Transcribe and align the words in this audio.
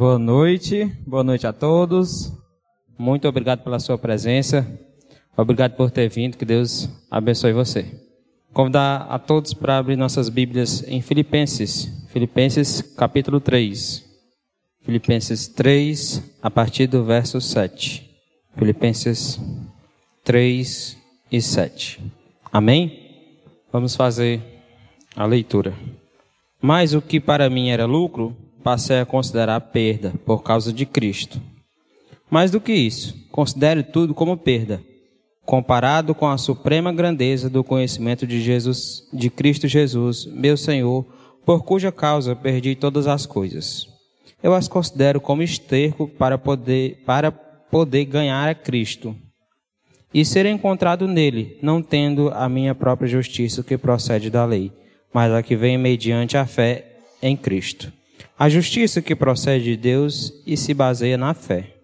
Boa 0.00 0.18
noite, 0.18 0.86
boa 1.06 1.22
noite 1.22 1.46
a 1.46 1.52
todos. 1.52 2.32
Muito 2.98 3.28
obrigado 3.28 3.62
pela 3.62 3.78
sua 3.78 3.98
presença. 3.98 4.66
Obrigado 5.36 5.76
por 5.76 5.90
ter 5.90 6.08
vindo. 6.08 6.38
Que 6.38 6.44
Deus 6.46 6.88
abençoe 7.10 7.52
você. 7.52 7.84
Convidar 8.50 9.06
a 9.10 9.18
todos 9.18 9.52
para 9.52 9.76
abrir 9.76 9.96
nossas 9.96 10.30
Bíblias 10.30 10.82
em 10.88 11.02
Filipenses, 11.02 12.06
Filipenses 12.08 12.80
capítulo 12.80 13.40
3. 13.40 14.02
Filipenses 14.80 15.48
3, 15.48 16.38
a 16.40 16.50
partir 16.50 16.86
do 16.86 17.04
verso 17.04 17.38
7. 17.38 18.10
Filipenses 18.56 19.38
3 20.24 20.96
e 21.30 21.42
7. 21.42 22.00
Amém? 22.50 23.36
Vamos 23.70 23.94
fazer 23.94 24.40
a 25.14 25.26
leitura. 25.26 25.74
Mas 26.58 26.94
o 26.94 27.02
que 27.02 27.20
para 27.20 27.50
mim 27.50 27.68
era 27.68 27.84
lucro, 27.84 28.34
passei 28.62 29.00
a 29.00 29.06
considerar 29.06 29.60
perda 29.60 30.12
por 30.24 30.42
causa 30.42 30.72
de 30.72 30.86
Cristo. 30.86 31.40
Mais 32.30 32.50
do 32.50 32.60
que 32.60 32.72
isso, 32.72 33.14
considere 33.30 33.82
tudo 33.82 34.14
como 34.14 34.36
perda, 34.36 34.80
comparado 35.44 36.14
com 36.14 36.28
a 36.28 36.38
suprema 36.38 36.92
grandeza 36.92 37.50
do 37.50 37.64
conhecimento 37.64 38.26
de 38.26 38.40
Jesus, 38.40 39.08
de 39.12 39.28
Cristo 39.28 39.66
Jesus, 39.66 40.26
meu 40.26 40.56
Senhor, 40.56 41.04
por 41.44 41.64
cuja 41.64 41.90
causa 41.90 42.36
perdi 42.36 42.76
todas 42.76 43.08
as 43.08 43.26
coisas. 43.26 43.88
Eu 44.42 44.54
as 44.54 44.68
considero 44.68 45.20
como 45.20 45.42
esterco 45.42 46.06
para 46.06 46.38
poder 46.38 47.02
para 47.04 47.32
poder 47.32 48.04
ganhar 48.04 48.48
a 48.48 48.54
Cristo 48.54 49.14
e 50.12 50.24
ser 50.24 50.46
encontrado 50.46 51.06
nele, 51.06 51.58
não 51.62 51.82
tendo 51.82 52.30
a 52.30 52.48
minha 52.48 52.74
própria 52.74 53.08
justiça 53.08 53.62
que 53.62 53.78
procede 53.78 54.28
da 54.28 54.44
lei, 54.44 54.72
mas 55.12 55.32
a 55.32 55.42
que 55.42 55.54
vem 55.56 55.78
mediante 55.78 56.36
a 56.36 56.46
fé 56.46 56.96
em 57.22 57.36
Cristo 57.36 57.92
a 58.40 58.48
justiça 58.48 59.02
que 59.02 59.14
procede 59.14 59.64
de 59.64 59.76
Deus 59.76 60.32
e 60.46 60.56
se 60.56 60.72
baseia 60.72 61.18
na 61.18 61.34
fé. 61.34 61.74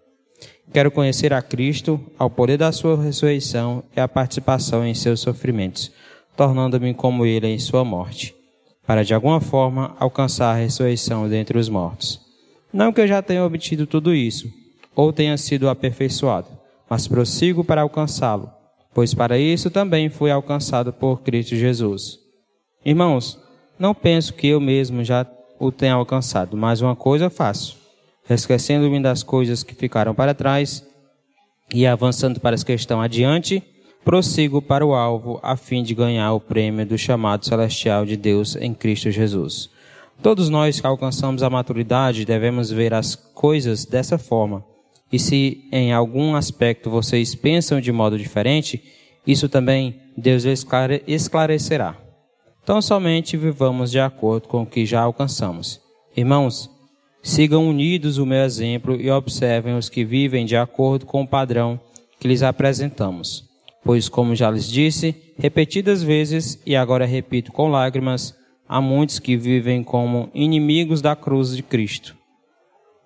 Quero 0.73 0.91
conhecer 0.91 1.31
a 1.35 1.43
Cristo, 1.43 2.01
ao 2.19 2.31
poder 2.31 2.57
da 2.57 2.73
sua 2.73 2.97
ressurreição 2.97 3.85
e 3.95 4.01
a 4.01 4.09
participação 4.09 4.83
em 4.83 4.95
seus 4.95 5.21
sofrimentos, 5.21 5.93
tornando-me 6.35 6.95
como 6.95 7.27
ele 7.27 7.47
em 7.47 7.59
sua 7.59 7.85
morte, 7.85 8.35
para 8.87 9.05
de 9.05 9.13
alguma 9.13 9.39
forma 9.39 9.95
alcançar 10.01 10.55
a 10.55 10.59
ressurreição 10.59 11.29
dentre 11.29 11.59
os 11.59 11.69
mortos. 11.69 12.19
Não 12.73 12.91
que 12.91 13.03
eu 13.03 13.07
já 13.07 13.21
tenha 13.21 13.45
obtido 13.45 13.87
tudo 13.87 14.15
isso, 14.15 14.51
ou 14.95 15.13
tenha 15.13 15.37
sido 15.37 15.69
aperfeiçoado, 15.69 16.49
mas 16.89 17.07
prossigo 17.07 17.63
para 17.63 17.83
alcançá-lo, 17.83 18.51
pois 18.95 19.13
para 19.13 19.39
isso 19.39 19.69
também 19.69 20.09
fui 20.09 20.31
alcançado 20.31 20.91
por 20.91 21.21
Cristo 21.21 21.55
Jesus. 21.55 22.19
Irmãos, 22.83 23.39
não 23.79 23.95
penso 23.95 24.33
que 24.33 24.47
eu 24.47 24.59
mesmo 24.59 25.05
já 25.05 25.27
o 25.59 25.73
tenha 25.73 25.95
alcançado, 25.95 26.57
mas 26.57 26.81
uma 26.81 26.97
coisa 26.97 27.31
faço, 27.31 27.77
esquecendo-me 28.29 29.01
das 29.01 29.23
coisas 29.23 29.63
que 29.63 29.75
ficaram 29.75 30.15
para 30.15 30.35
trás 30.35 30.85
e 31.73 31.87
avançando 31.87 32.41
para 32.41 32.55
as 32.55 32.63
que 32.63 32.73
estão 32.73 33.01
adiante, 33.01 33.63
prossigo 34.05 34.63
para 34.63 34.87
o 34.87 34.95
alvo 34.95 35.41
a 35.43 35.57
fim 35.57 35.83
de 35.83 35.95
ganhar 35.95 36.33
o 36.33 36.41
prêmio 36.41 36.87
do 36.87 36.97
chamado 36.97 37.45
celestial 37.45 38.07
de 38.07 38.17
Deus 38.17 38.55
em 38.57 38.73
Cristo 38.73 39.11
Jesus. 39.11 39.69
Todos 40.23 40.49
nós 40.49 40.81
que 40.81 40.87
alcançamos 40.87 41.43
a 41.43 41.51
maturidade 41.51 42.25
devemos 42.25 42.71
ver 42.71 42.95
as 42.95 43.15
coisas 43.15 43.85
dessa 43.85 44.17
forma. 44.17 44.65
E 45.13 45.19
se 45.19 45.69
em 45.71 45.93
algum 45.93 46.35
aspecto 46.35 46.91
vocês 46.91 47.35
pensam 47.35 47.81
de 47.81 47.93
modo 47.93 48.19
diferente, 48.19 48.83
isso 49.27 49.49
também 49.49 50.01
Deus 50.17 50.45
esclarecerá. 51.07 52.06
Então 52.67 52.83
somente 52.83 53.37
vivamos 53.37 53.93
de 53.93 54.01
acordo 54.01 54.49
com 54.49 54.63
o 54.63 54.67
que 54.67 54.85
já 54.85 55.01
alcançamos. 55.01 55.81
Irmãos, 56.17 56.69
sigam 57.23 57.69
unidos 57.69 58.19
o 58.19 58.27
meu 58.27 58.41
exemplo 58.41 59.01
e 59.01 59.09
observem 59.09 59.77
os 59.77 59.89
que 59.89 60.05
vivem 60.05 60.45
de 60.45 60.57
acordo 60.57 61.07
com 61.07 61.23
o 61.23 61.29
padrão 61.29 61.79
que 62.19 62.27
lhes 62.27 62.43
apresentamos. 62.43 63.45
Pois, 63.85 64.09
como 64.09 64.35
já 64.35 64.51
lhes 64.51 64.69
disse, 64.69 65.15
repetidas 65.39 66.03
vezes, 66.03 66.61
e 66.67 66.75
agora 66.75 67.07
repito 67.07 67.53
com 67.53 67.69
lágrimas, 67.69 68.35
há 68.69 68.81
muitos 68.81 69.21
que 69.21 69.37
vivem 69.37 69.85
como 69.85 70.29
inimigos 70.35 71.01
da 71.01 71.15
cruz 71.15 71.55
de 71.55 71.63
Cristo. 71.63 72.17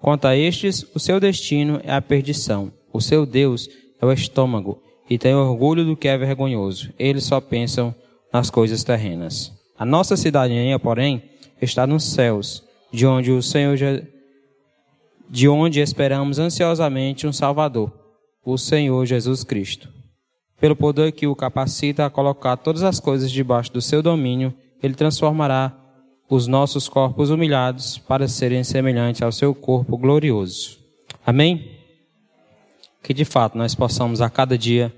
Quanto 0.01 0.25
a 0.25 0.35
estes, 0.35 0.87
o 0.95 0.99
seu 0.99 1.21
destino 1.21 1.83
é 1.85 1.93
a 1.93 2.01
perdição, 2.01 2.73
o 2.91 2.99
seu 2.99 3.27
Deus 3.27 3.69
é 4.01 4.07
o 4.07 4.11
estômago, 4.11 4.83
e 5.11 5.19
têm 5.19 5.35
orgulho 5.35 5.85
do 5.85 5.99
que 5.99 6.09
é 6.09 6.17
vergonhoso. 6.17 6.95
Eles 6.99 7.25
só 7.25 7.43
pensam 7.43 7.95
nas 8.33 8.51
coisas 8.51 8.85
terrenas. 8.85 9.53
A 9.79 9.85
nossa 9.85 10.17
cidadania, 10.17 10.79
porém, 10.79 11.23
está 11.61 11.87
nos 11.87 12.05
céus, 12.05 12.63
de 12.93 13.07
onde 13.07 13.31
o 13.31 13.43
Senhor 13.43 13.77
de 15.29 15.49
onde 15.49 15.81
esperamos 15.81 16.41
ansiosamente 16.41 17.25
um 17.27 17.33
Salvador, 17.33 17.93
o 18.45 18.59
Senhor 18.59 19.07
Jesus 19.07 19.45
Cristo. 19.45 19.89
Pelo 20.61 20.75
poder 20.75 21.13
que 21.13 21.27
o 21.27 21.37
capacita 21.37 22.05
a 22.05 22.11
colocar 22.11 22.57
todas 22.57 22.83
as 22.83 22.99
coisas 22.99 23.31
debaixo 23.31 23.73
do 23.73 23.81
seu 23.81 24.03
domínio, 24.03 24.53
ele 24.83 24.95
transformará 24.95 25.73
os 26.29 26.47
nossos 26.47 26.89
corpos 26.89 27.31
humilhados 27.31 27.97
para 27.97 28.29
serem 28.29 28.65
semelhantes 28.65 29.23
ao 29.23 29.33
seu 29.33 29.55
corpo 29.55 29.97
glorioso. 29.97 30.79
Amém? 31.25 31.79
Que 33.03 33.15
de 33.15 33.25
fato 33.25 33.57
nós 33.57 33.75
possamos 33.75 34.21
a 34.21 34.29
cada 34.29 34.59
dia 34.59 34.93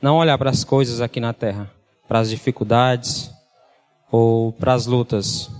não 0.00 0.16
olhar 0.16 0.38
para 0.38 0.50
as 0.50 0.64
coisas 0.64 1.00
aqui 1.00 1.20
na 1.20 1.32
terra, 1.32 1.70
para 2.12 2.18
as 2.18 2.28
dificuldades 2.28 3.30
ou 4.10 4.52
para 4.52 4.74
as 4.74 4.84
lutas, 4.84 5.50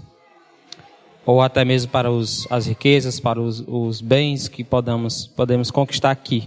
ou 1.24 1.40
até 1.40 1.64
mesmo 1.64 1.90
para 1.90 2.10
os, 2.10 2.46
as 2.50 2.66
riquezas, 2.66 3.18
para 3.18 3.40
os, 3.40 3.64
os 3.66 4.02
bens 4.02 4.48
que 4.48 4.62
podamos, 4.62 5.26
podemos 5.26 5.70
conquistar 5.70 6.10
aqui, 6.10 6.46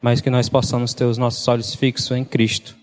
mas 0.00 0.22
que 0.22 0.30
nós 0.30 0.48
possamos 0.48 0.94
ter 0.94 1.04
os 1.04 1.18
nossos 1.18 1.46
olhos 1.48 1.74
fixos 1.74 2.16
em 2.16 2.24
Cristo, 2.24 2.74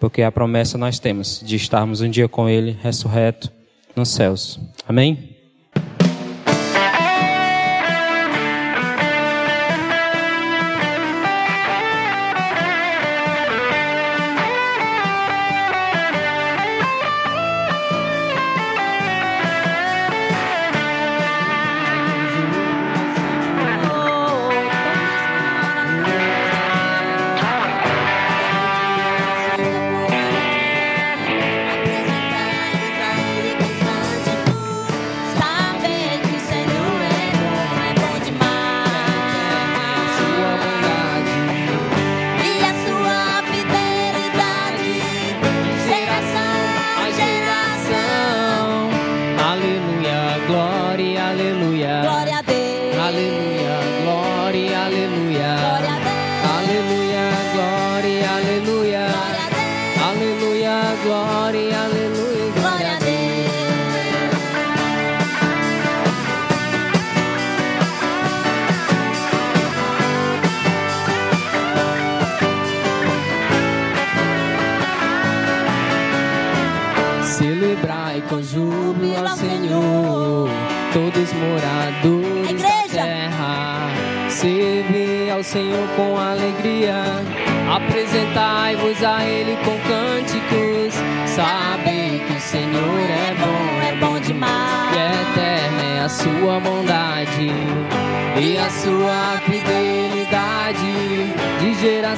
porque 0.00 0.22
a 0.22 0.32
promessa 0.32 0.76
nós 0.76 0.98
temos 0.98 1.40
de 1.44 1.54
estarmos 1.54 2.00
um 2.00 2.10
dia 2.10 2.28
com 2.28 2.48
Ele 2.48 2.76
ressurreto 2.82 3.48
nos 3.94 4.08
céus. 4.08 4.58
Amém? 4.84 5.37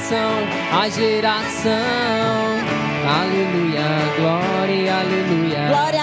geração 0.01 0.47
a 0.71 0.89
geração. 0.89 1.71
Aleluia, 3.21 3.81
glória, 4.17 4.99
aleluia. 4.99 5.67
Glória 5.67 6.00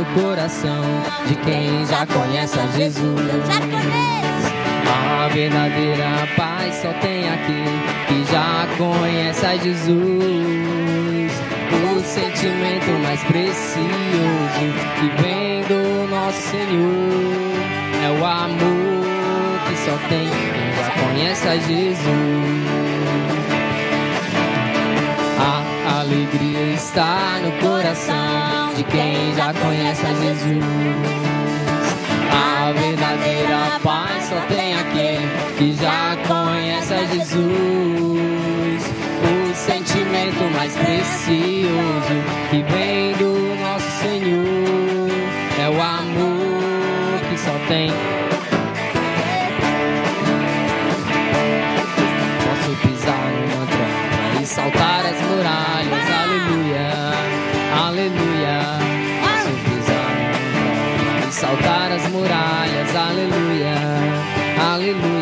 no 0.00 0.06
coração 0.22 0.82
de 1.26 1.34
quem 1.36 1.84
já 1.86 2.06
conhece 2.06 2.58
a 2.58 2.66
Jesus. 2.68 3.20
A 4.88 5.28
verdadeira 5.28 6.26
paz 6.36 6.74
só 6.76 6.92
tem 6.94 7.28
aquele 7.28 7.80
que 8.08 8.32
já 8.32 8.66
conhece 8.78 9.46
a 9.46 9.56
Jesus. 9.56 10.00
O 11.72 12.00
sentimento 12.02 12.90
mais 13.02 13.22
precioso 13.24 13.86
que 14.98 15.22
vem 15.22 15.62
do 15.64 16.08
nosso 16.08 16.40
Senhor 16.48 17.50
é 18.02 18.20
o 18.20 18.24
amor 18.24 19.60
que 19.68 19.76
só 19.76 19.96
tem 20.08 20.30
quem 20.30 20.72
já 20.76 20.90
conhece 21.04 21.48
a 21.48 21.56
Jesus. 21.58 22.99
Alegria 26.00 26.74
está 26.74 27.38
no 27.42 27.52
coração 27.60 28.74
de 28.74 28.84
quem 28.84 29.34
já 29.34 29.52
conhece 29.52 30.06
a 30.06 30.14
Jesus. 30.14 30.64
A 32.32 32.72
verdadeira 32.72 33.80
paz 33.82 34.24
só 34.24 34.40
tem 34.48 34.74
aquele 34.74 35.28
que 35.58 35.72
já 35.74 36.16
conhece 36.26 36.94
a 36.94 37.04
Jesus. 37.04 37.40
O 39.22 39.54
sentimento 39.54 40.42
mais 40.56 40.74
precioso 40.74 42.16
que 42.50 42.62
vem 42.62 43.12
do 43.16 43.56
nosso 43.60 43.90
Senhor 44.00 45.10
é 45.60 45.68
o 45.68 45.82
amor 45.82 47.20
que 47.28 47.38
só 47.38 47.52
tem. 47.68 47.90
Posso 52.46 52.88
pisar 52.88 53.30
tromba 53.70 54.40
e 54.40 54.46
saltar 54.46 54.99
muralhas, 55.40 56.10
aleluia, 56.22 56.88
aleluia. 57.86 58.56
Posso 59.22 59.52
pisar 59.64 61.28
e 61.28 61.32
saltar 61.32 61.92
as 61.92 62.06
muralhas, 62.08 62.94
aleluia, 62.94 63.74
aleluia. 64.72 65.19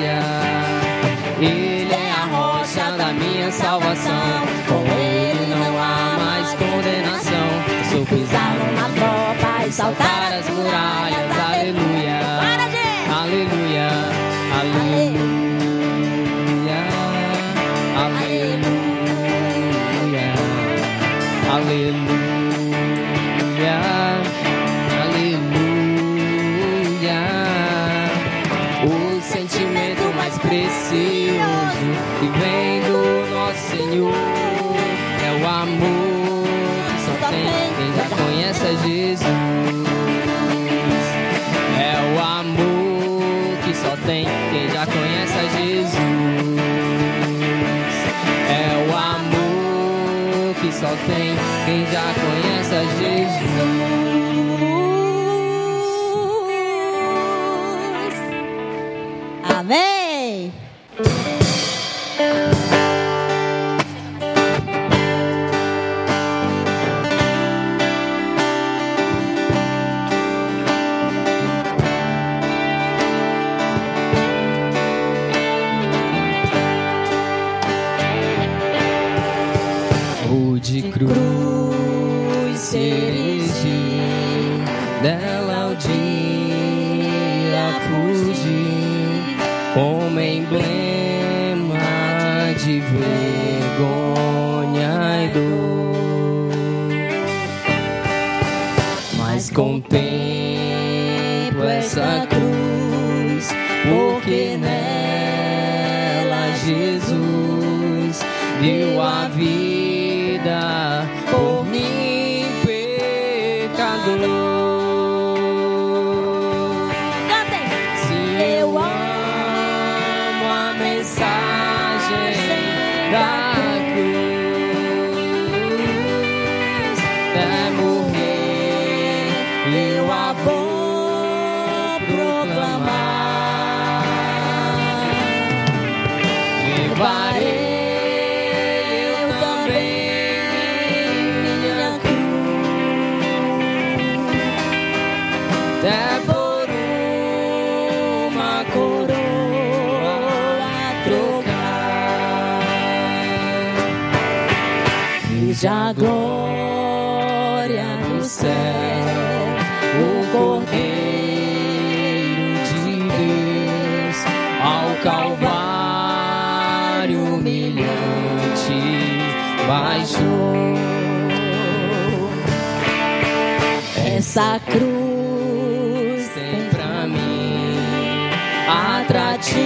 Essa 174.39 174.61
cruz 174.61 176.29
tem 176.33 176.69
pra 176.71 177.09
mim 177.09 178.31
atrativo 178.69 179.59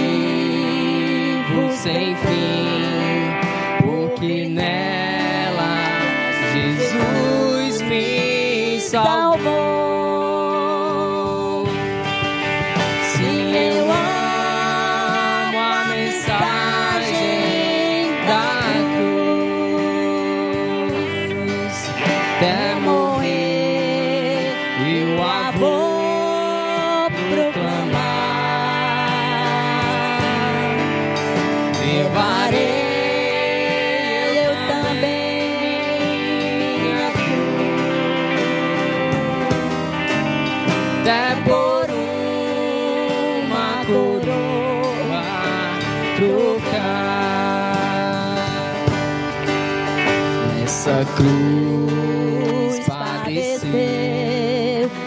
sem 1.71 2.15
fim, 2.15 2.92
cruz 51.15 52.79
padeceu 52.87 53.71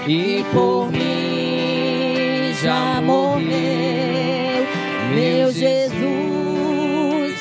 e 0.06 0.44
por 0.52 0.90
mim 0.90 2.54
já 2.62 3.00
morreu, 3.02 4.66
meu 5.14 5.52
Jesus, 5.52 5.96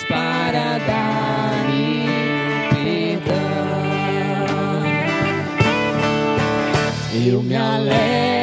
para 0.08 0.78
dar-me 0.80 2.06
perdão. 3.24 3.36
Eu 7.26 7.42
me 7.42 7.56
alegro 7.56 8.35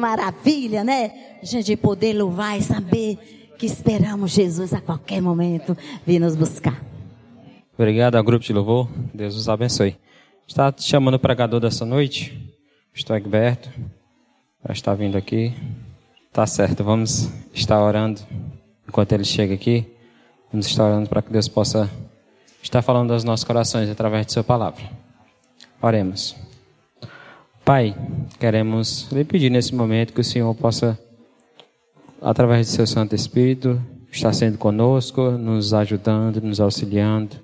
maravilha, 0.00 0.82
né? 0.82 1.12
A 1.42 1.46
gente 1.46 1.76
poder 1.76 2.14
louvar 2.14 2.58
e 2.58 2.62
saber 2.62 3.18
que 3.58 3.66
esperamos 3.66 4.32
Jesus 4.32 4.72
a 4.72 4.80
qualquer 4.80 5.20
momento 5.20 5.76
vir 6.06 6.18
nos 6.18 6.34
buscar. 6.34 6.82
Obrigado 7.74 8.16
ao 8.16 8.24
grupo 8.24 8.44
de 8.44 8.52
louvor. 8.52 8.88
Deus 9.14 9.36
os 9.36 9.48
abençoe. 9.48 9.96
Está 10.46 10.74
chamando 10.76 11.14
o 11.14 11.18
pregador 11.18 11.60
dessa 11.60 11.84
noite? 11.84 12.54
Estou 12.92 13.14
Egberto. 13.14 13.70
Já 14.66 14.72
está 14.72 14.94
vindo 14.94 15.16
aqui. 15.16 15.54
Tá 16.32 16.46
certo, 16.46 16.82
vamos 16.82 17.30
estar 17.54 17.80
orando 17.82 18.20
enquanto 18.88 19.12
ele 19.12 19.24
chega 19.24 19.54
aqui. 19.54 19.86
Vamos 20.52 20.66
estar 20.66 20.84
orando 20.84 21.08
para 21.08 21.22
que 21.22 21.32
Deus 21.32 21.48
possa 21.48 21.88
estar 22.62 22.82
falando 22.82 23.12
aos 23.12 23.24
nossos 23.24 23.44
corações 23.44 23.88
através 23.88 24.26
de 24.26 24.32
Sua 24.32 24.44
palavra. 24.44 24.82
Oremos. 25.80 26.49
Pai, 27.72 27.94
queremos 28.40 29.08
lhe 29.12 29.24
pedir 29.24 29.48
nesse 29.48 29.72
momento 29.72 30.12
que 30.12 30.20
o 30.20 30.24
Senhor 30.24 30.52
possa, 30.56 30.98
através 32.20 32.66
de 32.66 32.72
Seu 32.72 32.84
Santo 32.84 33.14
Espírito, 33.14 33.80
estar 34.10 34.32
sendo 34.32 34.58
conosco, 34.58 35.30
nos 35.30 35.72
ajudando, 35.72 36.40
nos 36.42 36.58
auxiliando, 36.58 37.36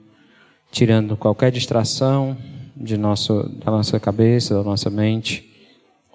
tirando 0.73 1.17
qualquer 1.17 1.53
distração 1.53 2.37
de 2.77 2.97
nosso, 2.97 3.49
da 3.65 3.71
nossa 3.71 4.01
cabeça, 4.01 4.53
da 4.53 4.65
nossa 4.65 4.91
mente 4.91 5.49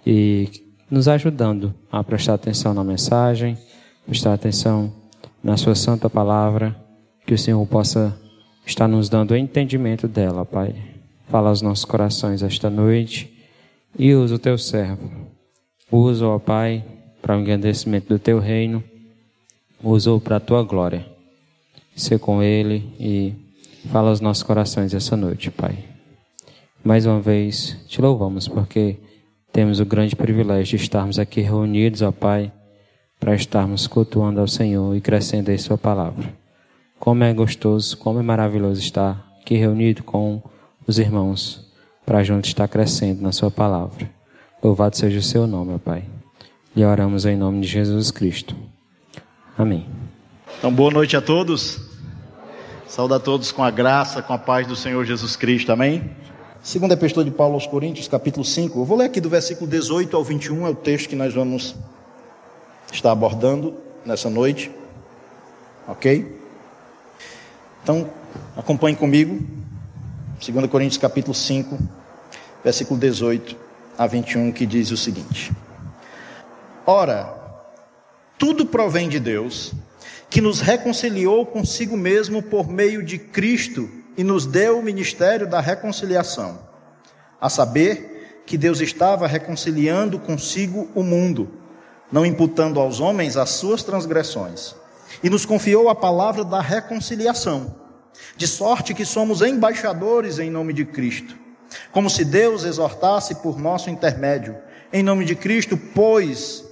e 0.05 0.49
nos 0.89 1.07
ajudando 1.07 1.73
a 1.89 2.03
prestar 2.03 2.33
atenção 2.33 2.73
na 2.73 2.83
mensagem, 2.83 3.57
prestar 4.05 4.33
atenção 4.33 4.91
na 5.41 5.55
Sua 5.55 5.73
Santa 5.73 6.09
Palavra, 6.09 6.75
que 7.25 7.33
o 7.33 7.37
Senhor 7.37 7.65
possa 7.65 8.13
estar 8.65 8.89
nos 8.89 9.07
dando 9.07 9.31
o 9.31 9.37
entendimento 9.37 10.05
dela, 10.05 10.43
Pai. 10.43 10.75
Fala 11.29 11.47
aos 11.47 11.61
nossos 11.61 11.85
corações 11.85 12.43
esta 12.43 12.69
noite 12.69 13.30
e 13.97 14.13
usa 14.13 14.35
o 14.35 14.39
Teu 14.39 14.57
servo. 14.57 15.09
Usa, 15.91 16.25
ó 16.27 16.39
Pai, 16.39 16.83
para 17.21 17.37
o 17.37 17.39
engrandecimento 17.39 18.07
do 18.07 18.19
Teu 18.19 18.39
reino, 18.39 18.83
usa-o 19.83 20.19
para 20.19 20.37
a 20.37 20.39
Tua 20.39 20.63
glória. 20.63 21.05
Ser 21.95 22.19
com 22.19 22.41
Ele 22.41 22.93
e 22.99 23.33
fala 23.89 24.09
aos 24.09 24.21
nossos 24.21 24.43
corações 24.43 24.93
essa 24.93 25.17
noite, 25.17 25.51
Pai. 25.51 25.77
Mais 26.83 27.05
uma 27.05 27.19
vez, 27.19 27.77
te 27.87 28.01
louvamos 28.01 28.47
porque 28.47 28.97
temos 29.51 29.79
o 29.79 29.85
grande 29.85 30.15
privilégio 30.15 30.77
de 30.77 30.83
estarmos 30.83 31.19
aqui 31.19 31.41
reunidos, 31.41 32.01
ó 32.01 32.11
Pai, 32.11 32.51
para 33.19 33.35
estarmos 33.35 33.85
cultuando 33.85 34.39
ao 34.39 34.47
Senhor 34.47 34.95
e 34.95 35.01
crescendo 35.01 35.51
em 35.51 35.57
Sua 35.57 35.77
palavra. 35.77 36.33
Como 36.97 37.23
é 37.23 37.33
gostoso, 37.33 37.97
como 37.97 38.19
é 38.19 38.23
maravilhoso 38.23 38.79
estar 38.79 39.31
aqui 39.41 39.55
reunido 39.55 40.03
com 40.03 40.41
os 40.87 40.97
irmãos 40.97 41.70
para 42.11 42.25
juntos 42.25 42.49
estar 42.49 42.67
crescendo 42.67 43.21
na 43.21 43.31
Sua 43.31 43.49
palavra. 43.49 44.11
Louvado 44.61 44.97
seja 44.97 45.17
o 45.17 45.21
Seu 45.21 45.47
nome, 45.47 45.75
ó 45.75 45.77
Pai. 45.77 46.03
E 46.75 46.83
oramos 46.83 47.25
em 47.25 47.37
nome 47.37 47.61
de 47.61 47.67
Jesus 47.69 48.11
Cristo. 48.11 48.53
Amém. 49.57 49.87
Então, 50.57 50.73
boa 50.73 50.91
noite 50.91 51.15
a 51.15 51.21
todos. 51.21 51.79
Saúde 52.85 53.13
a 53.13 53.19
todos 53.19 53.53
com 53.53 53.63
a 53.63 53.71
graça, 53.71 54.21
com 54.21 54.33
a 54.33 54.37
paz 54.37 54.67
do 54.67 54.75
Senhor 54.75 55.05
Jesus 55.05 55.37
Cristo. 55.37 55.71
Amém? 55.71 56.11
Segunda 56.61 56.95
Epístola 56.95 57.23
de 57.23 57.31
Paulo 57.31 57.53
aos 57.53 57.65
Coríntios, 57.65 58.09
capítulo 58.09 58.43
5. 58.43 58.77
Eu 58.77 58.83
vou 58.83 58.97
ler 58.97 59.05
aqui 59.05 59.21
do 59.21 59.29
versículo 59.29 59.71
18 59.71 60.13
ao 60.13 60.21
21, 60.21 60.67
é 60.67 60.69
o 60.69 60.75
texto 60.75 61.07
que 61.07 61.15
nós 61.15 61.33
vamos 61.33 61.77
estar 62.91 63.13
abordando 63.13 63.77
nessa 64.05 64.29
noite. 64.29 64.69
Ok? 65.87 66.37
Então, 67.81 68.09
acompanhe 68.57 68.97
comigo. 68.97 69.41
2 70.45 70.67
Coríntios, 70.69 70.97
capítulo 70.97 71.33
5, 71.33 72.00
versículo 72.63 72.99
18 72.99 73.55
a 73.97 74.07
21, 74.07 74.51
que 74.51 74.65
diz 74.65 74.91
o 74.91 74.97
seguinte: 74.97 75.51
Ora, 76.85 77.33
tudo 78.37 78.65
provém 78.65 79.09
de 79.09 79.19
Deus, 79.19 79.73
que 80.29 80.41
nos 80.41 80.61
reconciliou 80.61 81.45
consigo 81.45 81.97
mesmo 81.97 82.41
por 82.41 82.67
meio 82.67 83.03
de 83.03 83.17
Cristo 83.17 83.89
e 84.17 84.23
nos 84.23 84.45
deu 84.45 84.79
o 84.79 84.83
ministério 84.83 85.47
da 85.47 85.59
reconciliação. 85.59 86.59
A 87.39 87.49
saber, 87.49 88.11
que 88.45 88.57
Deus 88.57 88.81
estava 88.81 89.27
reconciliando 89.27 90.19
consigo 90.19 90.89
o 90.93 91.03
mundo, 91.03 91.49
não 92.11 92.25
imputando 92.25 92.79
aos 92.79 92.99
homens 92.99 93.37
as 93.37 93.51
suas 93.51 93.83
transgressões, 93.83 94.75
e 95.23 95.29
nos 95.29 95.45
confiou 95.45 95.87
a 95.87 95.95
palavra 95.95 96.43
da 96.43 96.59
reconciliação. 96.59 97.75
De 98.35 98.45
sorte 98.47 98.93
que 98.93 99.05
somos 99.05 99.41
embaixadores 99.41 100.37
em 100.37 100.49
nome 100.49 100.73
de 100.73 100.83
Cristo, 100.83 101.37
como 101.91 102.09
se 102.09 102.25
Deus 102.25 102.63
exortasse 102.63 103.35
por 103.35 103.59
nosso 103.59 103.89
intermédio. 103.89 104.55
Em 104.91 105.03
nome 105.03 105.25
de 105.25 105.35
Cristo, 105.35 105.77
pois, 105.77 106.63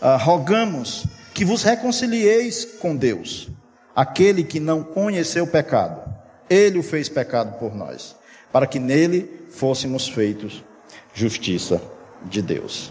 ah, 0.00 0.16
rogamos 0.16 1.06
que 1.32 1.44
vos 1.44 1.62
reconcilieis 1.62 2.64
com 2.64 2.94
Deus, 2.94 3.48
aquele 3.94 4.44
que 4.44 4.60
não 4.60 4.82
conheceu 4.82 5.46
pecado. 5.46 6.02
Ele 6.48 6.78
o 6.78 6.82
fez 6.82 7.08
pecado 7.08 7.58
por 7.58 7.74
nós, 7.74 8.14
para 8.52 8.66
que 8.66 8.78
nele 8.78 9.46
fôssemos 9.50 10.08
feitos 10.08 10.62
justiça 11.12 11.80
de 12.24 12.42
Deus. 12.42 12.90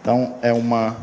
Então, 0.00 0.38
é 0.40 0.52
uma 0.52 0.96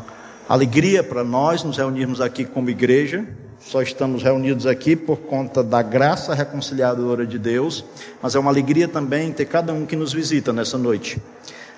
alegria 0.48 1.02
para 1.02 1.22
nós 1.22 1.62
nos 1.62 1.76
reunirmos 1.76 2.20
aqui 2.20 2.44
como 2.44 2.70
igreja. 2.70 3.26
Só 3.66 3.80
estamos 3.80 4.22
reunidos 4.22 4.66
aqui 4.66 4.94
por 4.94 5.16
conta 5.20 5.62
da 5.62 5.80
graça 5.80 6.34
reconciliadora 6.34 7.26
de 7.26 7.38
Deus, 7.38 7.82
mas 8.20 8.34
é 8.34 8.38
uma 8.38 8.50
alegria 8.50 8.86
também 8.86 9.32
ter 9.32 9.46
cada 9.46 9.72
um 9.72 9.86
que 9.86 9.96
nos 9.96 10.12
visita 10.12 10.52
nessa 10.52 10.76
noite 10.76 11.20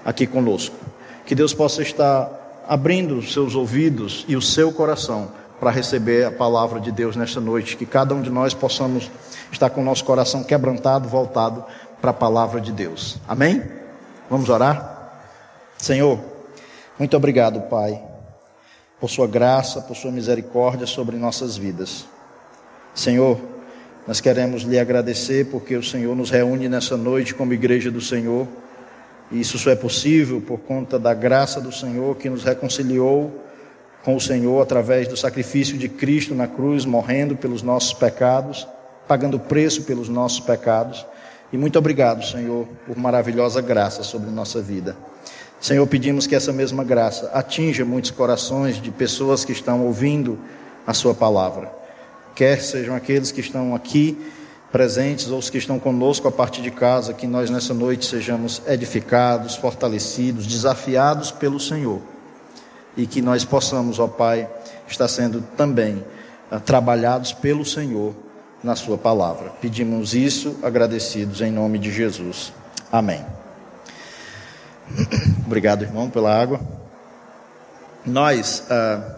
aqui 0.04 0.26
conosco. 0.26 0.74
Que 1.24 1.34
Deus 1.34 1.54
possa 1.54 1.82
estar 1.82 2.64
abrindo 2.68 3.16
os 3.16 3.32
seus 3.32 3.54
ouvidos 3.54 4.24
e 4.26 4.34
o 4.34 4.42
seu 4.42 4.72
coração 4.72 5.30
para 5.60 5.70
receber 5.70 6.26
a 6.26 6.30
palavra 6.30 6.80
de 6.80 6.90
Deus 6.90 7.14
nesta 7.14 7.40
noite. 7.40 7.76
Que 7.76 7.86
cada 7.86 8.14
um 8.14 8.20
de 8.20 8.30
nós 8.30 8.52
possamos 8.52 9.08
estar 9.52 9.70
com 9.70 9.80
o 9.80 9.84
nosso 9.84 10.04
coração 10.04 10.42
quebrantado, 10.42 11.08
voltado 11.08 11.64
para 12.00 12.10
a 12.10 12.14
palavra 12.14 12.60
de 12.60 12.72
Deus. 12.72 13.16
Amém? 13.28 13.62
Vamos 14.28 14.48
orar? 14.48 15.22
Senhor, 15.78 16.18
muito 16.98 17.16
obrigado, 17.16 17.60
Pai, 17.68 18.02
por 19.00 19.10
Sua 19.10 19.26
graça, 19.26 19.80
por 19.80 19.96
Sua 19.96 20.10
misericórdia 20.10 20.86
sobre 20.86 21.16
nossas 21.16 21.56
vidas. 21.56 22.06
Senhor, 22.94 23.38
nós 24.06 24.20
queremos 24.20 24.62
lhe 24.62 24.78
agradecer 24.78 25.46
porque 25.50 25.76
o 25.76 25.82
Senhor 25.82 26.14
nos 26.14 26.30
reúne 26.30 26.68
nessa 26.68 26.96
noite 26.96 27.34
como 27.34 27.52
igreja 27.52 27.90
do 27.90 28.00
Senhor 28.00 28.46
isso 29.30 29.58
só 29.58 29.70
é 29.70 29.76
possível 29.76 30.40
por 30.40 30.58
conta 30.58 30.98
da 30.98 31.12
graça 31.12 31.60
do 31.60 31.72
Senhor 31.72 32.16
que 32.16 32.30
nos 32.30 32.44
reconciliou 32.44 33.42
com 34.04 34.14
o 34.14 34.20
Senhor 34.20 34.62
através 34.62 35.08
do 35.08 35.16
sacrifício 35.16 35.76
de 35.76 35.88
Cristo 35.88 36.32
na 36.32 36.46
cruz, 36.46 36.84
morrendo 36.84 37.34
pelos 37.34 37.60
nossos 37.60 37.92
pecados, 37.92 38.66
pagando 39.08 39.38
preço 39.38 39.82
pelos 39.82 40.08
nossos 40.08 40.38
pecados. 40.38 41.04
E 41.52 41.58
muito 41.58 41.76
obrigado, 41.76 42.24
Senhor, 42.24 42.68
por 42.86 42.96
maravilhosa 42.96 43.60
graça 43.60 44.04
sobre 44.04 44.30
nossa 44.30 44.62
vida. 44.62 44.96
Senhor, 45.60 45.86
pedimos 45.86 46.26
que 46.26 46.34
essa 46.34 46.52
mesma 46.52 46.84
graça 46.84 47.30
atinja 47.32 47.84
muitos 47.84 48.10
corações 48.10 48.80
de 48.80 48.90
pessoas 48.90 49.44
que 49.44 49.52
estão 49.52 49.84
ouvindo 49.86 50.38
a 50.86 50.92
Sua 50.92 51.14
palavra, 51.14 51.72
quer 52.34 52.60
sejam 52.60 52.94
aqueles 52.94 53.32
que 53.32 53.40
estão 53.40 53.74
aqui 53.74 54.16
presentes 54.70 55.28
ou 55.30 55.38
os 55.38 55.48
que 55.48 55.58
estão 55.58 55.78
conosco 55.78 56.28
a 56.28 56.32
partir 56.32 56.60
de 56.60 56.70
casa, 56.70 57.14
que 57.14 57.26
nós 57.26 57.48
nessa 57.48 57.72
noite 57.72 58.04
sejamos 58.04 58.60
edificados, 58.66 59.56
fortalecidos, 59.56 60.46
desafiados 60.46 61.30
pelo 61.30 61.58
Senhor 61.58 62.00
e 62.96 63.06
que 63.06 63.22
nós 63.22 63.44
possamos, 63.44 63.98
ó 63.98 64.06
Pai, 64.06 64.48
estar 64.88 65.08
sendo 65.08 65.42
também 65.56 66.04
uh, 66.50 66.60
trabalhados 66.60 67.32
pelo 67.32 67.64
Senhor 67.64 68.14
na 68.62 68.74
Sua 68.74 68.96
palavra. 68.96 69.50
Pedimos 69.60 70.14
isso 70.14 70.56
agradecidos 70.62 71.40
em 71.40 71.50
nome 71.50 71.78
de 71.78 71.90
Jesus. 71.90 72.52
Amém. 72.90 73.24
Obrigado, 75.44 75.82
irmão, 75.82 76.08
pela 76.08 76.34
água. 76.34 76.60
Nós, 78.04 78.64
uh, 78.70 79.14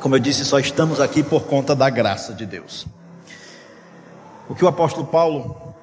como 0.00 0.16
eu 0.16 0.18
disse, 0.18 0.44
só 0.44 0.58
estamos 0.58 1.00
aqui 1.00 1.22
por 1.22 1.44
conta 1.44 1.74
da 1.74 1.88
graça 1.88 2.34
de 2.34 2.44
Deus. 2.44 2.86
O 4.48 4.54
que 4.54 4.64
o 4.64 4.68
apóstolo 4.68 5.06
Paulo 5.06 5.74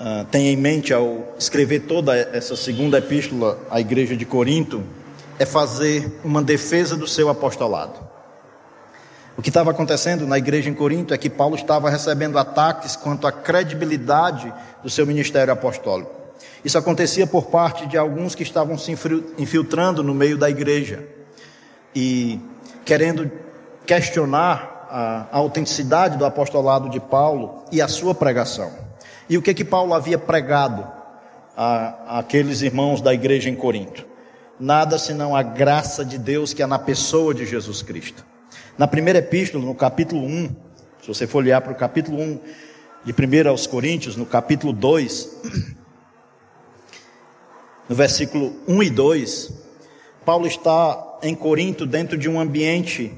uh, 0.00 0.24
tem 0.30 0.48
em 0.48 0.56
mente 0.56 0.94
ao 0.94 1.34
escrever 1.38 1.80
toda 1.80 2.16
essa 2.16 2.54
segunda 2.54 2.98
epístola 2.98 3.58
à 3.70 3.80
igreja 3.80 4.16
de 4.16 4.24
Corinto 4.24 4.84
é 5.38 5.44
fazer 5.44 6.20
uma 6.24 6.42
defesa 6.42 6.96
do 6.96 7.06
seu 7.06 7.28
apostolado. 7.28 8.06
O 9.36 9.42
que 9.42 9.50
estava 9.50 9.70
acontecendo 9.70 10.26
na 10.26 10.38
igreja 10.38 10.70
em 10.70 10.74
Corinto 10.74 11.12
é 11.12 11.18
que 11.18 11.28
Paulo 11.28 11.56
estava 11.56 11.90
recebendo 11.90 12.38
ataques 12.38 12.96
quanto 12.96 13.26
à 13.26 13.32
credibilidade 13.32 14.52
do 14.82 14.88
seu 14.88 15.06
ministério 15.06 15.52
apostólico. 15.52 16.25
Isso 16.66 16.76
acontecia 16.76 17.28
por 17.28 17.46
parte 17.46 17.86
de 17.86 17.96
alguns 17.96 18.34
que 18.34 18.42
estavam 18.42 18.76
se 18.76 18.90
infiltrando 19.38 20.02
no 20.02 20.12
meio 20.12 20.36
da 20.36 20.50
igreja 20.50 21.06
e 21.94 22.40
querendo 22.84 23.30
questionar 23.86 24.88
a, 24.90 25.26
a 25.30 25.36
autenticidade 25.36 26.18
do 26.18 26.24
apostolado 26.24 26.88
de 26.88 26.98
Paulo 26.98 27.62
e 27.70 27.80
a 27.80 27.86
sua 27.86 28.16
pregação. 28.16 28.72
E 29.30 29.38
o 29.38 29.42
que 29.42 29.54
que 29.54 29.64
Paulo 29.64 29.94
havia 29.94 30.18
pregado 30.18 30.84
a, 31.56 32.18
aqueles 32.18 32.62
irmãos 32.62 33.00
da 33.00 33.14
igreja 33.14 33.48
em 33.48 33.54
Corinto? 33.54 34.04
Nada 34.58 34.98
senão 34.98 35.36
a 35.36 35.44
graça 35.44 36.04
de 36.04 36.18
Deus 36.18 36.52
que 36.52 36.64
é 36.64 36.66
na 36.66 36.80
pessoa 36.80 37.32
de 37.32 37.46
Jesus 37.46 37.80
Cristo. 37.80 38.26
Na 38.76 38.88
primeira 38.88 39.20
epístola, 39.20 39.64
no 39.64 39.72
capítulo 39.72 40.26
1, 40.26 40.48
se 41.00 41.06
você 41.06 41.28
for 41.28 41.38
olhar 41.44 41.60
para 41.60 41.70
o 41.70 41.76
capítulo 41.76 42.20
1 42.20 42.40
de 43.04 43.12
1 43.12 43.50
aos 43.50 43.68
Coríntios, 43.68 44.16
no 44.16 44.26
capítulo 44.26 44.72
2, 44.72 45.75
no 47.88 47.94
versículo 47.94 48.52
1 48.66 48.82
e 48.82 48.90
2, 48.90 49.52
Paulo 50.24 50.46
está 50.46 51.18
em 51.22 51.34
Corinto 51.34 51.86
dentro 51.86 52.18
de 52.18 52.28
um 52.28 52.40
ambiente 52.40 53.12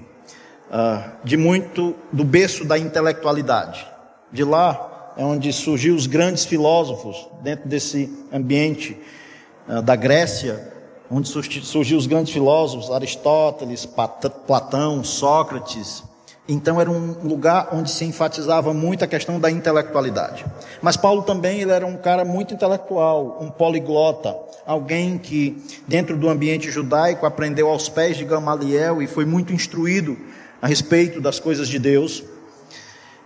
uh, 0.70 1.10
de 1.24 1.36
muito 1.36 1.94
do 2.12 2.24
berço 2.24 2.64
da 2.64 2.78
intelectualidade. 2.78 3.86
De 4.30 4.44
lá 4.44 5.14
é 5.16 5.24
onde 5.24 5.52
surgiu 5.52 5.94
os 5.94 6.06
grandes 6.06 6.44
filósofos 6.44 7.26
dentro 7.42 7.68
desse 7.68 8.12
ambiente 8.32 8.96
uh, 9.68 9.80
da 9.80 9.96
Grécia, 9.96 10.72
onde 11.10 11.28
surgiu 11.28 11.96
os 11.96 12.06
grandes 12.06 12.32
filósofos 12.32 12.90
Aristóteles, 12.90 13.88
Platão, 14.46 15.02
Sócrates. 15.02 16.04
Então 16.48 16.80
era 16.80 16.90
um 16.90 17.12
lugar 17.22 17.68
onde 17.72 17.90
se 17.90 18.06
enfatizava 18.06 18.72
muito 18.72 19.04
a 19.04 19.06
questão 19.06 19.38
da 19.38 19.50
intelectualidade. 19.50 20.46
Mas 20.80 20.96
Paulo 20.96 21.22
também 21.22 21.60
ele 21.60 21.70
era 21.70 21.86
um 21.86 21.98
cara 21.98 22.24
muito 22.24 22.54
intelectual, 22.54 23.36
um 23.38 23.50
poliglota, 23.50 24.34
alguém 24.66 25.18
que 25.18 25.62
dentro 25.86 26.16
do 26.16 26.26
ambiente 26.26 26.70
judaico 26.70 27.26
aprendeu 27.26 27.68
aos 27.68 27.90
pés 27.90 28.16
de 28.16 28.24
Gamaliel 28.24 29.02
e 29.02 29.06
foi 29.06 29.26
muito 29.26 29.52
instruído 29.52 30.16
a 30.62 30.66
respeito 30.66 31.20
das 31.20 31.38
coisas 31.38 31.68
de 31.68 31.78
Deus. 31.78 32.24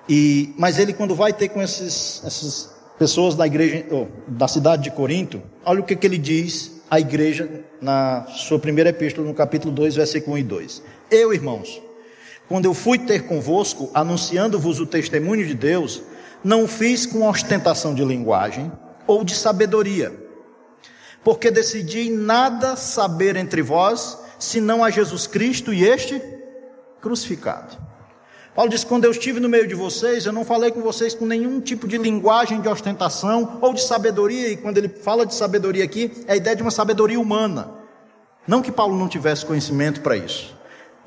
E, 0.08 0.52
mas 0.58 0.80
ele, 0.80 0.92
quando 0.92 1.14
vai 1.14 1.32
ter 1.32 1.48
com 1.48 1.62
esses, 1.62 2.20
essas 2.26 2.74
pessoas 2.98 3.37
da 3.37 3.46
igreja, 3.46 3.87
da 4.26 4.48
cidade 4.48 4.82
de 4.82 4.90
Corinto, 4.90 5.40
olha 5.64 5.80
o 5.80 5.85
que, 5.85 5.94
que 5.94 6.06
ele 6.06 6.18
diz 6.18 6.82
à 6.90 6.98
igreja 6.98 7.48
na 7.80 8.26
sua 8.28 8.58
primeira 8.58 8.90
epístola, 8.90 9.26
no 9.26 9.32
capítulo 9.32 9.72
2, 9.72 9.94
versículo 9.94 10.35
1 10.35 10.38
e 10.38 10.42
2. 10.42 10.82
Eu, 11.08 11.32
irmãos, 11.32 11.80
quando 12.52 12.66
eu 12.66 12.74
fui 12.74 12.98
ter 12.98 13.22
convosco, 13.22 13.90
anunciando-vos 13.94 14.78
o 14.78 14.84
testemunho 14.84 15.46
de 15.46 15.54
Deus, 15.54 16.02
não 16.44 16.68
fiz 16.68 17.06
com 17.06 17.26
ostentação 17.26 17.94
de 17.94 18.04
linguagem 18.04 18.70
ou 19.06 19.24
de 19.24 19.34
sabedoria, 19.34 20.14
porque 21.24 21.50
decidi 21.50 22.10
nada 22.10 22.76
saber 22.76 23.36
entre 23.36 23.62
vós, 23.62 24.18
senão 24.38 24.84
a 24.84 24.90
Jesus 24.90 25.26
Cristo 25.26 25.72
e 25.72 25.82
este 25.82 26.20
crucificado. 27.00 27.74
Paulo 28.54 28.70
diz: 28.70 28.84
quando 28.84 29.06
eu 29.06 29.12
estive 29.12 29.40
no 29.40 29.48
meio 29.48 29.66
de 29.66 29.74
vocês, 29.74 30.26
eu 30.26 30.32
não 30.32 30.44
falei 30.44 30.70
com 30.70 30.82
vocês 30.82 31.14
com 31.14 31.24
nenhum 31.24 31.58
tipo 31.58 31.88
de 31.88 31.96
linguagem 31.96 32.60
de 32.60 32.68
ostentação 32.68 33.60
ou 33.62 33.72
de 33.72 33.82
sabedoria, 33.82 34.50
e 34.50 34.58
quando 34.58 34.76
ele 34.76 34.90
fala 34.90 35.24
de 35.24 35.34
sabedoria 35.34 35.84
aqui, 35.84 36.12
é 36.26 36.34
a 36.34 36.36
ideia 36.36 36.54
de 36.54 36.60
uma 36.60 36.70
sabedoria 36.70 37.18
humana. 37.18 37.70
Não 38.46 38.60
que 38.60 38.70
Paulo 38.70 38.98
não 38.98 39.08
tivesse 39.08 39.46
conhecimento 39.46 40.02
para 40.02 40.18
isso, 40.18 40.54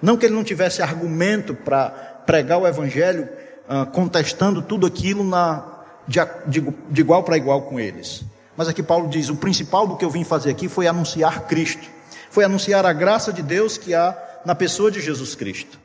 não 0.01 0.17
que 0.17 0.25
ele 0.25 0.35
não 0.35 0.43
tivesse 0.43 0.81
argumento 0.81 1.53
para 1.53 1.89
pregar 2.25 2.59
o 2.59 2.67
evangelho, 2.67 3.29
uh, 3.69 3.85
contestando 3.91 4.61
tudo 4.61 4.85
aquilo 4.85 5.23
na, 5.23 5.63
de, 6.07 6.19
de, 6.47 6.73
de 6.89 7.01
igual 7.01 7.23
para 7.23 7.37
igual 7.37 7.63
com 7.63 7.79
eles. 7.79 8.23
Mas 8.57 8.67
aqui 8.67 8.83
Paulo 8.83 9.09
diz: 9.09 9.29
o 9.29 9.35
principal 9.35 9.87
do 9.87 9.97
que 9.97 10.05
eu 10.05 10.09
vim 10.09 10.23
fazer 10.23 10.51
aqui 10.51 10.67
foi 10.67 10.87
anunciar 10.87 11.47
Cristo, 11.47 11.87
foi 12.29 12.43
anunciar 12.43 12.85
a 12.85 12.93
graça 12.93 13.31
de 13.31 13.41
Deus 13.41 13.77
que 13.77 13.93
há 13.93 14.17
na 14.45 14.55
pessoa 14.55 14.91
de 14.91 15.01
Jesus 15.01 15.35
Cristo. 15.35 15.79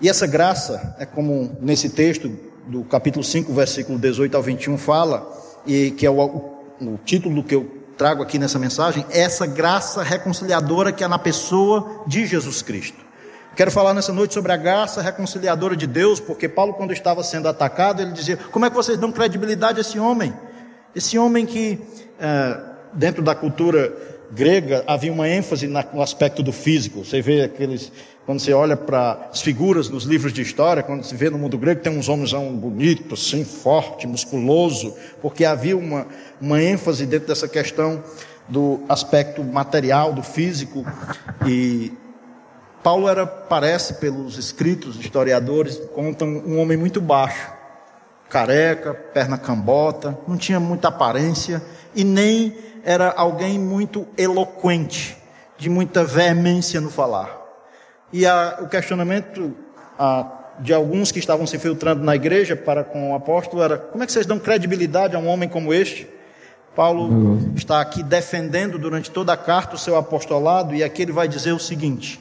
E 0.00 0.08
essa 0.08 0.26
graça, 0.26 0.96
é 0.98 1.06
como 1.06 1.56
nesse 1.60 1.88
texto 1.88 2.30
do 2.66 2.84
capítulo 2.84 3.24
5, 3.24 3.52
versículo 3.52 3.98
18 3.98 4.36
ao 4.36 4.42
21 4.42 4.76
fala, 4.76 5.30
e 5.66 5.92
que 5.92 6.04
é 6.04 6.10
o, 6.10 6.20
o 6.80 6.98
título 7.04 7.42
que 7.44 7.54
eu 7.54 7.81
trago 8.02 8.20
aqui 8.20 8.36
nessa 8.36 8.58
mensagem, 8.58 9.06
essa 9.10 9.46
graça 9.46 10.02
reconciliadora 10.02 10.90
que 10.90 11.04
é 11.04 11.06
na 11.06 11.20
pessoa 11.20 12.02
de 12.04 12.26
Jesus 12.26 12.60
Cristo. 12.60 12.98
Quero 13.54 13.70
falar 13.70 13.94
nessa 13.94 14.12
noite 14.12 14.34
sobre 14.34 14.50
a 14.50 14.56
graça 14.56 15.00
reconciliadora 15.00 15.76
de 15.76 15.86
Deus, 15.86 16.18
porque 16.18 16.48
Paulo, 16.48 16.74
quando 16.74 16.92
estava 16.92 17.22
sendo 17.22 17.46
atacado, 17.46 18.02
ele 18.02 18.10
dizia: 18.10 18.36
Como 18.50 18.66
é 18.66 18.70
que 18.70 18.74
vocês 18.74 18.98
dão 18.98 19.12
credibilidade 19.12 19.78
a 19.78 19.82
esse 19.82 20.00
homem? 20.00 20.34
Esse 20.96 21.16
homem 21.16 21.46
que, 21.46 21.78
é, 22.18 22.60
dentro 22.92 23.22
da 23.22 23.36
cultura 23.36 23.96
grega 24.32 24.82
havia 24.84 25.12
uma 25.12 25.28
ênfase 25.28 25.68
no 25.68 26.02
aspecto 26.02 26.42
do 26.42 26.52
físico. 26.52 27.04
Você 27.04 27.22
vê 27.22 27.42
aqueles 27.42 27.92
Quando 28.24 28.38
você 28.38 28.52
olha 28.52 28.76
para 28.76 29.30
as 29.32 29.42
figuras 29.42 29.88
nos 29.88 30.04
livros 30.04 30.32
de 30.32 30.42
história, 30.42 30.82
quando 30.82 31.02
se 31.02 31.14
vê 31.16 31.28
no 31.28 31.38
mundo 31.38 31.58
grego, 31.58 31.80
tem 31.80 31.96
uns 31.96 32.08
homens 32.08 32.32
bonitos, 32.32 33.26
assim, 33.26 33.44
forte, 33.44 34.06
musculoso, 34.06 34.94
porque 35.20 35.44
havia 35.44 35.76
uma, 35.76 36.06
uma 36.40 36.62
ênfase 36.62 37.04
dentro 37.04 37.26
dessa 37.26 37.48
questão 37.48 38.02
do 38.48 38.80
aspecto 38.88 39.42
material, 39.42 40.12
do 40.12 40.22
físico. 40.22 40.84
E 41.44 41.92
Paulo 42.80 43.08
era, 43.08 43.26
parece, 43.26 43.94
pelos 43.94 44.38
escritos 44.38 45.00
historiadores, 45.00 45.76
contam 45.92 46.28
um 46.28 46.60
homem 46.60 46.76
muito 46.76 47.00
baixo, 47.00 47.50
careca, 48.28 48.94
perna 48.94 49.36
cambota, 49.36 50.16
não 50.28 50.36
tinha 50.36 50.60
muita 50.60 50.88
aparência 50.88 51.60
e 51.92 52.04
nem 52.04 52.56
era 52.84 53.10
alguém 53.10 53.58
muito 53.58 54.06
eloquente, 54.16 55.16
de 55.58 55.68
muita 55.68 56.04
veemência 56.04 56.80
no 56.80 56.88
falar. 56.90 57.41
E 58.12 58.26
a, 58.26 58.58
o 58.60 58.68
questionamento 58.68 59.54
a, 59.98 60.54
de 60.58 60.72
alguns 60.72 61.10
que 61.10 61.18
estavam 61.18 61.46
se 61.46 61.58
filtrando 61.58 62.04
na 62.04 62.14
igreja 62.14 62.54
para 62.54 62.84
com 62.84 63.12
o 63.12 63.14
apóstolo 63.14 63.62
era: 63.62 63.78
como 63.78 64.02
é 64.02 64.06
que 64.06 64.12
vocês 64.12 64.26
dão 64.26 64.38
credibilidade 64.38 65.16
a 65.16 65.18
um 65.18 65.28
homem 65.28 65.48
como 65.48 65.72
este? 65.72 66.06
Paulo 66.74 67.38
está 67.54 67.80
aqui 67.80 68.02
defendendo 68.02 68.78
durante 68.78 69.10
toda 69.10 69.32
a 69.32 69.36
carta 69.36 69.74
o 69.74 69.78
seu 69.78 69.94
apostolado, 69.94 70.74
e 70.74 70.82
aqui 70.82 71.02
ele 71.02 71.12
vai 71.12 71.28
dizer 71.28 71.52
o 71.52 71.58
seguinte: 71.58 72.20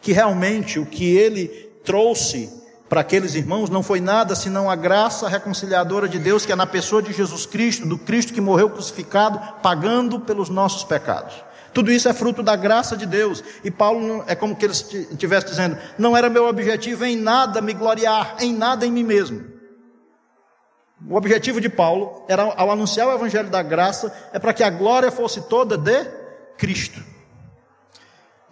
que 0.00 0.12
realmente 0.12 0.78
o 0.78 0.86
que 0.86 1.16
ele 1.16 1.48
trouxe 1.84 2.60
para 2.88 3.02
aqueles 3.02 3.36
irmãos 3.36 3.70
não 3.70 3.84
foi 3.84 4.00
nada 4.00 4.34
senão 4.34 4.68
a 4.68 4.74
graça 4.74 5.28
reconciliadora 5.28 6.08
de 6.08 6.18
Deus, 6.18 6.44
que 6.44 6.52
é 6.52 6.56
na 6.56 6.66
pessoa 6.66 7.00
de 7.00 7.12
Jesus 7.12 7.46
Cristo, 7.46 7.86
do 7.86 7.96
Cristo 7.96 8.32
que 8.32 8.40
morreu 8.40 8.68
crucificado, 8.68 9.40
pagando 9.62 10.18
pelos 10.18 10.48
nossos 10.48 10.82
pecados. 10.82 11.34
Tudo 11.72 11.92
isso 11.92 12.08
é 12.08 12.12
fruto 12.12 12.42
da 12.42 12.56
graça 12.56 12.96
de 12.96 13.06
Deus. 13.06 13.42
E 13.62 13.70
Paulo 13.70 14.24
é 14.26 14.34
como 14.34 14.56
que 14.56 14.64
ele 14.64 14.72
estivesse 14.72 15.46
dizendo: 15.46 15.78
não 15.98 16.16
era 16.16 16.28
meu 16.28 16.46
objetivo 16.46 17.04
em 17.04 17.16
nada 17.16 17.60
me 17.60 17.72
gloriar, 17.72 18.36
em 18.40 18.54
nada 18.54 18.86
em 18.86 18.90
mim 18.90 19.04
mesmo. 19.04 19.44
O 21.08 21.16
objetivo 21.16 21.60
de 21.60 21.68
Paulo 21.68 22.24
era, 22.28 22.42
ao 22.42 22.70
anunciar 22.70 23.08
o 23.08 23.14
evangelho 23.14 23.48
da 23.48 23.62
graça, 23.62 24.12
é 24.32 24.38
para 24.38 24.52
que 24.52 24.62
a 24.62 24.68
glória 24.68 25.10
fosse 25.10 25.42
toda 25.42 25.78
de 25.78 26.04
Cristo. 26.58 27.02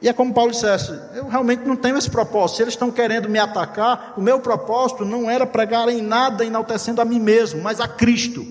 E 0.00 0.09
é 0.09 0.12
como 0.12 0.33
Paulo 0.33 0.52
dissesse: 0.52 0.92
eu 1.14 1.28
realmente 1.28 1.66
não 1.66 1.76
tenho 1.76 1.98
esse 1.98 2.11
propósito. 2.11 2.57
Se 2.57 2.62
eles 2.62 2.74
estão 2.74 2.90
querendo 2.90 3.28
me 3.28 3.38
atacar, 3.38 4.14
o 4.16 4.22
meu 4.22 4.40
propósito 4.40 5.04
não 5.04 5.28
era 5.28 5.46
pregar 5.46 5.88
em 5.88 6.00
nada 6.00 6.44
enaltecendo 6.44 7.02
a 7.02 7.04
mim 7.04 7.20
mesmo, 7.20 7.61
mas 7.61 7.81
a 7.81 7.88
Cristo, 7.88 8.46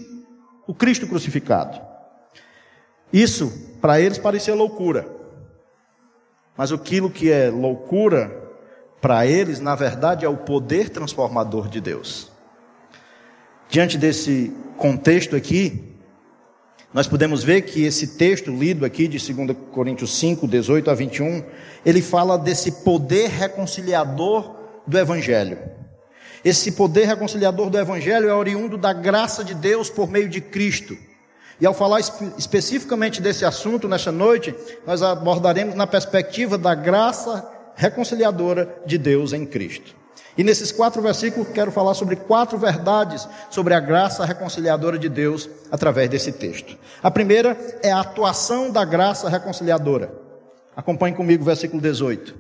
o 0.68 0.74
Cristo 0.74 1.08
crucificado. 1.08 1.82
Isso, 3.12 3.67
para 3.82 4.00
eles, 4.00 4.18
parecia 4.18 4.56
loucura. 4.56 5.08
Mas 6.58 6.72
aquilo 6.72 7.10
que 7.10 7.32
é 7.32 7.50
loucura, 7.50 8.48
para 9.00 9.26
eles, 9.28 9.60
na 9.60 9.76
verdade, 9.76 10.26
é 10.26 10.30
o 10.30 10.38
poder 10.38 10.90
transformador 10.90 11.68
de 11.70 11.80
Deus. 11.80 12.32
Diante 13.70 13.98
desse 13.98 14.52
contexto 14.78 15.36
aqui, 15.36 15.96
nós 16.94 17.08
podemos 17.08 17.44
ver 17.44 17.64
que 17.64 17.84
esse 17.84 18.18
texto 18.18 18.50
lido 18.50 18.86
aqui 18.86 19.08
de 19.08 19.34
2 19.34 19.58
Coríntios 19.72 20.18
5, 20.18 20.48
18 20.48 20.90
a 20.90 20.94
21, 20.94 21.44
ele 21.86 22.02
fala 22.02 22.38
desse 22.38 22.84
poder 22.84 23.30
reconciliador 23.30 24.56
do 24.88 24.98
Evangelho. 24.98 25.60
Esse 26.44 26.72
poder 26.72 27.06
reconciliador 27.06 27.70
do 27.70 27.78
Evangelho 27.78 28.30
é 28.30 28.34
oriundo 28.34 28.78
da 28.78 28.94
graça 28.94 29.44
de 29.44 29.54
Deus 29.54 29.90
por 29.90 30.10
meio 30.10 30.30
de 30.30 30.40
Cristo. 30.40 30.98
E 31.60 31.66
ao 31.66 31.74
falar 31.74 32.00
espe 32.00 32.32
especificamente 32.38 33.22
desse 33.22 33.44
assunto 33.44 33.88
nesta 33.88 34.12
noite, 34.12 34.54
nós 34.86 35.02
abordaremos 35.02 35.76
na 35.76 35.88
perspectiva 35.88 36.58
da 36.58 36.76
graça 36.76 37.50
reconciliadora 37.76 38.82
de 38.86 38.98
Deus 38.98 39.34
em 39.34 39.46
Cristo. 39.46 39.96
E 40.38 40.44
nesses 40.44 40.72
quatro 40.72 41.02
versículos 41.02 41.50
quero 41.50 41.72
falar 41.72 41.96
sobre 41.96 42.16
quatro 42.16 42.60
verdades 42.60 43.28
sobre 43.50 43.74
a 43.74 43.80
graça 43.80 44.24
reconciliadora 44.24 45.00
de 45.00 45.10
Deus 45.10 45.50
através 45.72 46.10
desse 46.10 46.32
texto. 46.32 46.78
A 47.02 47.10
primeira 47.10 47.58
é 47.82 47.92
a 47.92 48.02
atuação 48.02 48.70
da 48.70 48.86
graça 48.86 49.28
reconciliadora. 49.28 50.14
Acompanhe 50.76 51.16
comigo 51.16 51.42
o 51.42 51.46
versículo 51.46 51.82
18. 51.82 52.36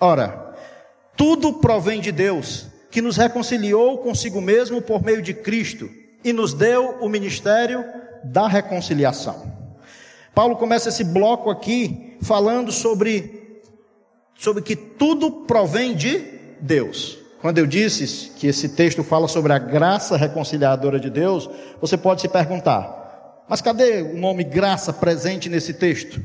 Ora, 0.00 0.56
tudo 1.16 1.54
provém 1.54 2.00
de 2.00 2.10
Deus, 2.10 2.66
que 2.90 3.00
nos 3.00 3.16
reconciliou 3.16 3.98
consigo 3.98 4.40
mesmo 4.40 4.82
por 4.82 5.02
meio 5.02 5.22
de 5.22 5.34
Cristo 5.34 5.88
e 6.24 6.32
nos 6.32 6.52
deu 6.52 6.98
o 7.00 7.08
ministério 7.08 7.84
da 8.24 8.46
reconciliação. 8.46 9.52
Paulo 10.34 10.56
começa 10.56 10.88
esse 10.88 11.04
bloco 11.04 11.50
aqui 11.50 12.16
falando 12.22 12.70
sobre, 12.70 13.60
sobre 14.34 14.62
que 14.62 14.76
tudo 14.76 15.30
provém 15.46 15.94
de 15.94 16.18
Deus. 16.60 17.18
Quando 17.40 17.58
eu 17.58 17.66
disse 17.66 18.30
que 18.36 18.46
esse 18.46 18.70
texto 18.70 19.04
fala 19.04 19.28
sobre 19.28 19.52
a 19.52 19.58
graça 19.58 20.16
reconciliadora 20.16 20.98
de 20.98 21.10
Deus, 21.10 21.48
você 21.80 21.96
pode 21.96 22.20
se 22.20 22.28
perguntar: 22.28 23.44
mas 23.48 23.62
cadê 23.62 24.02
o 24.02 24.16
nome 24.16 24.44
graça 24.44 24.92
presente 24.92 25.48
nesse 25.48 25.74
texto? 25.74 26.20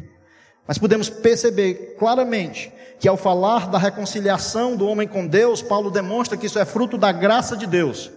Mas 0.68 0.78
podemos 0.78 1.10
perceber 1.10 1.96
claramente 1.98 2.72
que 3.00 3.08
ao 3.08 3.18
falar 3.18 3.70
da 3.70 3.78
reconciliação 3.78 4.76
do 4.76 4.88
homem 4.88 5.08
com 5.08 5.28
Deus, 5.28 5.62
Paulo 5.62 5.92
demonstra 5.92 6.38
que 6.38 6.46
isso 6.46 6.60
é 6.60 6.66
fruto 6.66 6.98
da 6.98 7.12
graça 7.12 7.56
de 7.56 7.68
Deus. 7.68 8.12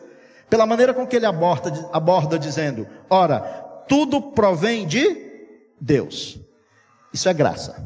Pela 0.49 0.65
maneira 0.65 0.95
com 0.95 1.07
que 1.07 1.17
ele 1.17 1.27
aborda, 1.27 1.89
aborda 1.93 2.39
dizendo: 2.39 2.87
ora, 3.11 3.66
tudo 3.89 4.21
provém 4.21 4.87
de 4.87 5.27
Deus. 5.81 6.39
Isso 7.13 7.29
é 7.29 7.35
graça. 7.35 7.85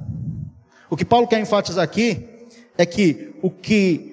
O 0.89 0.97
que 0.97 1.05
Paulo 1.05 1.27
quer 1.27 1.41
enfatizar 1.41 1.85
aqui 1.85 2.29
é 2.77 2.85
que 2.85 3.35
o 3.43 3.51
que 3.51 4.11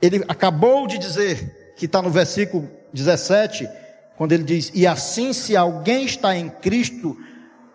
ele 0.00 0.24
acabou 0.28 0.86
de 0.86 0.98
dizer, 0.98 1.74
que 1.76 1.86
está 1.86 2.02
no 2.02 2.10
versículo 2.10 2.68
17, 2.92 3.68
quando 4.16 4.32
ele 4.32 4.44
diz: 4.44 4.70
E 4.74 4.86
assim, 4.86 5.32
se 5.32 5.56
alguém 5.56 6.04
está 6.04 6.36
em 6.36 6.48
Cristo, 6.48 7.16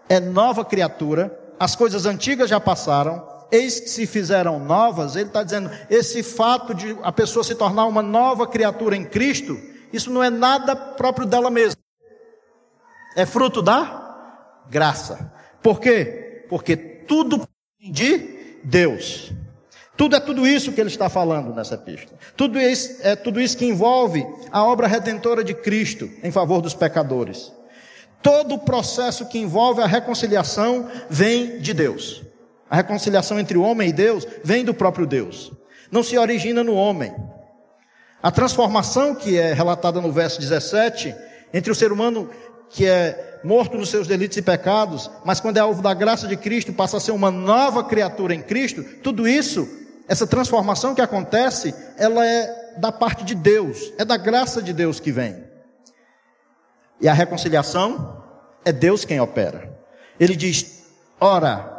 é 0.07 0.19
nova 0.19 0.63
criatura, 0.63 1.37
as 1.59 1.75
coisas 1.75 2.05
antigas 2.05 2.49
já 2.49 2.59
passaram, 2.59 3.25
eis 3.51 3.79
que 3.79 3.89
se 3.89 4.05
fizeram 4.05 4.59
novas. 4.59 5.15
Ele 5.15 5.27
está 5.27 5.41
dizendo: 5.41 5.71
esse 5.89 6.21
fato 6.21 6.73
de 6.75 6.95
a 7.01 7.11
pessoa 7.11 7.43
se 7.43 7.55
tornar 7.55 7.85
uma 7.85 8.01
nova 8.01 8.45
criatura 8.45 8.95
em 8.95 9.05
Cristo, 9.05 9.57
isso 9.91 10.11
não 10.11 10.23
é 10.23 10.29
nada 10.29 10.75
próprio 10.75 11.25
dela 11.25 11.49
mesma 11.49 11.86
é 13.17 13.25
fruto 13.25 13.63
da 13.63 14.63
graça. 14.69 15.33
Por 15.61 15.79
quê? 15.79 16.45
Porque 16.47 16.77
tudo 16.77 17.47
de 17.81 18.59
Deus. 18.63 19.33
Tudo 19.97 20.15
é 20.15 20.19
tudo 20.19 20.45
isso 20.45 20.71
que 20.71 20.79
ele 20.79 20.91
está 20.91 21.09
falando 21.09 21.51
nessa 21.51 21.73
epístola. 21.73 22.19
Tudo 22.35 22.59
isso, 22.59 22.99
é 23.01 23.15
tudo 23.15 23.41
isso 23.41 23.57
que 23.57 23.65
envolve 23.65 24.23
a 24.51 24.63
obra 24.63 24.85
redentora 24.85 25.43
de 25.43 25.55
Cristo 25.55 26.07
em 26.21 26.29
favor 26.29 26.61
dos 26.61 26.75
pecadores. 26.75 27.51
Todo 28.21 28.53
o 28.53 28.59
processo 28.59 29.25
que 29.25 29.39
envolve 29.39 29.81
a 29.81 29.87
reconciliação 29.87 30.87
vem 31.09 31.57
de 31.57 31.73
Deus. 31.73 32.21
A 32.69 32.75
reconciliação 32.75 33.39
entre 33.39 33.57
o 33.57 33.63
homem 33.63 33.89
e 33.89 33.93
Deus 33.93 34.27
vem 34.43 34.63
do 34.63 34.75
próprio 34.75 35.07
Deus. 35.07 35.51
Não 35.91 36.03
se 36.03 36.15
origina 36.19 36.63
no 36.63 36.75
homem. 36.75 37.15
A 38.21 38.29
transformação 38.29 39.15
que 39.15 39.39
é 39.39 39.53
relatada 39.53 39.99
no 39.99 40.11
verso 40.11 40.39
17 40.39 41.15
entre 41.53 41.71
o 41.71 41.75
ser 41.75 41.91
humano 41.91 42.29
que 42.69 42.85
é 42.85 43.39
morto 43.43 43.77
nos 43.77 43.89
seus 43.89 44.07
delitos 44.07 44.37
e 44.37 44.41
pecados, 44.41 45.09
mas 45.23 45.39
quando 45.39 45.57
é 45.57 45.59
alvo 45.59 45.81
da 45.81 45.93
graça 45.93 46.27
de 46.27 46.35
Cristo, 46.35 46.73
passa 46.73 46.97
a 46.97 46.99
ser 46.99 47.11
uma 47.11 47.31
nova 47.31 47.83
criatura 47.83 48.33
em 48.33 48.41
Cristo, 48.41 48.83
tudo 49.01 49.27
isso, 49.27 49.67
essa 50.07 50.27
transformação 50.27 50.93
que 50.93 51.01
acontece, 51.01 51.73
ela 51.97 52.25
é 52.25 52.75
da 52.77 52.91
parte 52.91 53.23
de 53.23 53.35
Deus, 53.35 53.91
é 53.97 54.05
da 54.05 54.17
graça 54.17 54.61
de 54.61 54.73
Deus 54.73 54.99
que 54.99 55.11
vem. 55.11 55.43
E 56.99 57.07
a 57.07 57.13
reconciliação 57.13 58.23
é 58.65 58.71
Deus 58.71 59.05
quem 59.05 59.19
opera. 59.19 59.77
Ele 60.19 60.35
diz: 60.35 60.85
ora, 61.19 61.73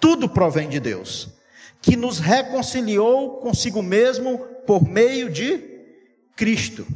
tudo 0.00 0.28
provém 0.28 0.68
de 0.68 0.78
Deus, 0.78 1.28
que 1.80 1.96
nos 1.96 2.18
reconciliou 2.18 3.38
consigo 3.38 3.82
mesmo 3.82 4.38
por 4.66 4.86
meio 4.86 5.30
de 5.30 5.62
Cristo. 6.34 6.86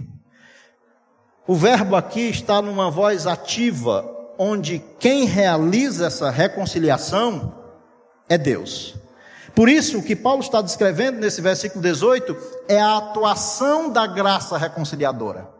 O 1.50 1.56
verbo 1.56 1.96
aqui 1.96 2.28
está 2.28 2.62
numa 2.62 2.92
voz 2.92 3.26
ativa, 3.26 4.08
onde 4.38 4.80
quem 5.00 5.24
realiza 5.24 6.06
essa 6.06 6.30
reconciliação 6.30 7.52
é 8.28 8.38
Deus. 8.38 8.94
Por 9.52 9.68
isso, 9.68 9.98
o 9.98 10.02
que 10.04 10.14
Paulo 10.14 10.42
está 10.42 10.62
descrevendo 10.62 11.18
nesse 11.18 11.40
versículo 11.40 11.82
18 11.82 12.36
é 12.68 12.80
a 12.80 12.98
atuação 12.98 13.90
da 13.90 14.06
graça 14.06 14.56
reconciliadora. 14.56 15.50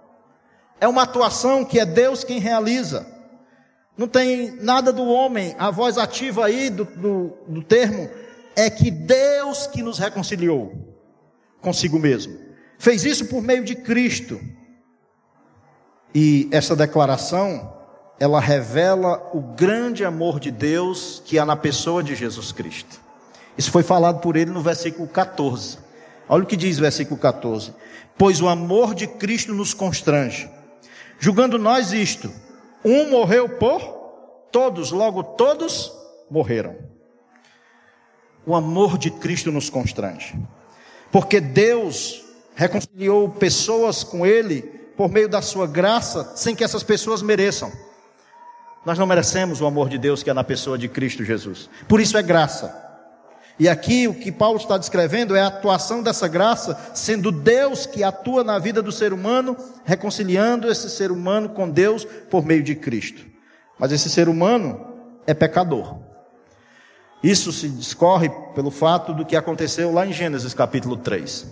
É 0.81 0.87
uma 0.87 1.03
atuação 1.03 1.65
que 1.65 1.81
é 1.81 1.85
Deus 1.85 2.23
quem 2.23 2.39
realiza. 2.39 3.05
Não 3.99 4.07
tem 4.07 4.53
nada 4.63 4.93
do 4.93 5.09
homem. 5.09 5.57
A 5.59 5.73
voz 5.73 5.99
ativa 5.99 6.47
aí 6.47 6.71
do, 6.71 6.85
do, 6.85 7.33
do 7.49 7.63
termo 7.65 8.09
é 8.55 8.71
que 8.71 8.93
Deus 8.93 9.67
que 9.67 9.83
nos 9.83 9.99
reconciliou 9.99 10.73
consigo 11.61 11.99
mesmo. 11.99 12.39
Fez 12.79 13.05
isso 13.05 13.27
por 13.27 13.43
meio 13.43 13.65
de 13.65 13.75
Cristo. 13.75 14.41
E 16.15 16.49
essa 16.51 16.75
declaração, 16.75 17.73
ela 18.19 18.41
revela 18.41 19.31
o 19.33 19.41
grande 19.41 20.05
amor 20.05 20.41
de 20.41 20.51
Deus 20.51 21.23
que 21.25 21.39
há 21.39 21.47
na 21.47 21.57
pessoa 21.57 22.03
de 22.03 22.15
Jesus 22.15 22.53
Cristo. 22.53 23.01
Isso 23.57 23.71
foi 23.71 23.83
falado 23.83 24.21
por 24.21 24.37
ele 24.37 24.51
no 24.51 24.61
versículo 24.61 25.07
14. 25.07 25.79
Olha 26.29 26.45
o 26.45 26.47
que 26.47 26.57
diz 26.57 26.79
o 26.79 26.83
versículo 26.83 27.19
14: 27.19 27.73
Pois 28.17 28.41
o 28.41 28.49
amor 28.49 28.95
de 28.95 29.07
Cristo 29.07 29.55
nos 29.55 29.73
constrange, 29.73 30.51
julgando 31.19 31.59
nós 31.59 31.93
isto: 31.93 32.31
um 32.85 33.11
morreu 33.11 33.49
por 33.49 33.81
todos, 34.51 34.91
logo 34.91 35.23
todos 35.23 35.93
morreram. 36.31 36.77
O 38.47 38.55
amor 38.55 38.99
de 38.99 39.11
Cristo 39.11 39.53
nos 39.53 39.69
constrange, 39.71 40.35
porque 41.13 41.41
Deus 41.41 42.25
reconciliou 42.55 43.29
pessoas 43.29 44.03
com 44.03 44.27
Ele 44.27 44.80
por 45.01 45.11
meio 45.11 45.31
da 45.31 45.41
Sua 45.41 45.67
graça, 45.67 46.33
sem 46.37 46.55
que 46.55 46.63
essas 46.63 46.83
pessoas 46.83 47.23
mereçam. 47.23 47.73
Nós 48.85 48.99
não 48.99 49.07
merecemos 49.07 49.59
o 49.63 49.65
amor 49.65 49.89
de 49.89 49.97
Deus 49.97 50.23
que 50.23 50.29
é 50.29 50.35
na 50.35 50.45
pessoa 50.45 50.77
de 50.77 50.91
Cristo 50.91 51.25
Jesus, 51.25 51.71
por 51.89 52.03
isso 52.03 52.19
é 52.19 52.23
graça. 52.23 52.71
E 53.59 53.67
aqui 53.67 54.07
o 54.07 54.13
que 54.13 54.31
Paulo 54.31 54.59
está 54.59 54.77
descrevendo 54.77 55.35
é 55.35 55.41
a 55.41 55.47
atuação 55.47 56.03
dessa 56.03 56.29
graça, 56.29 56.79
sendo 56.93 57.33
Deus 57.33 57.87
que 57.87 58.05
atua 58.05 58.45
na 58.45 58.59
vida 58.59 58.83
do 58.83 58.93
ser 58.93 59.15
humano, 59.15 59.57
reconciliando 59.87 60.71
esse 60.71 60.91
ser 60.91 61.11
humano 61.11 61.49
com 61.49 61.71
Deus 61.71 62.05
por 62.05 62.45
meio 62.45 62.63
de 62.63 62.75
Cristo. 62.75 63.25
Mas 63.79 63.93
esse 63.93 64.11
ser 64.11 64.29
humano 64.29 64.87
é 65.27 65.33
pecador. 65.33 65.97
Isso 67.25 67.51
se 67.53 67.71
discorre 67.71 68.29
pelo 68.55 68.71
fato 68.71 69.15
do 69.15 69.25
que 69.25 69.35
aconteceu 69.35 69.95
lá 69.95 70.07
em 70.07 70.13
Gênesis 70.13 70.53
capítulo 70.53 70.99
3. 70.99 71.47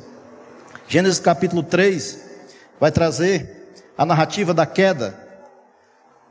Gênesis 0.86 1.18
capítulo 1.18 1.62
3 1.62 2.27
vai 2.80 2.90
trazer 2.90 3.72
a 3.96 4.04
narrativa 4.04 4.54
da 4.54 4.66
queda 4.66 5.18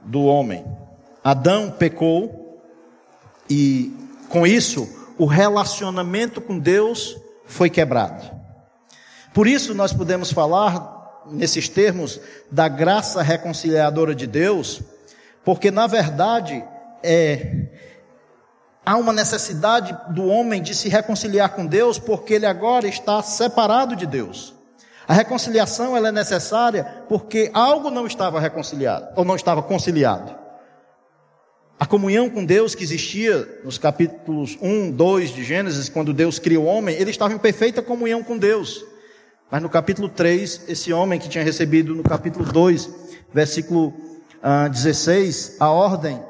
do 0.04 0.24
homem. 0.24 0.66
Adão 1.24 1.70
pecou 1.72 2.64
e 3.50 3.94
com 4.30 4.46
isso 4.46 4.88
o 5.18 5.26
relacionamento 5.26 6.40
com 6.40 6.58
Deus 6.58 7.18
foi 7.46 7.70
quebrado. 7.70 8.24
Por 9.34 9.48
isso 9.48 9.74
nós 9.74 9.94
podemos 9.94 10.32
falar 10.32 11.26
nesses 11.30 11.68
termos 11.68 12.20
da 12.50 12.68
graça 12.68 13.22
reconciliadora 13.22 14.16
de 14.16 14.26
Deus, 14.26 14.82
porque 15.44 15.70
na 15.70 15.88
verdade 15.88 16.64
é 17.04 17.66
há 18.86 18.96
uma 18.96 19.12
necessidade 19.12 19.98
do 20.14 20.26
homem 20.28 20.62
de 20.62 20.74
se 20.74 20.88
reconciliar 20.88 21.50
com 21.50 21.66
Deus, 21.66 22.00
porque 22.00 22.36
ele 22.36 22.46
agora 22.46 22.88
está 22.88 23.22
separado 23.22 23.98
de 23.98 24.06
Deus. 24.06 24.57
A 25.08 25.14
reconciliação 25.14 25.96
ela 25.96 26.10
é 26.10 26.12
necessária 26.12 26.84
porque 27.08 27.50
algo 27.54 27.90
não 27.90 28.06
estava 28.06 28.40
reconciliado 28.40 29.08
ou 29.16 29.24
não 29.24 29.36
estava 29.36 29.64
conciliado. 29.64 30.36
A 31.80 31.86
comunhão 31.86 32.30
com 32.30 32.44
Deus 32.44 32.76
que 32.76 32.84
existia 32.84 33.62
nos 33.64 33.78
capítulos 33.78 34.58
1, 34.62 34.92
2 34.92 35.30
de 35.30 35.44
Gênesis, 35.44 35.88
quando 35.88 36.14
Deus 36.14 36.40
cria 36.40 36.60
o 36.60 36.66
homem, 36.66 36.96
ele 36.96 37.12
estava 37.12 37.34
em 37.34 37.38
perfeita 37.38 37.82
comunhão 37.82 38.22
com 38.24 38.38
Deus. 38.38 38.84
Mas 39.50 39.62
no 39.62 39.70
capítulo 39.70 40.10
3, 40.10 40.64
esse 40.68 40.92
homem 40.92 41.20
que 41.20 41.30
tinha 41.30 41.44
recebido 41.44 41.96
no 41.96 42.04
capítulo 42.04 42.44
2, 42.52 42.90
versículo 43.32 43.94
ah, 44.42 44.68
16, 44.68 45.56
a 45.60 45.70
ordem 45.70 46.22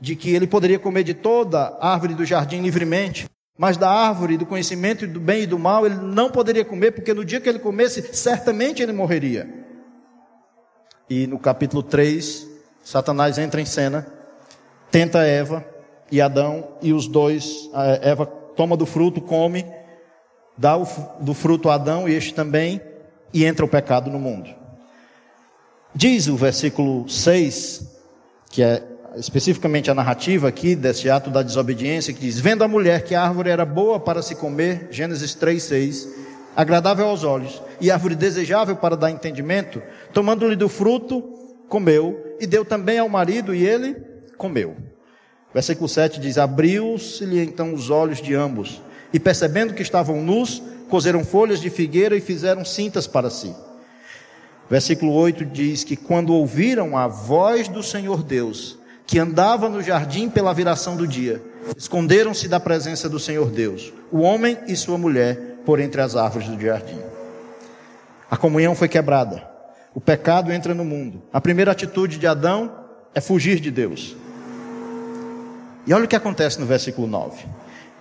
de 0.00 0.14
que 0.14 0.34
ele 0.34 0.46
poderia 0.46 0.78
comer 0.78 1.02
de 1.02 1.14
toda 1.14 1.76
árvore 1.80 2.14
do 2.14 2.24
jardim 2.24 2.60
livremente, 2.60 3.26
mas 3.56 3.76
da 3.76 3.90
árvore 3.90 4.36
do 4.36 4.46
conhecimento 4.46 5.06
do 5.06 5.20
bem 5.20 5.42
e 5.42 5.46
do 5.46 5.58
mal 5.58 5.84
ele 5.86 5.96
não 5.96 6.30
poderia 6.30 6.64
comer, 6.64 6.92
porque 6.92 7.14
no 7.14 7.24
dia 7.24 7.40
que 7.40 7.48
ele 7.48 7.58
comesse, 7.58 8.14
certamente 8.14 8.82
ele 8.82 8.92
morreria. 8.92 9.48
E 11.08 11.26
no 11.26 11.38
capítulo 11.38 11.82
3, 11.82 12.48
Satanás 12.82 13.38
entra 13.38 13.60
em 13.60 13.66
cena 13.66 14.20
tenta 14.92 15.24
Eva 15.24 15.64
e 16.10 16.20
Adão, 16.20 16.68
e 16.82 16.92
os 16.92 17.08
dois, 17.08 17.70
Eva 18.02 18.26
toma 18.26 18.76
do 18.76 18.84
fruto, 18.84 19.22
come, 19.22 19.64
dá 20.56 20.76
do 21.18 21.32
fruto 21.32 21.70
a 21.70 21.74
Adão 21.74 22.06
e 22.06 22.12
este 22.12 22.34
também, 22.34 22.80
e 23.32 23.46
entra 23.46 23.64
o 23.64 23.68
pecado 23.68 24.10
no 24.10 24.18
mundo. 24.18 24.54
Diz 25.94 26.28
o 26.28 26.36
versículo 26.36 27.08
6, 27.08 27.86
que 28.50 28.62
é 28.62 28.82
especificamente 29.16 29.90
a 29.90 29.94
narrativa 29.94 30.48
aqui 30.48 30.74
desse 30.74 31.10
ato 31.10 31.30
da 31.30 31.42
desobediência, 31.42 32.12
que 32.12 32.20
diz: 32.20 32.38
Vendo 32.38 32.64
a 32.64 32.68
mulher 32.68 33.04
que 33.04 33.14
a 33.14 33.22
árvore 33.22 33.50
era 33.50 33.64
boa 33.64 34.00
para 34.00 34.22
se 34.22 34.34
comer, 34.34 34.88
Gênesis 34.90 35.34
3, 35.34 35.62
6, 35.62 36.08
agradável 36.56 37.06
aos 37.06 37.24
olhos, 37.24 37.62
e 37.80 37.90
árvore 37.90 38.14
desejável 38.14 38.76
para 38.76 38.96
dar 38.96 39.10
entendimento, 39.10 39.82
tomando-lhe 40.12 40.56
do 40.56 40.68
fruto, 40.68 41.22
comeu, 41.68 42.36
e 42.40 42.46
deu 42.46 42.64
também 42.64 42.98
ao 42.98 43.08
marido, 43.08 43.54
e 43.54 43.66
ele 43.66 43.96
comeu. 44.36 44.76
Versículo 45.52 45.88
7 45.88 46.20
diz: 46.20 46.38
Abriu-se-lhe 46.38 47.42
então 47.42 47.74
os 47.74 47.90
olhos 47.90 48.20
de 48.20 48.34
ambos, 48.34 48.82
e 49.12 49.20
percebendo 49.20 49.74
que 49.74 49.82
estavam 49.82 50.22
nus, 50.22 50.62
cozeram 50.88 51.24
folhas 51.24 51.60
de 51.60 51.70
figueira 51.70 52.16
e 52.16 52.20
fizeram 52.20 52.64
cintas 52.64 53.06
para 53.06 53.30
si. 53.30 53.54
Versículo 54.68 55.12
8 55.12 55.44
diz 55.44 55.84
que 55.84 55.96
quando 55.96 56.32
ouviram 56.32 56.96
a 56.96 57.06
voz 57.06 57.68
do 57.68 57.82
Senhor 57.82 58.22
Deus, 58.22 58.78
que 59.12 59.18
andava 59.18 59.68
no 59.68 59.82
jardim 59.82 60.30
pela 60.30 60.54
viração 60.54 60.96
do 60.96 61.06
dia, 61.06 61.42
esconderam-se 61.76 62.48
da 62.48 62.58
presença 62.58 63.10
do 63.10 63.18
Senhor 63.18 63.50
Deus, 63.50 63.92
o 64.10 64.22
homem 64.22 64.56
e 64.66 64.74
sua 64.74 64.96
mulher, 64.96 65.58
por 65.66 65.78
entre 65.80 66.00
as 66.00 66.16
árvores 66.16 66.48
do 66.48 66.58
jardim. 66.58 66.98
A 68.30 68.38
comunhão 68.38 68.74
foi 68.74 68.88
quebrada. 68.88 69.46
O 69.94 70.00
pecado 70.00 70.50
entra 70.50 70.72
no 70.72 70.82
mundo. 70.82 71.22
A 71.30 71.42
primeira 71.42 71.72
atitude 71.72 72.18
de 72.18 72.26
Adão 72.26 72.72
é 73.14 73.20
fugir 73.20 73.60
de 73.60 73.70
Deus. 73.70 74.16
E 75.86 75.92
olha 75.92 76.06
o 76.06 76.08
que 76.08 76.16
acontece 76.16 76.58
no 76.58 76.64
versículo 76.64 77.06
9. 77.06 77.44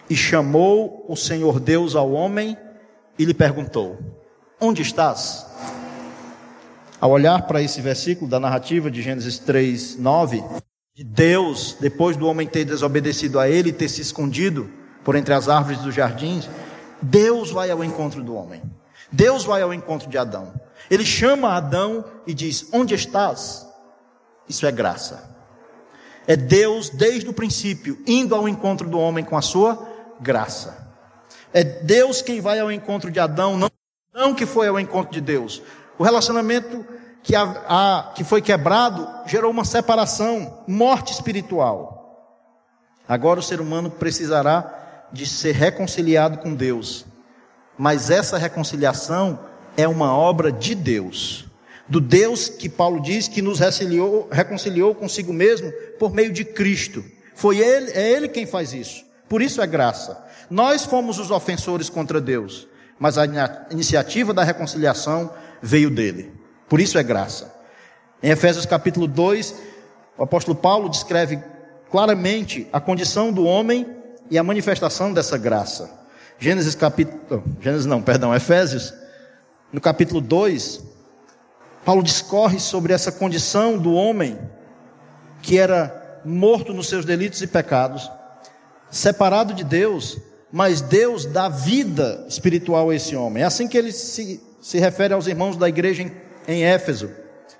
E 0.09 0.15
chamou 0.15 1.05
o 1.09 1.17
Senhor 1.17 1.59
Deus 1.59 1.93
ao 1.93 2.09
homem 2.13 2.55
e 3.19 3.25
lhe 3.25 3.33
perguntou: 3.33 3.99
Onde 4.61 4.81
estás? 4.81 5.45
Ao 7.01 7.11
olhar 7.11 7.47
para 7.47 7.61
esse 7.61 7.81
versículo 7.81 8.31
da 8.31 8.39
narrativa 8.39 8.89
de 8.89 9.01
Gênesis 9.01 9.39
3, 9.39 9.97
9, 9.97 10.41
de 10.93 11.05
Deus, 11.05 11.77
depois 11.79 12.17
do 12.17 12.27
homem 12.27 12.45
ter 12.45 12.65
desobedecido 12.65 13.39
a 13.39 13.49
ele 13.49 13.69
e 13.69 13.73
ter 13.73 13.87
se 13.87 14.01
escondido 14.01 14.69
por 15.03 15.15
entre 15.15 15.33
as 15.33 15.47
árvores 15.47 15.79
do 15.79 15.91
jardim, 15.91 16.43
Deus 17.01 17.49
vai 17.49 17.71
ao 17.71 17.83
encontro 17.83 18.21
do 18.21 18.35
homem. 18.35 18.61
Deus 19.09 19.45
vai 19.45 19.61
ao 19.61 19.73
encontro 19.73 20.09
de 20.09 20.17
Adão. 20.17 20.53
Ele 20.89 21.05
chama 21.05 21.55
Adão 21.55 22.03
e 22.27 22.33
diz: 22.33 22.67
Onde 22.73 22.93
estás? 22.93 23.65
Isso 24.49 24.65
é 24.65 24.71
graça. 24.71 25.29
É 26.27 26.35
Deus, 26.35 26.89
desde 26.89 27.29
o 27.29 27.33
princípio, 27.33 27.97
indo 28.05 28.35
ao 28.35 28.47
encontro 28.47 28.89
do 28.89 28.99
homem 28.99 29.23
com 29.23 29.37
a 29.37 29.41
sua 29.41 29.87
graça. 30.19 30.93
É 31.53 31.63
Deus 31.63 32.21
quem 32.21 32.41
vai 32.41 32.59
ao 32.59 32.71
encontro 32.71 33.09
de 33.09 33.19
Adão, 33.19 33.57
não 34.13 34.35
que 34.35 34.45
foi 34.45 34.67
ao 34.67 34.79
encontro 34.79 35.11
de 35.11 35.21
Deus. 35.21 35.61
O 35.97 36.03
relacionamento 36.03 36.85
que, 37.23 37.35
a, 37.35 37.43
a, 37.43 38.13
que 38.15 38.23
foi 38.23 38.41
quebrado 38.41 39.07
gerou 39.25 39.51
uma 39.51 39.65
separação, 39.65 40.63
morte 40.67 41.13
espiritual. 41.13 41.99
Agora 43.07 43.39
o 43.39 43.43
ser 43.43 43.61
humano 43.61 43.89
precisará 43.89 45.07
de 45.11 45.25
ser 45.25 45.53
reconciliado 45.53 46.37
com 46.37 46.53
Deus. 46.53 47.05
Mas 47.77 48.09
essa 48.09 48.37
reconciliação 48.37 49.39
é 49.75 49.87
uma 49.87 50.15
obra 50.15 50.51
de 50.51 50.75
Deus 50.75 51.51
do 51.91 51.99
Deus 51.99 52.47
que 52.47 52.69
Paulo 52.69 53.01
diz 53.01 53.27
que 53.27 53.41
nos 53.41 53.59
reconciliou, 53.59 54.29
reconciliou 54.31 54.95
consigo 54.95 55.33
mesmo 55.33 55.69
por 55.99 56.13
meio 56.13 56.31
de 56.31 56.45
Cristo. 56.45 57.03
Foi 57.35 57.57
ele, 57.57 57.91
é 57.91 58.13
ele 58.13 58.29
quem 58.29 58.45
faz 58.45 58.71
isso. 58.71 59.03
Por 59.27 59.41
isso 59.41 59.61
é 59.61 59.67
graça. 59.67 60.17
Nós 60.49 60.85
fomos 60.85 61.19
os 61.19 61.31
ofensores 61.31 61.89
contra 61.89 62.21
Deus, 62.21 62.65
mas 62.97 63.17
a 63.17 63.25
iniciativa 63.69 64.33
da 64.33 64.41
reconciliação 64.41 65.33
veio 65.61 65.89
dele. 65.89 66.31
Por 66.71 66.79
isso 66.79 66.97
é 66.97 67.03
graça. 67.03 67.53
Em 68.23 68.29
Efésios 68.29 68.65
capítulo 68.65 69.05
2, 69.05 69.55
o 70.17 70.23
apóstolo 70.23 70.55
Paulo 70.55 70.87
descreve 70.87 71.37
claramente 71.91 72.65
a 72.71 72.79
condição 72.79 73.29
do 73.33 73.43
homem 73.43 73.85
e 74.29 74.37
a 74.37 74.43
manifestação 74.43 75.11
dessa 75.11 75.37
graça. 75.37 75.91
Gênesis 76.39 76.73
capítulo, 76.73 77.43
Gênesis 77.59 77.85
não, 77.85 78.01
perdão, 78.01 78.33
Efésios, 78.33 78.93
no 79.69 79.81
capítulo 79.81 80.21
2, 80.21 80.81
Paulo 81.83 82.01
discorre 82.01 82.57
sobre 82.57 82.93
essa 82.93 83.11
condição 83.11 83.77
do 83.77 83.91
homem 83.91 84.39
que 85.41 85.59
era 85.59 86.21
morto 86.23 86.73
nos 86.73 86.87
seus 86.87 87.03
delitos 87.03 87.41
e 87.41 87.47
pecados, 87.47 88.09
separado 88.89 89.53
de 89.53 89.65
Deus, 89.65 90.17
mas 90.49 90.79
Deus 90.79 91.25
dá 91.25 91.49
vida 91.49 92.25
espiritual 92.29 92.91
a 92.91 92.95
esse 92.95 93.13
homem. 93.13 93.43
É 93.43 93.45
assim 93.45 93.67
que 93.67 93.77
ele 93.77 93.91
se, 93.91 94.41
se 94.61 94.79
refere 94.79 95.13
aos 95.13 95.27
irmãos 95.27 95.57
da 95.57 95.67
igreja 95.67 96.03
em, 96.03 96.30
em 96.47 96.63
Éfeso, 96.63 97.11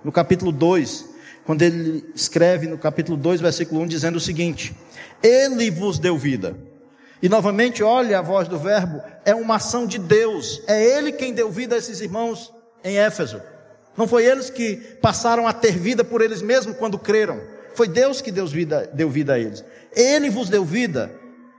no 0.04 0.12
capítulo 0.12 0.52
2, 0.52 1.10
quando 1.46 1.62
ele 1.62 2.06
escreve 2.16 2.68
no 2.68 2.78
capítulo 2.78 3.18
2, 3.18 3.42
versículo 3.42 3.82
1, 3.82 3.88
dizendo 3.88 4.18
o 4.18 4.22
seguinte: 4.22 4.76
Ele 5.22 5.70
vos 5.70 6.00
deu 6.00 6.18
vida. 6.18 6.56
E 7.22 7.30
novamente, 7.30 7.84
olha 7.84 8.20
a 8.20 8.22
voz 8.22 8.48
do 8.48 8.58
verbo, 8.58 9.02
é 9.24 9.36
uma 9.36 9.56
ação 9.56 9.86
de 9.86 10.00
Deus, 10.00 10.62
é 10.68 10.84
Ele 10.98 11.12
quem 11.12 11.34
deu 11.34 11.52
vida 11.52 11.76
a 11.76 11.78
esses 11.78 12.02
irmãos 12.02 12.52
em 12.84 12.98
Éfeso. 12.98 13.42
Não 13.96 14.08
foi 14.08 14.26
eles 14.26 14.50
que 14.50 14.78
passaram 15.02 15.48
a 15.48 15.54
ter 15.54 15.78
vida 15.78 16.04
por 16.04 16.22
eles 16.22 16.42
mesmos 16.42 16.78
quando 16.78 16.98
creram. 16.98 17.40
Foi 17.76 17.88
Deus 17.88 18.22
que 18.22 18.32
vida, 18.32 18.90
deu 18.94 19.10
vida 19.10 19.34
a 19.34 19.40
eles. 19.40 19.64
Ele 19.96 20.30
vos 20.30 20.50
deu 20.50 20.64
vida 20.64 21.12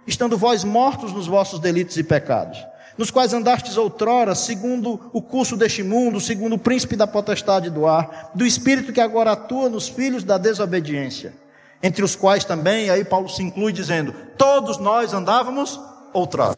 estando 0.06 0.37
vós 0.37 0.64
mortos 0.64 1.12
nos 1.12 1.26
vossos 1.26 1.61
delitos 1.61 1.96
e 1.96 2.02
pecados, 2.02 2.58
nos 2.96 3.11
quais 3.11 3.33
andastes 3.33 3.76
outrora, 3.76 4.35
segundo 4.35 5.11
o 5.12 5.22
curso 5.22 5.57
deste 5.57 5.83
mundo, 5.83 6.20
segundo 6.20 6.55
o 6.55 6.59
príncipe 6.59 6.96
da 6.96 7.07
potestade 7.07 7.70
do 7.70 7.87
ar, 7.87 8.31
do 8.35 8.44
espírito 8.44 8.92
que 8.92 9.00
agora 9.00 9.33
atua 9.33 9.68
nos 9.68 9.88
filhos 9.88 10.24
da 10.24 10.38
desobediência, 10.38 11.35
entre 11.83 12.05
os 12.05 12.14
quais 12.14 12.44
também, 12.44 12.90
aí 12.90 13.05
Paulo 13.05 13.28
se 13.28 13.42
inclui 13.42 13.72
dizendo: 13.72 14.14
todos 14.37 14.78
nós 14.78 15.12
andávamos 15.12 15.81
outrora. 16.12 16.57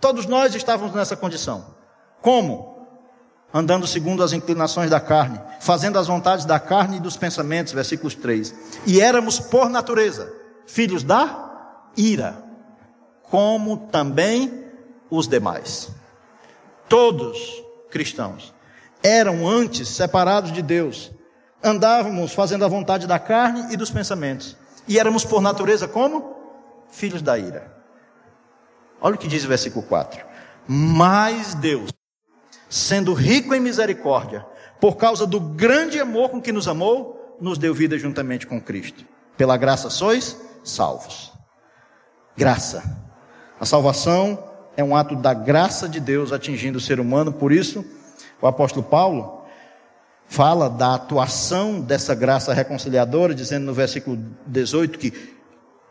Todos 0.00 0.26
nós 0.26 0.54
estávamos 0.54 0.94
nessa 0.94 1.16
condição. 1.16 1.66
Como? 2.22 2.86
Andando 3.52 3.86
segundo 3.86 4.22
as 4.22 4.32
inclinações 4.32 4.90
da 4.90 5.00
carne, 5.00 5.40
fazendo 5.60 5.98
as 5.98 6.06
vontades 6.06 6.44
da 6.44 6.60
carne 6.60 6.98
e 6.98 7.00
dos 7.00 7.16
pensamentos, 7.16 7.72
versículos 7.72 8.14
3. 8.14 8.54
E 8.86 9.00
éramos 9.00 9.40
por 9.40 9.68
natureza 9.68 10.32
filhos 10.66 11.02
da 11.02 11.90
ira, 11.96 12.44
como 13.22 13.88
também 13.90 14.67
os 15.10 15.26
demais. 15.26 15.90
Todos 16.88 17.62
cristãos 17.90 18.54
eram 19.02 19.48
antes 19.48 19.88
separados 19.88 20.52
de 20.52 20.62
Deus, 20.62 21.10
andávamos 21.62 22.32
fazendo 22.32 22.64
a 22.64 22.68
vontade 22.68 23.06
da 23.06 23.18
carne 23.18 23.72
e 23.72 23.76
dos 23.76 23.90
pensamentos, 23.90 24.56
e 24.86 24.98
éramos 24.98 25.24
por 25.24 25.40
natureza 25.40 25.86
como? 25.86 26.36
Filhos 26.90 27.22
da 27.22 27.38
ira. 27.38 27.76
Olha 29.00 29.14
o 29.14 29.18
que 29.18 29.28
diz 29.28 29.44
o 29.44 29.48
versículo 29.48 29.84
4. 29.86 30.24
Mas 30.66 31.54
Deus, 31.54 31.90
sendo 32.68 33.12
rico 33.12 33.54
em 33.54 33.60
misericórdia, 33.60 34.44
por 34.80 34.96
causa 34.96 35.26
do 35.26 35.40
grande 35.40 36.00
amor 36.00 36.30
com 36.30 36.40
que 36.40 36.52
nos 36.52 36.66
amou, 36.66 37.36
nos 37.40 37.58
deu 37.58 37.74
vida 37.74 37.98
juntamente 37.98 38.46
com 38.46 38.60
Cristo. 38.60 39.04
Pela 39.36 39.56
graça 39.56 39.90
sois 39.90 40.36
salvos. 40.64 41.32
Graça. 42.36 42.82
A 43.60 43.66
salvação 43.66 44.47
é 44.78 44.84
um 44.84 44.94
ato 44.94 45.16
da 45.16 45.34
graça 45.34 45.88
de 45.88 45.98
Deus 45.98 46.32
atingindo 46.32 46.78
o 46.78 46.80
ser 46.80 47.00
humano, 47.00 47.32
por 47.32 47.50
isso, 47.50 47.84
o 48.40 48.46
apóstolo 48.46 48.86
Paulo 48.86 49.42
fala 50.28 50.70
da 50.70 50.94
atuação 50.94 51.80
dessa 51.80 52.14
graça 52.14 52.54
reconciliadora, 52.54 53.34
dizendo 53.34 53.66
no 53.66 53.74
versículo 53.74 54.16
18 54.46 54.96
que 54.96 55.12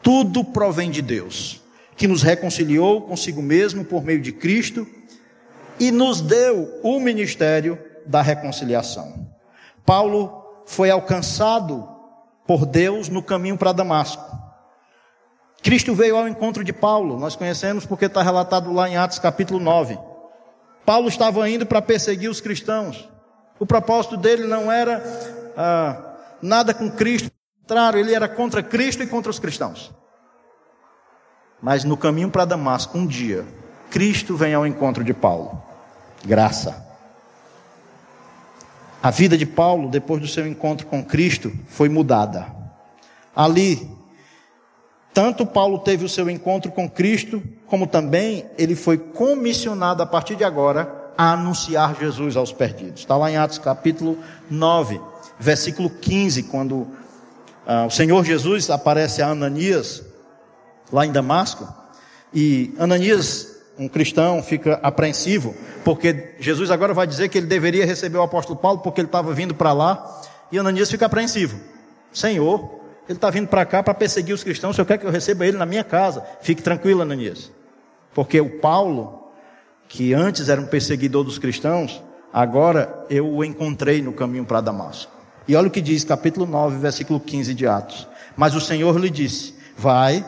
tudo 0.02 0.41
provém 0.41 0.89
de 0.89 1.02
Deus, 1.02 1.62
que 1.97 2.08
nos 2.08 2.23
reconciliou 2.23 3.02
consigo 3.02 3.41
mesmo 3.41 3.84
por 3.84 4.06
meio 4.06 4.21
de 4.21 4.32
Cristo 4.32 4.88
e 5.78 5.91
nos 5.91 6.21
deu 6.21 6.80
o 6.82 6.97
ministério 6.97 7.78
da 8.06 8.21
reconciliação. 8.21 9.28
Paulo 9.86 10.63
foi 10.65 10.89
alcançado 10.89 11.86
por 12.47 12.65
Deus 12.65 13.10
no 13.10 13.21
caminho 13.21 13.58
para 13.58 13.73
Damasco. 13.73 14.37
Cristo 15.62 15.93
veio 15.93 16.17
ao 16.17 16.28
encontro 16.28 16.63
de 16.63 16.72
Paulo, 16.72 17.20
nós 17.20 17.36
conhecemos 17.36 17.86
porque 17.86 18.06
está 18.06 18.22
relatado 18.22 18.72
lá 18.72 18.88
em 18.89 18.98
Atos 18.98 19.20
capítulo 19.20 19.60
9. 19.60 19.98
Paulo 20.86 21.10
estava 21.10 21.50
indo 21.50 21.65
para 21.65 21.82
perseguir 21.82 22.30
os 22.30 22.39
cristãos. 22.39 23.10
O 23.60 23.65
propósito 23.65 24.15
dele 24.15 24.48
não 24.48 24.72
era 24.72 25.04
ah, 25.58 26.15
nada 26.41 26.74
com 26.74 26.89
Cristo, 26.89 27.26
ao 27.26 27.62
contrário, 27.62 28.00
ele 28.00 28.13
era 28.13 28.30
contra 28.30 28.63
Cristo 28.63 29.04
e 29.04 29.08
contra 29.08 29.30
os 29.30 29.39
cristãos. 29.39 29.91
Mas 31.62 31.84
no 31.84 31.98
caminho 31.98 32.30
para 32.30 32.46
Damasco, 32.46 32.98
um 32.98 33.06
dia, 33.06 33.46
Cristo 33.89 34.38
vem 34.38 34.54
ao 34.54 34.65
encontro 34.65 35.04
de 35.04 35.13
Paulo. 35.13 35.62
Graça. 36.24 36.86
A 39.02 39.12
vida 39.12 39.38
de 39.38 39.46
Paulo, 39.46 39.89
depois 39.89 40.22
do 40.22 40.28
seu 40.28 40.48
encontro 40.48 40.88
com 40.88 41.04
Cristo, 41.04 41.52
foi 41.67 41.89
mudada. 41.89 42.48
Ali, 43.36 43.97
tanto 45.18 45.48
Paulo 45.48 45.80
teve 45.80 46.06
o 46.06 46.10
seu 46.10 46.30
encontro 46.30 46.72
com 46.72 46.88
Cristo, 46.88 47.42
como 47.66 47.88
também 47.88 48.46
ele 48.56 48.76
foi 48.76 49.00
comissionado 49.00 50.04
a 50.04 50.06
partir 50.06 50.36
de 50.36 50.44
agora 50.44 51.12
a 51.18 51.32
anunciar 51.32 51.96
Jesus 52.00 52.38
aos 52.38 52.54
perdidos. 52.54 53.00
Está 53.00 53.18
lá 53.18 53.32
em 53.32 53.36
Atos 53.36 53.58
capítulo 53.58 54.16
9, 54.48 55.02
versículo 55.40 55.90
15, 55.90 56.44
quando 56.44 56.88
ah, 57.66 57.88
o 57.88 57.90
Senhor 57.90 58.24
Jesus 58.24 58.70
aparece 58.70 59.24
a 59.24 59.30
Ananias, 59.30 60.04
lá 60.94 61.04
em 61.04 61.12
Damasco, 61.12 61.68
e 62.32 62.76
Ananias 62.78 63.58
um 63.76 63.88
cristão 63.88 64.44
fica 64.44 64.80
apreensivo, 64.84 65.56
porque 65.84 66.36
Jesus 66.40 66.70
agora 66.70 66.94
vai 66.94 67.08
dizer 67.08 67.30
que 67.30 67.40
ele 67.40 67.48
deveria 67.48 67.88
receber 67.88 68.20
o 68.20 68.22
apóstolo 68.22 68.60
Paulo 68.60 68.82
porque 68.82 69.02
ele 69.02 69.08
estava 69.08 69.34
vindo 69.34 69.56
para 69.56 69.74
lá, 69.74 70.22
e 70.52 70.60
Ananias 70.60 70.92
fica 70.92 71.08
apreensivo. 71.08 71.60
Senhor, 72.14 72.77
ele 73.08 73.17
está 73.17 73.30
vindo 73.30 73.48
para 73.48 73.65
cá 73.65 73.82
para 73.82 73.93
perseguir 73.93 74.34
os 74.34 74.43
cristãos, 74.43 74.72
o 74.72 74.76
senhor 74.76 74.86
quer 74.86 74.98
que 74.98 75.06
eu 75.06 75.12
receba 75.12 75.46
ele 75.46 75.58
na 75.58 75.65
minha 75.65 75.84
casa? 75.84 76.24
Fique 76.41 76.62
tranquilo, 76.62 77.02
Ananias. 77.02 77.52
Porque 78.13 78.39
o 78.41 78.60
Paulo, 78.60 79.30
que 79.88 80.13
antes 80.13 80.50
era 80.50 80.60
um 80.60 80.67
perseguidor 80.67 81.24
dos 81.24 81.39
cristãos, 81.39 82.04
agora 82.34 83.06
eu 83.10 83.28
o 83.28 83.43
encontrei 83.43 84.02
no 84.02 84.13
caminho 84.13 84.46
para 84.46 84.62
Damasco. 84.62 85.12
E 85.48 85.56
olha 85.56 85.67
o 85.67 85.72
que 85.72 85.82
diz, 85.82 86.04
capítulo 86.04 86.46
9, 86.46 86.78
versículo 86.80 87.20
15 87.20 87.54
de 87.54 87.65
Atos. 87.65 88.08
Mas 88.36 88.54
o 88.56 88.60
Senhor 88.62 89.00
lhe 89.00 89.10
disse: 89.10 89.54
Vai, 89.78 90.26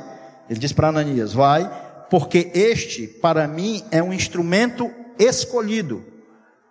ele 0.49 0.59
diz 0.59 0.71
para 0.71 0.87
Ananias: 0.87 1.33
Vai 1.33 1.69
porque 2.09 2.51
este, 2.53 3.07
para 3.07 3.47
mim, 3.47 3.83
é 3.91 4.01
um 4.01 4.11
instrumento 4.11 4.89
escolhido 5.17 6.03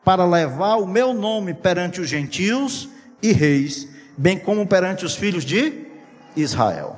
para 0.05 0.25
levar 0.27 0.77
o 0.77 0.87
meu 0.87 1.15
nome 1.15 1.55
perante 1.55 2.01
os 2.01 2.09
gentios 2.09 2.89
e 3.23 3.33
reis, 3.33 3.89
bem 4.17 4.39
como 4.39 4.67
perante 4.67 5.05
os 5.05 5.15
filhos 5.15 5.45
de 5.45 5.87
Israel. 6.37 6.97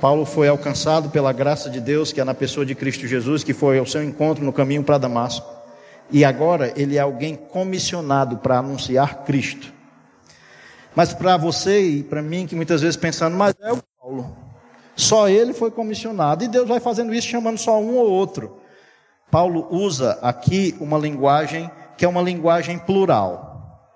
Paulo 0.00 0.24
foi 0.24 0.48
alcançado 0.48 1.10
pela 1.10 1.32
graça 1.32 1.68
de 1.68 1.80
Deus, 1.80 2.12
que 2.12 2.20
é 2.20 2.24
na 2.24 2.34
pessoa 2.34 2.64
de 2.64 2.74
Cristo 2.74 3.06
Jesus, 3.06 3.42
que 3.42 3.52
foi 3.52 3.78
ao 3.78 3.86
seu 3.86 4.02
encontro 4.02 4.44
no 4.44 4.52
caminho 4.52 4.84
para 4.84 4.98
Damasco. 4.98 5.58
E 6.10 6.24
agora 6.24 6.72
ele 6.76 6.96
é 6.96 7.00
alguém 7.00 7.34
comissionado 7.34 8.38
para 8.38 8.58
anunciar 8.58 9.24
Cristo. 9.24 9.72
Mas 10.94 11.12
para 11.12 11.36
você 11.36 11.80
e 11.80 12.02
para 12.02 12.22
mim, 12.22 12.46
que 12.46 12.56
muitas 12.56 12.80
vezes 12.80 12.96
pensando, 12.96 13.36
mas 13.36 13.54
é 13.60 13.72
o 13.72 13.82
Paulo. 14.00 14.36
Só 14.96 15.28
ele 15.28 15.52
foi 15.52 15.70
comissionado. 15.70 16.42
E 16.42 16.48
Deus 16.48 16.68
vai 16.68 16.80
fazendo 16.80 17.14
isso 17.14 17.28
chamando 17.28 17.58
só 17.58 17.80
um 17.80 17.96
ou 17.96 18.10
outro. 18.10 18.58
Paulo 19.30 19.68
usa 19.70 20.18
aqui 20.22 20.74
uma 20.80 20.98
linguagem 20.98 21.70
que 21.96 22.04
é 22.04 22.08
uma 22.08 22.22
linguagem 22.22 22.78
plural. 22.78 23.88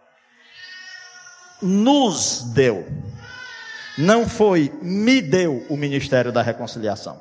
Nos 1.61 2.43
deu. 2.53 2.87
Não 3.97 4.29
foi 4.29 4.73
me 4.81 5.21
deu 5.21 5.65
o 5.69 5.77
ministério 5.77 6.33
da 6.33 6.43
reconciliação. 6.43 7.21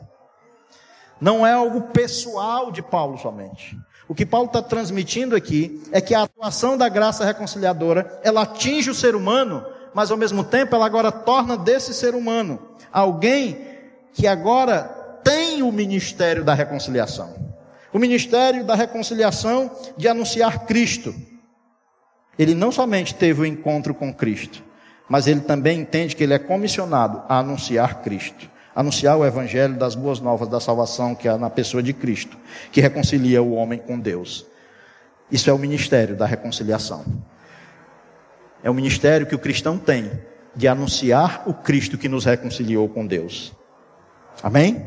Não 1.19 1.45
é 1.45 1.53
algo 1.53 1.89
pessoal 1.89 2.71
de 2.71 2.81
Paulo 2.81 3.17
somente. 3.17 3.77
O 4.07 4.15
que 4.15 4.25
Paulo 4.25 4.47
está 4.47 4.61
transmitindo 4.61 5.35
aqui 5.35 5.81
é 5.91 6.01
que 6.01 6.15
a 6.15 6.23
atuação 6.23 6.77
da 6.77 6.89
graça 6.89 7.23
reconciliadora, 7.23 8.19
ela 8.23 8.41
atinge 8.41 8.89
o 8.89 8.95
ser 8.95 9.15
humano, 9.15 9.65
mas 9.93 10.11
ao 10.11 10.17
mesmo 10.17 10.43
tempo 10.43 10.75
ela 10.75 10.85
agora 10.85 11.11
torna 11.11 11.55
desse 11.55 11.93
ser 11.93 12.15
humano 12.15 12.59
alguém 12.91 13.57
que 14.13 14.27
agora 14.27 14.83
tem 15.23 15.61
o 15.61 15.71
ministério 15.71 16.43
da 16.43 16.53
reconciliação. 16.53 17.33
O 17.93 17.99
ministério 17.99 18.65
da 18.65 18.75
reconciliação 18.75 19.71
de 19.97 20.07
anunciar 20.07 20.65
Cristo. 20.65 21.13
Ele 22.39 22.55
não 22.55 22.71
somente 22.71 23.13
teve 23.13 23.41
o 23.41 23.45
encontro 23.45 23.93
com 23.93 24.13
Cristo, 24.13 24.63
mas 25.11 25.27
ele 25.27 25.41
também 25.41 25.81
entende 25.81 26.15
que 26.15 26.23
ele 26.23 26.33
é 26.33 26.39
comissionado 26.39 27.21
a 27.27 27.39
anunciar 27.39 28.01
Cristo, 28.01 28.49
anunciar 28.73 29.17
o 29.17 29.25
evangelho 29.25 29.73
das 29.73 29.93
boas 29.93 30.21
novas 30.21 30.47
da 30.47 30.57
salvação 30.57 31.13
que 31.13 31.27
é 31.27 31.35
na 31.35 31.49
pessoa 31.49 31.83
de 31.83 31.91
Cristo, 31.91 32.37
que 32.71 32.79
reconcilia 32.79 33.43
o 33.43 33.51
homem 33.51 33.77
com 33.77 33.99
Deus. 33.99 34.45
Isso 35.29 35.49
é 35.49 35.53
o 35.53 35.57
ministério 35.57 36.15
da 36.15 36.25
reconciliação. 36.25 37.03
É 38.63 38.69
o 38.69 38.73
ministério 38.73 39.27
que 39.27 39.35
o 39.35 39.39
cristão 39.39 39.77
tem 39.77 40.09
de 40.55 40.65
anunciar 40.65 41.43
o 41.45 41.53
Cristo 41.53 41.97
que 41.97 42.07
nos 42.07 42.23
reconciliou 42.23 42.87
com 42.87 43.05
Deus. 43.05 43.51
Amém? 44.41 44.81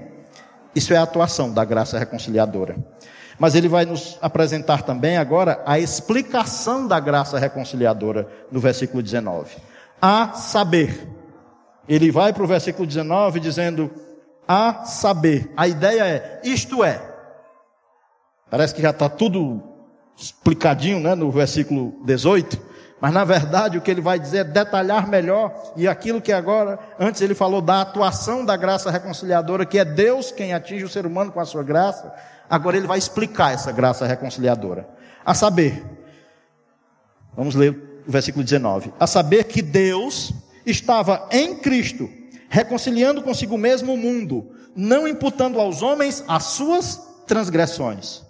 Isso 0.74 0.94
é 0.94 0.96
a 0.96 1.02
atuação 1.02 1.52
da 1.52 1.66
graça 1.66 1.98
reconciliadora. 1.98 2.76
Mas 3.38 3.54
ele 3.54 3.68
vai 3.68 3.84
nos 3.84 4.16
apresentar 4.22 4.84
também 4.84 5.18
agora 5.18 5.62
a 5.66 5.78
explicação 5.78 6.88
da 6.88 6.98
graça 6.98 7.38
reconciliadora 7.38 8.26
no 8.50 8.58
versículo 8.58 9.02
19. 9.02 9.73
A 10.06 10.34
saber. 10.34 11.08
Ele 11.88 12.10
vai 12.10 12.30
para 12.30 12.42
o 12.42 12.46
versículo 12.46 12.86
19 12.86 13.40
dizendo: 13.40 13.90
A 14.46 14.84
saber. 14.84 15.50
A 15.56 15.66
ideia 15.66 16.06
é: 16.06 16.42
isto 16.44 16.84
é. 16.84 17.00
Parece 18.50 18.74
que 18.74 18.82
já 18.82 18.90
está 18.90 19.08
tudo 19.08 19.62
explicadinho 20.14 21.00
né, 21.00 21.14
no 21.14 21.30
versículo 21.30 21.94
18. 22.04 22.60
Mas 23.00 23.14
na 23.14 23.24
verdade 23.24 23.78
o 23.78 23.80
que 23.80 23.90
ele 23.90 24.02
vai 24.02 24.18
dizer 24.18 24.38
é 24.40 24.44
detalhar 24.44 25.08
melhor 25.08 25.72
e 25.74 25.88
aquilo 25.88 26.20
que 26.20 26.32
agora, 26.32 26.78
antes 27.00 27.22
ele 27.22 27.34
falou 27.34 27.62
da 27.62 27.80
atuação 27.80 28.44
da 28.44 28.58
graça 28.58 28.90
reconciliadora, 28.90 29.64
que 29.64 29.78
é 29.78 29.86
Deus 29.86 30.30
quem 30.30 30.52
atinge 30.52 30.84
o 30.84 30.88
ser 30.88 31.06
humano 31.06 31.32
com 31.32 31.40
a 31.40 31.46
sua 31.46 31.62
graça, 31.62 32.14
agora 32.48 32.76
ele 32.76 32.86
vai 32.86 32.98
explicar 32.98 33.54
essa 33.54 33.72
graça 33.72 34.06
reconciliadora. 34.06 34.86
A 35.24 35.32
saber, 35.32 35.82
vamos 37.34 37.54
ler 37.54 37.93
versículo 38.06 38.44
19: 38.44 38.92
A 38.98 39.06
saber 39.06 39.44
que 39.44 39.62
Deus 39.62 40.32
estava 40.64 41.28
em 41.30 41.56
Cristo, 41.56 42.08
reconciliando 42.48 43.22
consigo 43.22 43.58
mesmo 43.58 43.94
o 43.94 43.98
mundo, 43.98 44.52
não 44.74 45.06
imputando 45.06 45.60
aos 45.60 45.82
homens 45.82 46.24
as 46.26 46.44
suas 46.44 47.00
transgressões, 47.26 48.22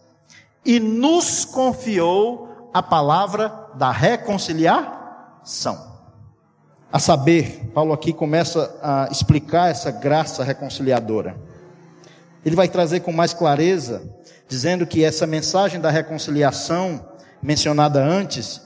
e 0.65 0.81
nos 0.81 1.45
confiou 1.45 2.71
a 2.73 2.83
palavra 2.83 3.53
da 3.75 3.91
reconciliação. 3.91 5.95
A 6.93 6.99
saber, 6.99 7.71
Paulo 7.75 7.93
aqui 7.93 8.13
começa 8.13 8.79
a 8.81 9.09
explicar 9.11 9.71
essa 9.71 9.91
graça 9.91 10.45
reconciliadora. 10.45 11.37
Ele 12.45 12.55
vai 12.55 12.69
trazer 12.69 13.01
com 13.01 13.13
mais 13.13 13.35
clareza, 13.35 14.03
dizendo 14.49 14.87
que 14.87 15.03
essa 15.03 15.27
mensagem 15.27 15.81
da 15.81 15.91
reconciliação, 15.91 17.05
mencionada 17.43 18.01
antes, 18.01 18.64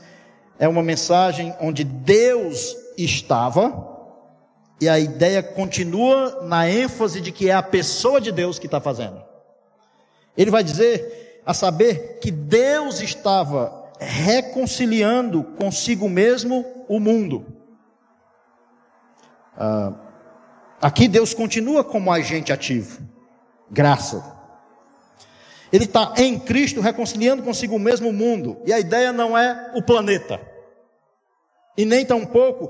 é 0.59 0.67
uma 0.67 0.83
mensagem 0.83 1.55
onde 1.61 1.85
Deus 1.85 2.77
estava, 2.97 3.97
e 4.81 4.89
a 4.89 4.99
ideia 4.99 5.43
continua 5.43 6.43
na 6.43 6.69
ênfase 6.69 7.21
de 7.21 7.33
que 7.33 7.51
é 7.51 7.55
a 7.55 7.63
pessoa 7.63 8.21
de 8.21 8.31
Deus 8.31 8.59
que 8.59 8.67
está 8.67 8.81
fazendo. 8.81 9.23
Ele 10.37 10.51
vai 10.51 10.63
dizer, 10.63 11.43
a 11.45 11.53
saber, 11.53 12.19
que 12.21 12.31
Deus 12.31 13.01
estava 13.01 13.91
reconciliando 13.99 15.43
consigo 15.43 16.09
mesmo 16.09 16.65
o 16.89 17.01
mundo. 17.01 17.47
Ah, 19.57 19.93
aqui 20.81 21.09
Deus 21.09 21.35
continua 21.35 21.83
como 21.83 22.13
agente 22.13 22.53
ativo. 22.53 23.03
Graça. 23.69 24.37
Ele 25.73 25.85
está 25.85 26.15
em 26.17 26.39
Cristo 26.39 26.81
reconciliando 26.81 27.43
consigo 27.43 27.79
mesmo 27.79 28.09
o 28.09 28.13
mundo. 28.13 28.63
E 28.65 28.73
a 28.73 28.79
ideia 28.79 29.13
não 29.13 29.37
é 29.37 29.73
o 29.75 29.83
planeta. 29.83 30.41
E 31.79 31.85
nem 31.85 32.05
tampouco 32.05 32.67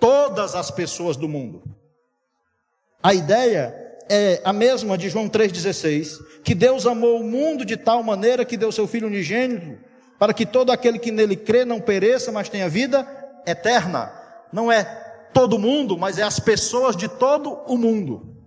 todas 0.00 0.54
as 0.54 0.70
pessoas 0.70 1.14
do 1.14 1.28
mundo. 1.28 1.62
A 3.02 3.12
ideia 3.12 3.74
é 4.08 4.40
a 4.42 4.52
mesma 4.52 4.96
de 4.96 5.10
João 5.10 5.28
3,16: 5.28 6.16
que 6.42 6.54
Deus 6.54 6.86
amou 6.86 7.20
o 7.20 7.24
mundo 7.24 7.66
de 7.66 7.76
tal 7.76 8.02
maneira 8.02 8.46
que 8.46 8.56
deu 8.56 8.72
seu 8.72 8.86
Filho 8.86 9.08
unigênito, 9.08 9.78
para 10.18 10.32
que 10.32 10.46
todo 10.46 10.72
aquele 10.72 10.98
que 10.98 11.12
nele 11.12 11.36
crê 11.36 11.66
não 11.66 11.78
pereça, 11.78 12.32
mas 12.32 12.48
tenha 12.48 12.66
vida 12.66 13.06
eterna. 13.46 14.10
Não 14.50 14.72
é 14.72 14.84
todo 15.34 15.58
mundo, 15.58 15.98
mas 15.98 16.16
é 16.16 16.22
as 16.22 16.40
pessoas 16.40 16.96
de 16.96 17.08
todo 17.08 17.52
o 17.66 17.76
mundo. 17.76 18.38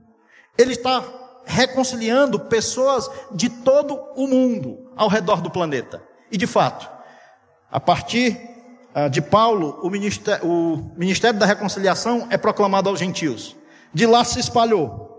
Ele 0.57 0.71
está 0.71 1.03
reconciliando 1.45 2.39
pessoas 2.39 3.07
de 3.31 3.47
todo 3.47 3.93
o 4.15 4.25
mundo 4.27 4.91
ao 4.95 5.07
redor 5.07 5.39
do 5.39 5.51
planeta. 5.51 6.01
E 6.31 6.37
de 6.37 6.47
fato, 6.47 6.89
a 7.69 7.79
partir 7.79 8.48
de 9.07 9.21
Paulo, 9.21 9.79
o 9.81 9.89
ministério, 9.89 10.45
o 10.45 10.91
ministério 10.97 11.39
da 11.39 11.45
reconciliação 11.45 12.27
é 12.29 12.37
proclamado 12.37 12.89
aos 12.89 12.99
gentios. 12.99 13.55
De 13.93 14.05
lá 14.05 14.23
se 14.23 14.39
espalhou 14.39 15.09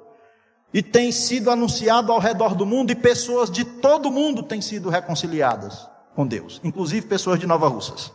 e 0.72 0.82
tem 0.82 1.10
sido 1.10 1.50
anunciado 1.50 2.12
ao 2.12 2.18
redor 2.18 2.54
do 2.54 2.64
mundo, 2.64 2.92
e 2.92 2.94
pessoas 2.94 3.50
de 3.50 3.64
todo 3.64 4.06
o 4.06 4.12
mundo 4.12 4.42
têm 4.42 4.60
sido 4.60 4.88
reconciliadas 4.88 5.88
com 6.14 6.26
Deus, 6.26 6.60
inclusive 6.62 7.06
pessoas 7.06 7.38
de 7.40 7.46
Nova 7.46 7.68
Russas, 7.68 8.12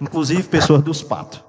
inclusive 0.00 0.42
pessoas 0.44 0.82
dos 0.82 1.02
Patos. 1.02 1.44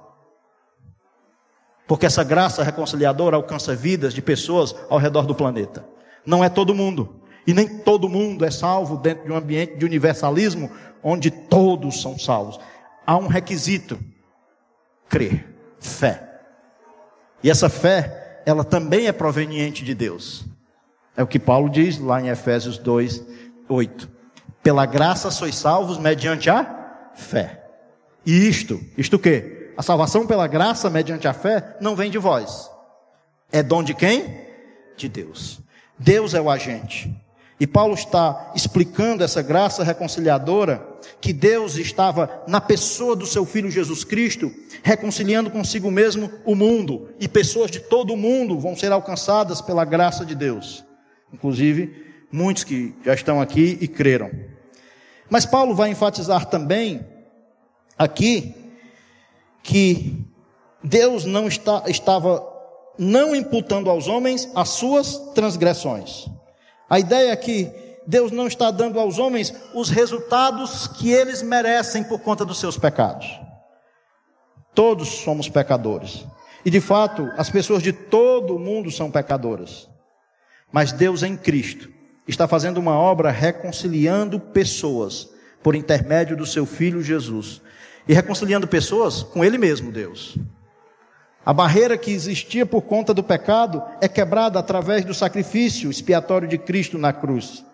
Porque 1.86 2.04
essa 2.04 2.22
graça 2.22 2.62
reconciliadora 2.62 3.36
alcança 3.36 3.74
vidas 3.74 4.12
de 4.12 4.20
pessoas 4.20 4.74
ao 4.90 4.98
redor 4.98 5.26
do 5.26 5.34
planeta. 5.34 5.86
Não 6.24 6.44
é 6.44 6.50
todo 6.50 6.74
mundo. 6.74 7.22
E 7.46 7.54
nem 7.54 7.66
todo 7.78 8.10
mundo 8.10 8.44
é 8.44 8.50
salvo 8.50 8.98
dentro 8.98 9.24
de 9.24 9.32
um 9.32 9.36
ambiente 9.36 9.78
de 9.78 9.86
universalismo 9.86 10.70
onde 11.02 11.30
todos 11.30 12.02
são 12.02 12.18
salvos. 12.18 12.60
Há 13.08 13.16
um 13.16 13.26
requisito: 13.26 13.98
crer, 15.08 15.48
fé. 15.80 16.28
E 17.42 17.50
essa 17.50 17.70
fé, 17.70 18.42
ela 18.44 18.62
também 18.62 19.06
é 19.06 19.12
proveniente 19.12 19.82
de 19.82 19.94
Deus. 19.94 20.44
É 21.16 21.22
o 21.22 21.26
que 21.26 21.38
Paulo 21.38 21.70
diz 21.70 21.98
lá 21.98 22.20
em 22.20 22.28
Efésios 22.28 22.76
2, 22.76 23.24
8. 23.66 24.10
Pela 24.62 24.84
graça 24.84 25.30
sois 25.30 25.56
salvos 25.56 25.96
mediante 25.96 26.50
a 26.50 27.10
fé. 27.14 27.64
E 28.26 28.46
isto, 28.46 28.78
isto 28.94 29.16
o 29.16 29.18
quê? 29.18 29.72
A 29.74 29.82
salvação 29.82 30.26
pela 30.26 30.46
graça, 30.46 30.90
mediante 30.90 31.26
a 31.26 31.32
fé, 31.32 31.78
não 31.80 31.96
vem 31.96 32.10
de 32.10 32.18
vós. 32.18 32.70
É 33.50 33.62
dom 33.62 33.82
de 33.82 33.94
quem? 33.94 34.46
De 34.98 35.08
Deus. 35.08 35.62
Deus 35.98 36.34
é 36.34 36.40
o 36.42 36.50
agente. 36.50 37.10
E 37.60 37.66
Paulo 37.66 37.94
está 37.94 38.52
explicando 38.54 39.24
essa 39.24 39.42
graça 39.42 39.82
reconciliadora 39.82 40.86
que 41.20 41.32
Deus 41.32 41.76
estava 41.76 42.44
na 42.46 42.60
pessoa 42.60 43.16
do 43.16 43.26
seu 43.26 43.44
filho 43.44 43.70
Jesus 43.70 44.04
Cristo, 44.04 44.52
reconciliando 44.82 45.50
consigo 45.50 45.90
mesmo 45.90 46.30
o 46.44 46.54
mundo, 46.54 47.08
e 47.18 47.26
pessoas 47.26 47.70
de 47.70 47.80
todo 47.80 48.12
o 48.12 48.16
mundo 48.16 48.58
vão 48.58 48.76
ser 48.76 48.92
alcançadas 48.92 49.60
pela 49.60 49.84
graça 49.84 50.24
de 50.24 50.36
Deus. 50.36 50.84
Inclusive, 51.32 52.06
muitos 52.30 52.62
que 52.62 52.94
já 53.04 53.14
estão 53.14 53.40
aqui 53.40 53.76
e 53.80 53.88
creram. 53.88 54.30
Mas 55.28 55.44
Paulo 55.44 55.74
vai 55.74 55.90
enfatizar 55.90 56.46
também 56.46 57.04
aqui 57.98 58.54
que 59.64 60.24
Deus 60.82 61.24
não 61.24 61.48
está, 61.48 61.82
estava 61.88 62.46
não 62.96 63.34
imputando 63.34 63.90
aos 63.90 64.06
homens 64.06 64.48
as 64.54 64.70
suas 64.70 65.18
transgressões. 65.34 66.26
A 66.88 66.98
ideia 66.98 67.30
é 67.30 67.36
que 67.36 67.70
Deus 68.06 68.32
não 68.32 68.46
está 68.46 68.70
dando 68.70 68.98
aos 68.98 69.18
homens 69.18 69.52
os 69.74 69.90
resultados 69.90 70.86
que 70.86 71.10
eles 71.10 71.42
merecem 71.42 72.02
por 72.02 72.20
conta 72.20 72.44
dos 72.44 72.58
seus 72.58 72.78
pecados. 72.78 73.28
Todos 74.74 75.08
somos 75.08 75.48
pecadores. 75.48 76.24
E 76.64 76.70
de 76.70 76.80
fato, 76.80 77.30
as 77.36 77.50
pessoas 77.50 77.82
de 77.82 77.92
todo 77.92 78.56
o 78.56 78.58
mundo 78.58 78.90
são 78.90 79.10
pecadoras. 79.10 79.88
Mas 80.72 80.92
Deus 80.92 81.22
em 81.22 81.36
Cristo 81.36 81.90
está 82.26 82.48
fazendo 82.48 82.78
uma 82.78 82.98
obra 82.98 83.30
reconciliando 83.30 84.40
pessoas 84.40 85.28
por 85.62 85.74
intermédio 85.74 86.36
do 86.36 86.46
seu 86.46 86.64
filho 86.64 87.02
Jesus 87.02 87.60
e 88.06 88.14
reconciliando 88.14 88.66
pessoas 88.66 89.22
com 89.22 89.44
Ele 89.44 89.58
mesmo, 89.58 89.92
Deus. 89.92 90.38
A 91.48 91.52
barreira 91.54 91.96
que 91.96 92.10
existia 92.10 92.66
por 92.66 92.82
conta 92.82 93.14
do 93.14 93.22
pecado 93.22 93.82
é 94.02 94.06
quebrada 94.06 94.58
através 94.58 95.02
do 95.02 95.14
sacrifício 95.14 95.90
expiatório 95.90 96.46
de 96.46 96.58
Cristo 96.58 96.98
na 96.98 97.10
cruz. 97.10 97.64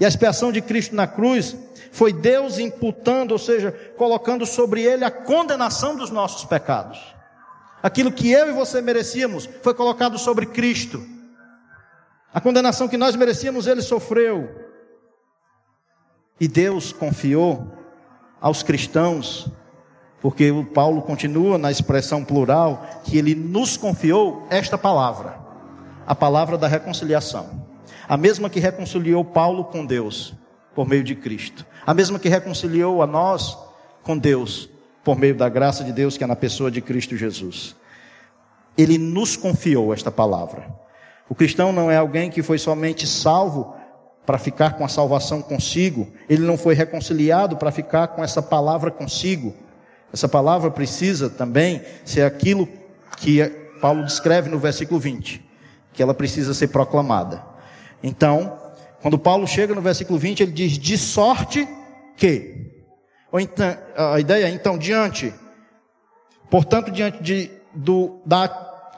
E 0.00 0.04
a 0.04 0.08
expiação 0.08 0.50
de 0.50 0.60
Cristo 0.60 0.96
na 0.96 1.06
cruz 1.06 1.56
foi 1.92 2.12
Deus 2.12 2.58
imputando, 2.58 3.30
ou 3.30 3.38
seja, 3.38 3.70
colocando 3.96 4.44
sobre 4.44 4.82
ele 4.82 5.04
a 5.04 5.10
condenação 5.12 5.94
dos 5.94 6.10
nossos 6.10 6.44
pecados. 6.46 6.98
Aquilo 7.80 8.10
que 8.10 8.28
eu 8.28 8.48
e 8.48 8.52
você 8.52 8.82
merecíamos 8.82 9.48
foi 9.62 9.72
colocado 9.72 10.18
sobre 10.18 10.46
Cristo. 10.46 11.00
A 12.34 12.40
condenação 12.40 12.88
que 12.88 12.96
nós 12.96 13.14
merecíamos, 13.14 13.68
ele 13.68 13.82
sofreu. 13.82 14.50
E 16.40 16.48
Deus 16.48 16.92
confiou 16.92 17.72
aos 18.40 18.64
cristãos 18.64 19.48
porque 20.22 20.52
o 20.52 20.64
Paulo 20.64 21.02
continua 21.02 21.58
na 21.58 21.68
expressão 21.68 22.24
plural 22.24 22.86
que 23.02 23.18
ele 23.18 23.34
nos 23.34 23.76
confiou 23.76 24.46
esta 24.48 24.78
palavra, 24.78 25.36
a 26.06 26.14
palavra 26.14 26.56
da 26.56 26.68
reconciliação. 26.68 27.66
A 28.08 28.16
mesma 28.16 28.48
que 28.48 28.60
reconciliou 28.60 29.24
Paulo 29.24 29.64
com 29.64 29.84
Deus 29.84 30.32
por 30.76 30.88
meio 30.88 31.02
de 31.02 31.16
Cristo. 31.16 31.66
A 31.84 31.92
mesma 31.92 32.20
que 32.20 32.28
reconciliou 32.28 33.02
a 33.02 33.06
nós 33.06 33.58
com 34.04 34.16
Deus 34.16 34.70
por 35.02 35.18
meio 35.18 35.34
da 35.34 35.48
graça 35.48 35.82
de 35.82 35.92
Deus 35.92 36.16
que 36.16 36.22
é 36.22 36.26
na 36.26 36.36
pessoa 36.36 36.70
de 36.70 36.80
Cristo 36.80 37.16
Jesus. 37.16 37.74
Ele 38.78 38.98
nos 38.98 39.36
confiou 39.36 39.92
esta 39.92 40.12
palavra. 40.12 40.72
O 41.28 41.34
cristão 41.34 41.72
não 41.72 41.90
é 41.90 41.96
alguém 41.96 42.30
que 42.30 42.42
foi 42.42 42.58
somente 42.58 43.08
salvo 43.08 43.74
para 44.24 44.38
ficar 44.38 44.74
com 44.74 44.84
a 44.84 44.88
salvação 44.88 45.42
consigo, 45.42 46.12
ele 46.28 46.46
não 46.46 46.56
foi 46.56 46.74
reconciliado 46.74 47.56
para 47.56 47.72
ficar 47.72 48.06
com 48.08 48.22
essa 48.22 48.40
palavra 48.40 48.88
consigo, 48.88 49.52
essa 50.12 50.28
palavra 50.28 50.70
precisa 50.70 51.30
também 51.30 51.82
ser 52.04 52.22
aquilo 52.22 52.68
que 53.16 53.42
Paulo 53.80 54.04
descreve 54.04 54.50
no 54.50 54.58
versículo 54.58 55.00
20, 55.00 55.42
que 55.92 56.02
ela 56.02 56.14
precisa 56.14 56.52
ser 56.52 56.68
proclamada. 56.68 57.42
Então, 58.02 58.58
quando 59.00 59.18
Paulo 59.18 59.46
chega 59.46 59.74
no 59.74 59.80
versículo 59.80 60.18
20, 60.18 60.42
ele 60.42 60.52
diz: 60.52 60.78
de 60.78 60.98
sorte 60.98 61.66
que. 62.16 62.70
Ou 63.30 63.40
então, 63.40 63.76
a 63.96 64.20
ideia 64.20 64.46
é, 64.46 64.50
então, 64.50 64.76
diante, 64.76 65.32
portanto, 66.50 66.90
diante 66.90 67.22
de, 67.22 67.50
do, 67.74 68.20
da 68.26 68.44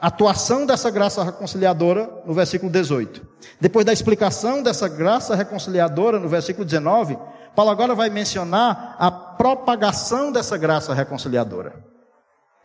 atuação 0.01 0.65
dessa 0.65 0.91
graça 0.91 1.23
reconciliadora, 1.23 2.21
no 2.25 2.33
versículo 2.33 2.69
18. 2.69 3.25
Depois 3.59 3.85
da 3.85 3.93
explicação 3.93 4.61
dessa 4.61 4.89
graça 4.89 5.35
reconciliadora, 5.35 6.19
no 6.19 6.27
versículo 6.27 6.65
19, 6.65 7.17
Paulo 7.55 7.71
agora 7.71 7.95
vai 7.95 8.09
mencionar 8.09 8.95
a 8.99 9.09
propagação 9.09 10.31
dessa 10.31 10.57
graça 10.57 10.93
reconciliadora. 10.93 11.73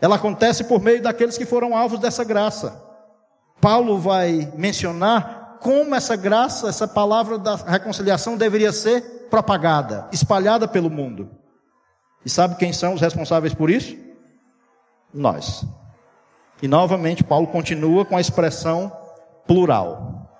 Ela 0.00 0.16
acontece 0.16 0.64
por 0.64 0.80
meio 0.80 1.02
daqueles 1.02 1.38
que 1.38 1.46
foram 1.46 1.76
alvos 1.76 2.00
dessa 2.00 2.24
graça. 2.24 2.82
Paulo 3.60 3.98
vai 3.98 4.50
mencionar 4.56 5.58
como 5.60 5.94
essa 5.94 6.16
graça, 6.16 6.68
essa 6.68 6.88
palavra 6.88 7.38
da 7.38 7.54
reconciliação 7.54 8.36
deveria 8.36 8.72
ser 8.72 9.28
propagada, 9.30 10.08
espalhada 10.10 10.66
pelo 10.66 10.90
mundo. 10.90 11.30
E 12.24 12.30
sabe 12.30 12.56
quem 12.56 12.72
são 12.72 12.94
os 12.94 13.00
responsáveis 13.00 13.54
por 13.54 13.70
isso? 13.70 13.96
Nós. 15.12 15.64
E 16.62 16.68
novamente 16.68 17.22
Paulo 17.22 17.46
continua 17.46 18.04
com 18.04 18.16
a 18.16 18.20
expressão 18.20 18.90
plural. 19.46 20.30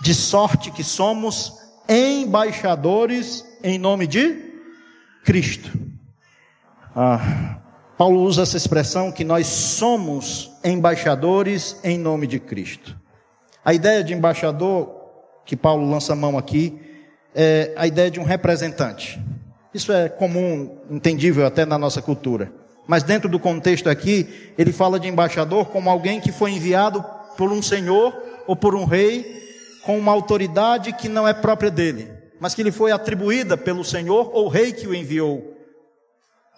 De 0.00 0.14
sorte 0.14 0.70
que 0.70 0.84
somos 0.84 1.67
embaixadores 1.88 3.44
em 3.62 3.78
nome 3.78 4.06
de 4.06 4.36
Cristo. 5.24 5.70
Ah, 6.94 7.58
Paulo 7.96 8.20
usa 8.22 8.42
essa 8.42 8.56
expressão 8.56 9.10
que 9.10 9.24
nós 9.24 9.46
somos 9.46 10.52
embaixadores 10.62 11.80
em 11.82 11.98
nome 11.98 12.26
de 12.26 12.38
Cristo. 12.38 12.96
A 13.64 13.72
ideia 13.72 14.04
de 14.04 14.12
embaixador 14.12 14.94
que 15.44 15.56
Paulo 15.56 15.88
lança 15.90 16.12
a 16.12 16.16
mão 16.16 16.36
aqui 16.36 16.78
é 17.34 17.72
a 17.76 17.86
ideia 17.86 18.10
de 18.10 18.20
um 18.20 18.24
representante. 18.24 19.20
Isso 19.72 19.92
é 19.92 20.08
comum, 20.08 20.78
entendível 20.90 21.46
até 21.46 21.64
na 21.64 21.78
nossa 21.78 22.02
cultura. 22.02 22.52
Mas 22.86 23.02
dentro 23.02 23.28
do 23.28 23.38
contexto 23.38 23.88
aqui, 23.88 24.52
ele 24.56 24.72
fala 24.72 24.98
de 24.98 25.08
embaixador 25.08 25.66
como 25.66 25.90
alguém 25.90 26.20
que 26.20 26.32
foi 26.32 26.52
enviado 26.52 27.04
por 27.36 27.52
um 27.52 27.62
senhor 27.62 28.16
ou 28.46 28.56
por 28.56 28.74
um 28.74 28.84
rei 28.84 29.38
com 29.88 29.98
uma 29.98 30.12
autoridade 30.12 30.92
que 30.92 31.08
não 31.08 31.26
é 31.26 31.32
própria 31.32 31.70
dele, 31.70 32.12
mas 32.38 32.52
que 32.52 32.62
lhe 32.62 32.70
foi 32.70 32.92
atribuída 32.92 33.56
pelo 33.56 33.82
senhor 33.82 34.30
ou 34.34 34.46
rei 34.46 34.70
que 34.70 34.86
o 34.86 34.94
enviou 34.94 35.56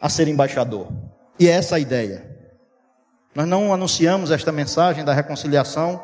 a 0.01 0.09
ser 0.09 0.27
embaixador. 0.27 0.89
E 1.39 1.47
é 1.47 1.53
essa 1.53 1.77
a 1.77 1.79
ideia. 1.79 2.29
Nós 3.33 3.47
não 3.47 3.73
anunciamos 3.73 4.33
esta 4.33 4.51
mensagem 4.51 5.05
da 5.05 5.13
reconciliação 5.15 6.03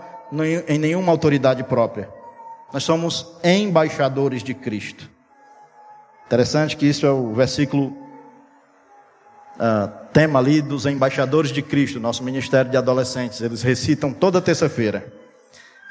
em 0.69 0.79
nenhuma 0.79 1.11
autoridade 1.11 1.65
própria. 1.65 2.09
Nós 2.73 2.85
somos 2.85 3.35
embaixadores 3.43 4.45
de 4.45 4.55
Cristo. 4.55 5.11
Interessante 6.27 6.77
que 6.77 6.87
isso 6.87 7.07
é 7.07 7.11
o 7.11 7.33
versículo 7.33 7.89
uh, 9.57 9.91
tema 10.13 10.39
ali 10.39 10.63
dos 10.63 10.87
embaixadores 10.87 11.51
de 11.51 11.61
Cristo, 11.61 11.99
nosso 11.99 12.23
ministério 12.23 12.71
de 12.71 12.77
adolescentes. 12.77 13.41
Eles 13.41 13.63
recitam 13.63 14.13
toda 14.13 14.41
terça-feira. 14.41 15.26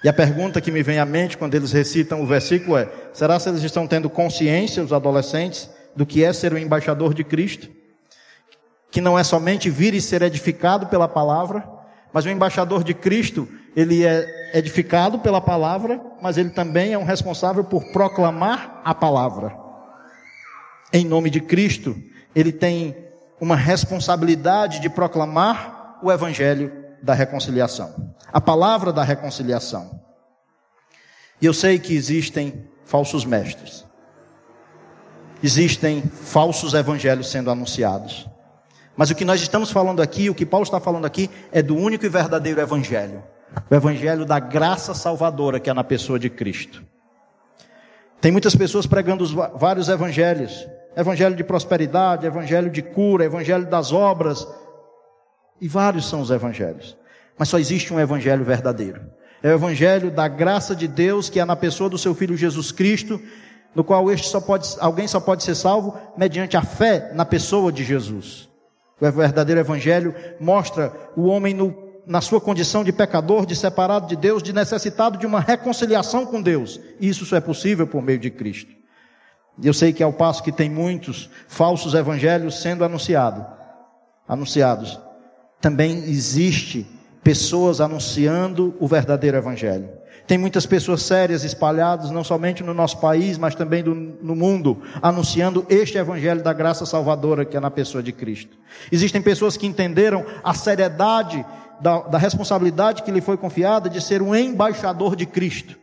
E 0.05 0.07
a 0.07 0.13
pergunta 0.13 0.61
que 0.61 0.69
me 0.69 0.83
vem 0.83 0.99
à 0.99 1.05
mente 1.05 1.35
quando 1.35 1.55
eles 1.55 1.71
recitam 1.71 2.21
o 2.21 2.27
versículo 2.27 2.77
é: 2.77 2.87
será 3.11 3.39
se 3.39 3.49
eles 3.49 3.63
estão 3.63 3.87
tendo 3.87 4.07
consciência, 4.07 4.83
os 4.83 4.93
adolescentes, 4.93 5.67
do 5.95 6.05
que 6.05 6.23
é 6.23 6.31
ser 6.31 6.53
o 6.53 6.59
embaixador 6.59 7.11
de 7.11 7.23
Cristo? 7.23 7.67
Que 8.91 9.01
não 9.01 9.17
é 9.17 9.23
somente 9.23 9.67
vir 9.67 9.95
e 9.95 9.99
ser 9.99 10.21
edificado 10.21 10.85
pela 10.85 11.07
palavra, 11.07 11.67
mas 12.13 12.23
o 12.23 12.29
embaixador 12.29 12.83
de 12.83 12.93
Cristo, 12.93 13.49
ele 13.75 14.05
é 14.05 14.51
edificado 14.53 15.17
pela 15.17 15.41
palavra, 15.41 15.99
mas 16.21 16.37
ele 16.37 16.51
também 16.51 16.93
é 16.93 16.97
um 16.99 17.03
responsável 17.03 17.63
por 17.63 17.85
proclamar 17.85 18.83
a 18.85 18.93
palavra. 18.93 19.57
Em 20.93 21.03
nome 21.03 21.31
de 21.31 21.41
Cristo, 21.41 21.97
ele 22.35 22.51
tem 22.51 22.95
uma 23.41 23.55
responsabilidade 23.55 24.81
de 24.81 24.87
proclamar 24.87 25.97
o 26.03 26.11
evangelho 26.11 26.84
da 27.05 27.13
reconciliação, 27.13 28.15
a 28.33 28.41
palavra 28.41 28.91
da 28.91 29.03
reconciliação. 29.03 30.01
E 31.39 31.45
eu 31.45 31.53
sei 31.53 31.77
que 31.77 31.93
existem 31.93 32.67
falsos 32.83 33.23
mestres. 33.23 33.85
Existem 35.43 36.01
falsos 36.01 36.73
evangelhos 36.73 37.29
sendo 37.29 37.51
anunciados. 37.51 38.27
Mas 38.97 39.11
o 39.11 39.15
que 39.15 39.23
nós 39.23 39.39
estamos 39.39 39.69
falando 39.69 40.01
aqui, 40.01 40.31
o 40.31 40.35
que 40.35 40.45
Paulo 40.45 40.63
está 40.63 40.79
falando 40.79 41.05
aqui, 41.05 41.29
é 41.51 41.61
do 41.61 41.75
único 41.75 42.05
e 42.05 42.09
verdadeiro 42.09 42.59
Evangelho. 42.59 43.23
O 43.69 43.75
Evangelho 43.75 44.25
da 44.25 44.39
graça 44.39 44.95
salvadora 44.95 45.59
que 45.59 45.69
é 45.69 45.73
na 45.73 45.83
pessoa 45.83 46.17
de 46.17 46.29
Cristo. 46.29 46.83
Tem 48.19 48.31
muitas 48.31 48.55
pessoas 48.55 48.87
pregando 48.87 49.23
os 49.23 49.31
vários 49.31 49.89
evangelhos: 49.89 50.67
Evangelho 50.95 51.35
de 51.35 51.43
prosperidade, 51.43 52.25
Evangelho 52.25 52.71
de 52.71 52.81
cura, 52.81 53.25
Evangelho 53.25 53.67
das 53.67 53.91
obras. 53.91 54.47
E 55.59 55.67
vários 55.67 56.07
são 56.09 56.21
os 56.21 56.31
evangelhos. 56.31 56.97
Mas 57.37 57.49
só 57.49 57.59
existe 57.59 57.93
um 57.93 57.99
Evangelho 57.99 58.43
verdadeiro. 58.43 59.01
É 59.43 59.49
o 59.49 59.53
Evangelho 59.53 60.09
da 60.09 60.27
graça 60.27 60.75
de 60.75 60.87
Deus 60.87 61.29
que 61.29 61.39
é 61.39 61.45
na 61.45 61.55
pessoa 61.55 61.89
do 61.89 61.97
seu 61.97 62.15
Filho 62.15 62.37
Jesus 62.37 62.71
Cristo, 62.71 63.21
no 63.73 63.83
qual 63.83 64.09
este 64.09 64.27
só 64.27 64.39
pode, 64.39 64.69
alguém 64.79 65.07
só 65.07 65.19
pode 65.19 65.43
ser 65.43 65.55
salvo 65.55 65.97
mediante 66.17 66.55
a 66.55 66.61
fé 66.61 67.11
na 67.13 67.25
pessoa 67.25 67.71
de 67.71 67.83
Jesus. 67.83 68.49
O 68.99 69.11
verdadeiro 69.11 69.59
evangelho 69.59 70.15
mostra 70.39 70.93
o 71.17 71.25
homem 71.25 71.53
no, 71.53 71.75
na 72.07 72.21
sua 72.21 72.39
condição 72.39 72.85
de 72.85 72.93
pecador, 72.93 73.45
de 73.45 73.53
separado 73.53 74.07
de 74.07 74.15
Deus, 74.15 74.41
de 74.41 74.53
necessitado 74.53 75.17
de 75.17 75.25
uma 75.25 75.41
reconciliação 75.41 76.25
com 76.25 76.41
Deus. 76.41 76.79
E 77.01 77.09
isso 77.09 77.25
só 77.25 77.35
é 77.35 77.41
possível 77.41 77.85
por 77.85 78.01
meio 78.01 78.17
de 78.17 78.31
Cristo. 78.31 78.71
Eu 79.61 79.73
sei 79.73 79.91
que 79.91 80.01
ao 80.01 80.13
passo 80.13 80.41
que 80.41 80.51
tem 80.51 80.69
muitos 80.69 81.29
falsos 81.49 81.93
evangelhos 81.93 82.61
sendo 82.61 82.85
anunciado, 82.85 83.45
anunciados, 84.25 84.97
também 85.65 86.03
existe 86.03 86.85
pessoas 87.23 87.81
anunciando 87.81 88.75
o 88.79 88.87
verdadeiro 88.87 89.35
evangelho. 89.35 89.89
Tem 90.27 90.37
muitas 90.37 90.67
pessoas 90.67 91.01
sérias 91.01 91.43
espalhadas, 91.43 92.11
não 92.11 92.23
somente 92.23 92.61
no 92.61 92.71
nosso 92.71 92.99
país, 92.99 93.35
mas 93.35 93.55
também 93.55 93.81
do, 93.81 93.95
no 93.95 94.35
mundo, 94.35 94.83
anunciando 95.01 95.65
este 95.67 95.97
evangelho 95.97 96.43
da 96.43 96.53
graça 96.53 96.85
salvadora 96.85 97.43
que 97.43 97.57
é 97.57 97.59
na 97.59 97.71
pessoa 97.71 98.03
de 98.03 98.11
Cristo. 98.11 98.55
Existem 98.91 99.23
pessoas 99.23 99.57
que 99.57 99.65
entenderam 99.65 100.23
a 100.43 100.53
seriedade 100.53 101.43
da, 101.81 102.01
da 102.01 102.19
responsabilidade 102.19 103.01
que 103.01 103.09
lhe 103.09 103.19
foi 103.19 103.35
confiada 103.35 103.89
de 103.89 103.99
ser 103.99 104.21
um 104.21 104.35
embaixador 104.35 105.15
de 105.15 105.25
Cristo. 105.25 105.75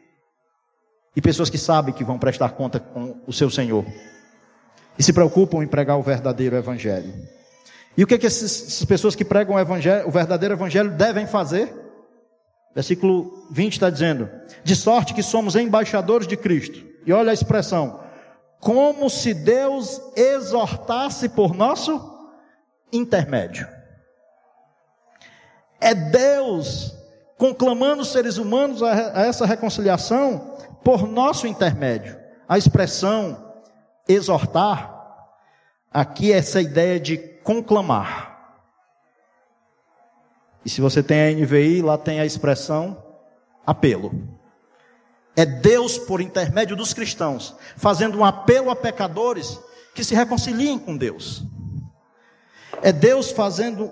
E 1.17 1.21
pessoas 1.21 1.51
que 1.51 1.59
sabem 1.59 1.93
que 1.93 2.05
vão 2.05 2.21
prestar 2.21 2.51
conta 2.51 2.79
com 2.79 3.17
o 3.27 3.33
seu 3.33 3.51
Senhor. 3.51 3.85
E 4.97 5.03
se 5.03 5.13
preocupam 5.13 5.61
em 5.61 5.67
pregar 5.67 5.99
o 5.99 6.03
verdadeiro 6.05 6.55
evangelho. 6.55 7.42
E 7.97 8.03
o 8.03 8.07
que, 8.07 8.15
é 8.15 8.19
que 8.19 8.27
essas 8.27 8.85
pessoas 8.85 9.15
que 9.15 9.25
pregam 9.25 9.57
o, 9.57 10.09
o 10.09 10.11
verdadeiro 10.11 10.55
evangelho 10.55 10.91
devem 10.91 11.27
fazer? 11.27 11.73
Versículo 12.75 13.47
20 13.51 13.73
está 13.73 13.91
dizendo: 13.91 14.31
De 14.65 14.75
sorte 14.75 15.15
que 15.15 15.23
somos 15.23 15.57
embaixadores 15.57 16.27
de 16.27 16.37
Cristo. 16.37 16.83
E 17.05 17.13
olha 17.13 17.31
a 17.31 17.35
expressão: 17.35 18.01
como 18.61 19.11
se 19.11 19.35
Deus 19.35 20.01
exortasse 20.17 21.29
por 21.29 21.55
nosso 21.55 22.13
intermédio. 22.93 23.67
É 25.81 25.95
Deus 25.95 26.97
conclamando 27.37 28.03
os 28.03 28.13
seres 28.13 28.39
humanos 28.39 28.83
a, 28.83 29.21
a 29.21 29.27
essa 29.27 29.45
reconciliação 29.45 30.57
por 30.85 31.09
nosso 31.09 31.47
intermédio. 31.47 32.17
A 32.49 32.57
expressão 32.57 33.53
exortar, 34.09 34.95
aqui 35.91 36.33
é 36.33 36.37
essa 36.37 36.61
ideia 36.61 37.01
de 37.01 37.32
conclamar. 37.43 38.33
E 40.65 40.71
se 40.71 40.81
você 40.81 41.03
tem 41.03 41.21
a 41.21 41.33
NVI, 41.33 41.83
lá 41.83 41.99
tem 41.99 42.21
a 42.21 42.27
expressão 42.27 43.03
apelo. 43.67 44.13
É 45.35 45.47
Deus, 45.47 45.99
por 45.99 46.21
intermédio 46.21 46.77
dos 46.77 46.93
cristãos, 46.93 47.57
fazendo 47.77 48.19
um 48.19 48.25
apelo 48.25 48.71
a 48.71 48.77
pecadores 48.77 49.59
que 49.95 50.05
se 50.05 50.15
reconciliem 50.15 50.79
com 50.79 50.97
Deus. 50.97 51.43
É 52.83 52.93
Deus 52.93 53.31
fazendo 53.31 53.91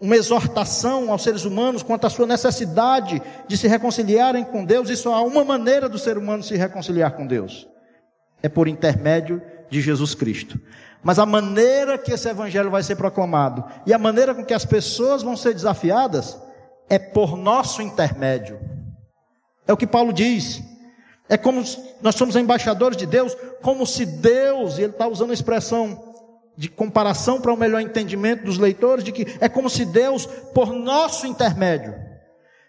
uma 0.00 0.16
exortação 0.16 1.12
aos 1.12 1.22
seres 1.22 1.44
humanos 1.44 1.82
quanto 1.82 2.06
à 2.06 2.10
sua 2.10 2.26
necessidade 2.26 3.22
de 3.46 3.56
se 3.56 3.68
reconciliarem 3.68 4.44
com 4.44 4.64
Deus, 4.64 4.90
e 4.90 4.96
só 4.96 5.14
há 5.14 5.22
uma 5.22 5.44
maneira 5.44 5.88
do 5.88 5.98
ser 5.98 6.18
humano 6.18 6.42
se 6.42 6.56
reconciliar 6.56 7.12
com 7.12 7.26
Deus: 7.26 7.68
é 8.42 8.48
por 8.48 8.66
intermédio 8.66 9.40
de 9.72 9.80
Jesus 9.80 10.14
Cristo. 10.14 10.60
Mas 11.02 11.18
a 11.18 11.24
maneira 11.24 11.96
que 11.96 12.12
esse 12.12 12.28
evangelho 12.28 12.70
vai 12.70 12.82
ser 12.82 12.94
proclamado 12.94 13.64
e 13.86 13.92
a 13.92 13.98
maneira 13.98 14.34
com 14.34 14.44
que 14.44 14.52
as 14.52 14.66
pessoas 14.66 15.22
vão 15.22 15.34
ser 15.34 15.54
desafiadas 15.54 16.38
é 16.90 16.98
por 16.98 17.36
nosso 17.36 17.80
intermédio. 17.80 18.60
É 19.66 19.72
o 19.72 19.76
que 19.76 19.86
Paulo 19.86 20.12
diz. 20.12 20.62
É 21.26 21.38
como 21.38 21.64
nós 22.02 22.14
somos 22.14 22.36
embaixadores 22.36 22.98
de 22.98 23.06
Deus, 23.06 23.34
como 23.62 23.86
se 23.86 24.04
Deus, 24.04 24.76
e 24.76 24.82
ele 24.82 24.92
está 24.92 25.08
usando 25.08 25.30
a 25.30 25.34
expressão 25.34 26.12
de 26.54 26.68
comparação 26.68 27.40
para 27.40 27.50
o 27.50 27.54
um 27.54 27.58
melhor 27.58 27.80
entendimento 27.80 28.44
dos 28.44 28.58
leitores, 28.58 29.02
de 29.02 29.10
que 29.10 29.26
é 29.40 29.48
como 29.48 29.70
se 29.70 29.86
Deus, 29.86 30.26
por 30.26 30.74
nosso 30.74 31.26
intermédio, 31.26 31.94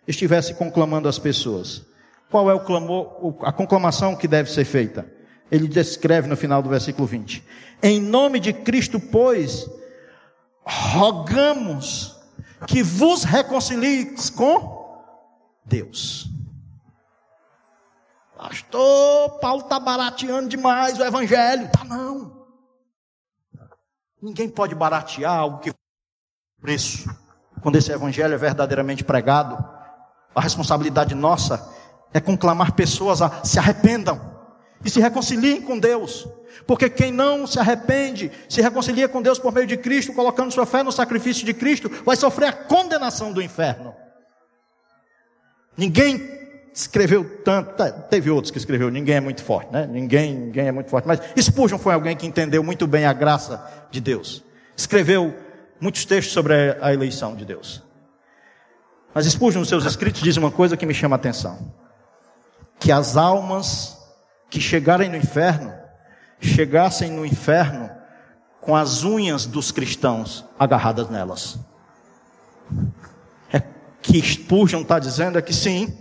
estivesse 0.08 0.54
conclamando 0.54 1.10
as 1.10 1.20
pessoas. 1.20 1.86
Qual 2.32 2.50
é 2.50 2.54
o 2.54 2.62
clamor, 2.62 3.36
a 3.42 3.52
conclamação 3.52 4.16
que 4.16 4.28
deve 4.28 4.50
ser 4.50 4.64
feita? 4.64 5.06
Ele 5.52 5.68
descreve 5.68 6.28
no 6.28 6.36
final 6.36 6.62
do 6.62 6.70
versículo 6.70 7.08
20: 7.08 7.44
Em 7.82 8.02
nome 8.02 8.40
de 8.40 8.54
Cristo, 8.54 9.00
pois, 9.00 9.70
rogamos 10.66 12.16
que 12.68 12.82
vos 12.82 13.24
reconcilieis 13.24 14.30
com 14.30 15.04
Deus. 15.66 16.30
Pastor, 18.38 19.40
Paulo 19.40 19.62
está 19.62 19.80
barateando 19.80 20.50
demais 20.50 21.00
o 21.00 21.04
evangelho. 21.04 21.70
Tá 21.72 21.84
não. 21.84 22.44
Ninguém 24.22 24.50
pode 24.50 24.76
baratear 24.76 25.38
algo 25.38 25.60
que 25.60 25.74
preço. 26.62 27.10
Quando 27.62 27.78
esse 27.78 27.92
evangelho 27.92 28.34
é 28.34 28.38
verdadeiramente 28.38 29.04
pregado, 29.04 29.64
a 30.34 30.42
responsabilidade 30.42 31.14
nossa 31.14 31.72
é 32.14 32.20
conclamar 32.20 32.74
pessoas 32.74 33.22
a 33.22 33.44
se 33.44 33.60
arrependam 33.60 34.33
e 34.84 34.90
se 34.90 35.00
reconciliem 35.00 35.62
com 35.62 35.80
Deus. 35.80 36.28
Porque 36.66 36.90
quem 36.90 37.12
não 37.12 37.46
se 37.46 37.60
arrepende, 37.60 38.32
se 38.48 38.62
reconcilia 38.62 39.08
com 39.08 39.22
Deus 39.22 39.40
por 39.40 39.54
meio 39.54 39.68
de 39.68 39.78
Cristo, 39.78 40.14
colocando 40.14 40.52
sua 40.52 40.66
fé 40.66 40.84
no 40.84 40.92
sacrifício 40.92 41.46
de 41.46 41.54
Cristo, 41.54 41.90
vai 42.06 42.16
sofrer 42.16 42.48
a 42.48 42.54
condenação 42.54 43.34
do 43.34 43.42
inferno. 43.42 43.94
Ninguém 45.76 46.22
escreveu 46.74 47.42
tanto, 47.44 47.76
tá, 47.76 47.92
teve 47.92 48.30
outros 48.30 48.52
que 48.52 48.58
escreveu, 48.58 48.90
ninguém 48.90 49.16
é 49.16 49.20
muito 49.20 49.44
forte, 49.44 49.72
né? 49.72 49.86
Ninguém, 49.86 50.34
ninguém 50.34 50.68
é 50.68 50.72
muito 50.72 50.90
forte, 50.90 51.08
mas 51.08 51.20
Spurgeon 51.40 51.78
foi 51.78 51.94
alguém 51.94 52.16
que 52.16 52.26
entendeu 52.26 52.64
muito 52.64 52.88
bem 52.88 53.06
a 53.06 53.14
graça 53.14 53.64
de 53.92 54.02
Deus. 54.02 54.44
Escreveu 54.76 55.36
muitos 55.80 56.06
textos 56.06 56.34
sobre 56.34 56.54
a 56.82 56.94
eleição 56.94 57.36
de 57.36 57.46
Deus. 57.46 57.84
Mas 59.14 59.26
Spurgeon, 59.26 59.60
nos 59.60 59.70
seus 59.70 59.86
escritos, 59.86 60.22
diz 60.22 60.38
uma 60.38 60.50
coisa 60.50 60.76
que 60.76 60.86
me 60.86 60.94
chama 60.94 61.16
a 61.16 61.18
atenção: 61.18 61.72
que 62.80 62.92
as 62.92 63.16
almas 63.16 63.93
que 64.54 64.62
chegarem 64.62 65.10
no 65.10 65.18
inferno, 65.18 65.74
chegassem 66.40 67.10
no 67.10 67.26
inferno 67.26 67.90
com 68.62 68.76
as 68.76 69.04
unhas 69.04 69.48
dos 69.48 69.72
cristãos 69.72 70.46
agarradas 70.60 71.10
nelas. 71.10 71.58
É 73.52 73.60
que 74.00 74.22
Spurgeon 74.22 74.84
está 74.84 75.00
dizendo 75.00 75.40
é 75.40 75.42
que 75.42 75.56
sim, 75.56 75.98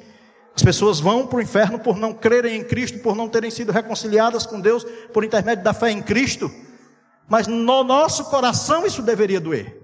as 0.54 0.62
pessoas 0.62 1.00
vão 1.00 1.26
para 1.26 1.38
o 1.38 1.40
inferno 1.40 1.78
por 1.78 1.96
não 1.96 2.12
crerem 2.12 2.60
em 2.60 2.62
Cristo, 2.62 2.98
por 2.98 3.16
não 3.16 3.26
terem 3.26 3.50
sido 3.50 3.72
reconciliadas 3.72 4.44
com 4.44 4.60
Deus 4.60 4.84
por 5.14 5.24
intermédio 5.24 5.64
da 5.64 5.72
fé 5.72 5.90
em 5.90 6.02
Cristo. 6.02 6.52
Mas 7.26 7.46
no 7.46 7.82
nosso 7.82 8.26
coração 8.26 8.84
isso 8.84 9.00
deveria 9.00 9.40
doer. 9.40 9.80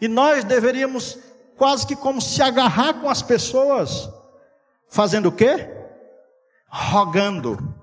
E 0.00 0.08
nós 0.08 0.42
deveríamos 0.42 1.18
quase 1.54 1.86
que 1.86 1.94
como 1.94 2.18
se 2.22 2.40
agarrar 2.40 2.94
com 2.94 3.10
as 3.10 3.20
pessoas, 3.20 4.08
fazendo 4.88 5.26
o 5.26 5.32
quê? 5.32 5.68
Rogando. 6.66 7.73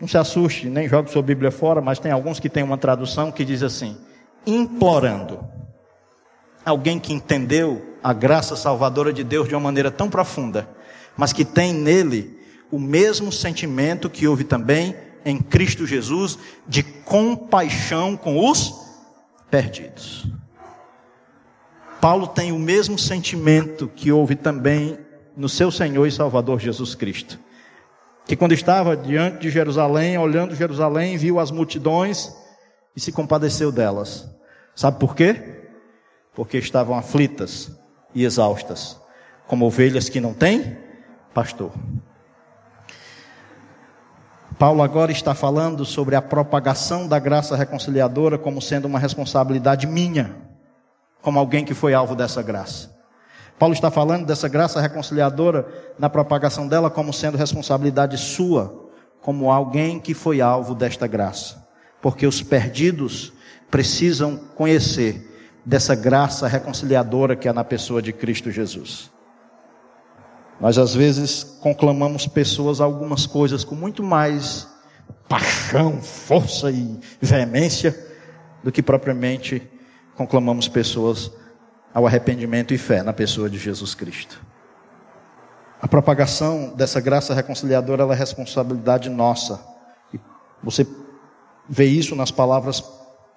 Não 0.00 0.08
se 0.08 0.18
assuste, 0.18 0.68
nem 0.68 0.88
jogue 0.88 1.10
sua 1.10 1.22
Bíblia 1.22 1.50
fora, 1.50 1.80
mas 1.80 1.98
tem 1.98 2.10
alguns 2.10 2.40
que 2.40 2.48
têm 2.48 2.62
uma 2.62 2.76
tradução 2.78 3.30
que 3.30 3.44
diz 3.44 3.62
assim: 3.62 3.96
implorando. 4.46 5.44
Alguém 6.64 6.98
que 6.98 7.12
entendeu 7.12 7.96
a 8.02 8.12
graça 8.12 8.56
salvadora 8.56 9.12
de 9.12 9.22
Deus 9.22 9.48
de 9.48 9.54
uma 9.54 9.60
maneira 9.60 9.90
tão 9.90 10.08
profunda, 10.08 10.68
mas 11.16 11.32
que 11.32 11.44
tem 11.44 11.72
nele 11.72 12.38
o 12.70 12.78
mesmo 12.78 13.30
sentimento 13.30 14.10
que 14.10 14.26
houve 14.26 14.44
também 14.44 14.96
em 15.24 15.38
Cristo 15.40 15.86
Jesus 15.86 16.38
de 16.66 16.82
compaixão 16.82 18.16
com 18.16 18.50
os 18.50 18.74
perdidos. 19.50 20.26
Paulo 22.00 22.26
tem 22.26 22.52
o 22.52 22.58
mesmo 22.58 22.98
sentimento 22.98 23.90
que 23.94 24.12
houve 24.12 24.34
também 24.34 24.98
no 25.36 25.48
seu 25.48 25.70
Senhor 25.70 26.06
e 26.06 26.12
Salvador 26.12 26.60
Jesus 26.60 26.94
Cristo. 26.94 27.38
Que 28.26 28.36
quando 28.36 28.52
estava 28.52 28.96
diante 28.96 29.40
de 29.40 29.50
Jerusalém, 29.50 30.16
olhando 30.16 30.54
Jerusalém, 30.54 31.16
viu 31.16 31.38
as 31.38 31.50
multidões 31.50 32.34
e 32.96 33.00
se 33.00 33.12
compadeceu 33.12 33.70
delas. 33.70 34.28
Sabe 34.74 34.98
por 34.98 35.14
quê? 35.14 35.62
Porque 36.34 36.58
estavam 36.58 36.96
aflitas 36.96 37.70
e 38.14 38.24
exaustas, 38.24 38.98
como 39.46 39.66
ovelhas 39.66 40.08
que 40.08 40.20
não 40.20 40.32
têm 40.32 40.76
pastor. 41.32 41.72
Paulo 44.58 44.82
agora 44.82 45.10
está 45.10 45.34
falando 45.34 45.84
sobre 45.84 46.14
a 46.14 46.22
propagação 46.22 47.08
da 47.08 47.18
graça 47.18 47.56
reconciliadora 47.56 48.38
como 48.38 48.62
sendo 48.62 48.86
uma 48.86 48.98
responsabilidade 48.98 49.86
minha 49.86 50.44
como 51.24 51.38
alguém 51.38 51.64
que 51.64 51.72
foi 51.72 51.94
alvo 51.94 52.14
dessa 52.14 52.42
graça. 52.42 52.93
Paulo 53.58 53.72
está 53.72 53.90
falando 53.90 54.26
dessa 54.26 54.48
graça 54.48 54.80
reconciliadora 54.80 55.66
na 55.98 56.10
propagação 56.10 56.66
dela 56.66 56.90
como 56.90 57.12
sendo 57.12 57.38
responsabilidade 57.38 58.18
sua, 58.18 58.90
como 59.20 59.50
alguém 59.50 60.00
que 60.00 60.12
foi 60.12 60.40
alvo 60.40 60.74
desta 60.74 61.06
graça. 61.06 61.64
Porque 62.02 62.26
os 62.26 62.42
perdidos 62.42 63.32
precisam 63.70 64.36
conhecer 64.54 65.30
dessa 65.64 65.94
graça 65.94 66.46
reconciliadora 66.46 67.36
que 67.36 67.48
há 67.48 67.52
na 67.52 67.64
pessoa 67.64 68.02
de 68.02 68.12
Cristo 68.12 68.50
Jesus. 68.50 69.10
Nós 70.60 70.76
às 70.78 70.94
vezes 70.94 71.42
conclamamos 71.60 72.26
pessoas 72.26 72.80
algumas 72.80 73.26
coisas 73.26 73.64
com 73.64 73.74
muito 73.74 74.02
mais 74.02 74.68
paixão, 75.28 76.00
força 76.02 76.70
e 76.70 76.98
veemência 77.20 77.98
do 78.62 78.70
que 78.70 78.82
propriamente 78.82 79.62
conclamamos 80.16 80.68
pessoas 80.68 81.30
ao 81.94 82.06
arrependimento 82.06 82.74
e 82.74 82.78
fé 82.78 83.04
na 83.04 83.12
pessoa 83.12 83.48
de 83.48 83.56
Jesus 83.56 83.94
Cristo. 83.94 84.42
A 85.80 85.86
propagação 85.86 86.74
dessa 86.74 87.00
graça 87.00 87.32
reconciliadora 87.32 88.02
é 88.02 88.14
responsabilidade 88.14 89.08
nossa. 89.08 89.64
E 90.12 90.18
você 90.62 90.84
vê 91.68 91.84
isso 91.84 92.16
nas 92.16 92.32
palavras 92.32 92.82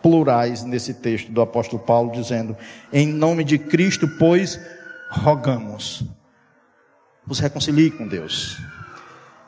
plurais 0.02 0.64
nesse 0.64 0.96
texto 0.96 1.32
do 1.32 1.42
apóstolo 1.42 1.82
Paulo, 1.84 2.12
dizendo: 2.12 2.58
Em 2.92 3.06
nome 3.06 3.44
de 3.44 3.60
Cristo, 3.60 4.08
pois, 4.18 4.60
rogamos. 5.12 6.04
Você 7.28 7.44
reconcilie 7.44 7.92
com 7.92 8.08
Deus. 8.08 8.58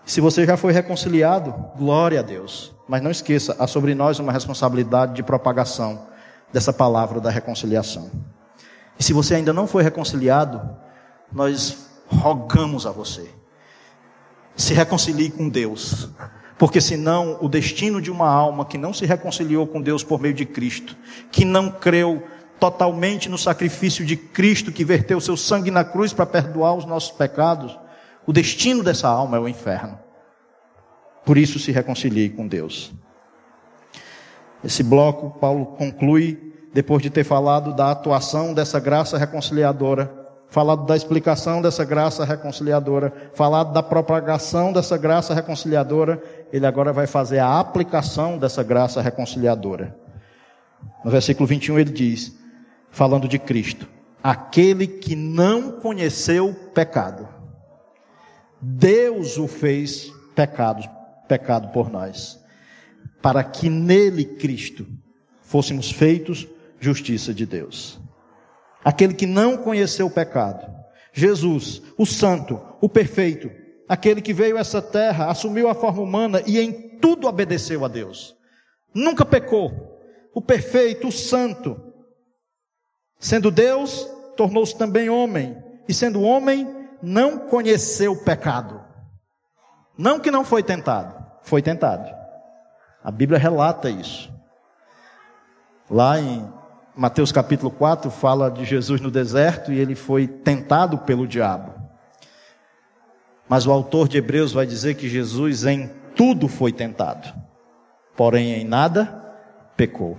Se 0.05 0.19
você 0.19 0.45
já 0.45 0.57
foi 0.57 0.73
reconciliado, 0.73 1.53
glória 1.77 2.19
a 2.19 2.23
Deus. 2.23 2.75
Mas 2.87 3.01
não 3.01 3.11
esqueça, 3.11 3.55
há 3.59 3.67
sobre 3.67 3.95
nós 3.95 4.19
uma 4.19 4.33
responsabilidade 4.33 5.13
de 5.13 5.23
propagação 5.23 6.07
dessa 6.51 6.73
palavra 6.73 7.21
da 7.21 7.29
reconciliação. 7.29 8.09
E 8.99 9.03
se 9.03 9.13
você 9.13 9.35
ainda 9.35 9.53
não 9.53 9.65
foi 9.65 9.81
reconciliado, 9.81 10.77
nós 11.31 11.89
rogamos 12.07 12.85
a 12.85 12.91
você. 12.91 13.29
Se 14.55 14.73
reconcilie 14.73 15.29
com 15.29 15.47
Deus. 15.47 16.09
Porque 16.57 16.81
senão 16.81 17.37
o 17.39 17.47
destino 17.47 18.01
de 18.01 18.11
uma 18.11 18.29
alma 18.29 18.65
que 18.65 18.77
não 18.77 18.93
se 18.93 19.05
reconciliou 19.05 19.65
com 19.65 19.81
Deus 19.81 20.03
por 20.03 20.19
meio 20.19 20.33
de 20.33 20.45
Cristo, 20.45 20.97
que 21.31 21.45
não 21.45 21.71
creu 21.71 22.21
totalmente 22.59 23.29
no 23.29 23.37
sacrifício 23.37 24.05
de 24.05 24.17
Cristo 24.17 24.69
que 24.69 24.83
verteu 24.83 25.21
seu 25.21 25.37
sangue 25.37 25.71
na 25.71 25.85
cruz 25.85 26.11
para 26.11 26.25
perdoar 26.25 26.73
os 26.73 26.85
nossos 26.85 27.11
pecados, 27.11 27.79
o 28.27 28.33
destino 28.33 28.83
dessa 28.83 29.07
alma 29.07 29.37
é 29.37 29.39
o 29.39 29.47
inferno. 29.47 29.97
Por 31.25 31.37
isso 31.37 31.57
se 31.57 31.71
reconcilie 31.71 32.29
com 32.29 32.45
Deus. 32.45 32.91
Esse 34.61 34.83
bloco, 34.83 35.39
Paulo 35.39 35.67
conclui, 35.77 36.48
depois 36.73 37.01
de 37.01 37.09
ter 37.09 37.23
falado 37.23 37.73
da 37.73 37.91
atuação 37.91 38.53
dessa 38.53 38.79
graça 38.79 39.17
reconciliadora, 39.17 40.11
falado 40.47 40.85
da 40.85 40.95
explicação 40.95 41.61
dessa 41.61 41.83
graça 41.83 42.25
reconciliadora, 42.25 43.13
falado 43.33 43.73
da 43.73 43.83
propagação 43.83 44.73
dessa 44.73 44.97
graça 44.97 45.33
reconciliadora, 45.33 46.21
ele 46.51 46.65
agora 46.65 46.91
vai 46.91 47.07
fazer 47.07 47.39
a 47.39 47.59
aplicação 47.59 48.37
dessa 48.37 48.63
graça 48.63 49.01
reconciliadora. 49.01 49.95
No 51.03 51.11
versículo 51.11 51.47
21 51.47 51.79
ele 51.79 51.91
diz, 51.91 52.35
falando 52.89 53.27
de 53.27 53.37
Cristo, 53.37 53.87
aquele 54.23 54.87
que 54.87 55.15
não 55.15 55.73
conheceu 55.73 56.53
pecado, 56.73 57.27
Deus 58.61 59.37
o 59.37 59.47
fez 59.47 60.11
pecado, 60.35 60.83
pecado 61.27 61.69
por 61.69 61.89
nós 61.89 62.39
para 63.21 63.43
que 63.43 63.69
nele, 63.69 64.23
Cristo, 64.23 64.87
fôssemos 65.41 65.91
feitos 65.91 66.47
justiça 66.79 67.33
de 67.33 67.45
Deus. 67.45 67.99
Aquele 68.83 69.13
que 69.13 69.25
não 69.25 69.57
conheceu 69.57 70.07
o 70.07 70.11
pecado, 70.11 70.65
Jesus, 71.11 71.81
o 71.97 72.05
Santo, 72.05 72.61
o 72.79 72.87
Perfeito, 72.87 73.51
aquele 73.87 74.21
que 74.21 74.33
veio 74.33 74.57
a 74.57 74.61
essa 74.61 74.81
terra, 74.81 75.29
assumiu 75.29 75.67
a 75.67 75.75
forma 75.75 76.01
humana 76.01 76.41
e 76.45 76.59
em 76.59 76.97
tudo 76.99 77.27
obedeceu 77.27 77.83
a 77.83 77.87
Deus. 77.87 78.35
Nunca 78.93 79.25
pecou. 79.25 79.99
O 80.33 80.41
Perfeito, 80.41 81.07
o 81.07 81.11
Santo, 81.11 81.81
sendo 83.19 83.51
Deus, 83.51 84.07
tornou-se 84.37 84.77
também 84.77 85.09
homem, 85.09 85.57
e 85.87 85.93
sendo 85.93 86.21
homem, 86.21 86.67
não 87.01 87.39
conheceu 87.39 88.13
o 88.13 88.23
pecado. 88.23 88.79
Não 89.97 90.19
que 90.19 90.31
não 90.31 90.45
foi 90.45 90.63
tentado, 90.63 91.15
foi 91.41 91.61
tentado. 91.61 92.09
A 93.03 93.11
Bíblia 93.11 93.39
relata 93.39 93.89
isso. 93.89 94.31
Lá 95.89 96.19
em 96.19 96.58
Mateus 96.95 97.31
capítulo 97.31 97.71
4 97.71 98.09
fala 98.11 98.49
de 98.49 98.65
Jesus 98.65 98.99
no 98.99 99.11
deserto 99.11 99.71
e 99.71 99.79
ele 99.79 99.95
foi 99.95 100.27
tentado 100.27 100.97
pelo 100.99 101.27
diabo. 101.27 101.73
Mas 103.47 103.65
o 103.65 103.71
autor 103.71 104.07
de 104.07 104.17
Hebreus 104.17 104.51
vai 104.51 104.65
dizer 104.65 104.95
que 104.95 105.09
Jesus 105.09 105.65
em 105.65 105.89
tudo 106.15 106.47
foi 106.47 106.71
tentado, 106.71 107.33
porém 108.15 108.53
em 108.53 108.65
nada 108.65 109.05
pecou. 109.77 110.17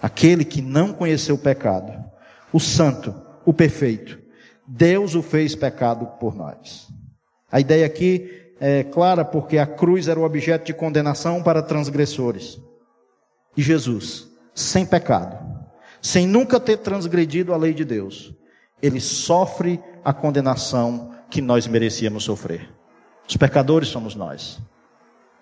Aquele 0.00 0.44
que 0.44 0.60
não 0.60 0.92
conheceu 0.92 1.36
o 1.36 1.38
pecado, 1.38 1.92
o 2.52 2.60
santo, 2.60 3.14
o 3.44 3.52
perfeito, 3.52 4.18
Deus 4.66 5.14
o 5.14 5.22
fez 5.22 5.54
pecado 5.54 6.06
por 6.18 6.34
nós. 6.34 6.88
A 7.50 7.60
ideia 7.60 7.86
aqui 7.86 8.52
é, 8.60 8.84
clara 8.84 9.24
porque 9.24 9.58
a 9.58 9.66
cruz 9.66 10.08
era 10.08 10.18
o 10.18 10.24
objeto 10.24 10.66
de 10.66 10.74
condenação 10.74 11.42
para 11.42 11.62
transgressores. 11.62 12.60
E 13.56 13.62
Jesus, 13.62 14.28
sem 14.54 14.86
pecado, 14.86 15.38
sem 16.00 16.26
nunca 16.26 16.60
ter 16.60 16.78
transgredido 16.78 17.52
a 17.52 17.56
lei 17.56 17.74
de 17.74 17.84
Deus, 17.84 18.34
ele 18.80 19.00
sofre 19.00 19.82
a 20.04 20.12
condenação 20.12 21.12
que 21.30 21.40
nós 21.40 21.66
merecíamos 21.66 22.24
sofrer. 22.24 22.70
Os 23.26 23.36
pecadores 23.36 23.88
somos 23.88 24.14
nós. 24.14 24.60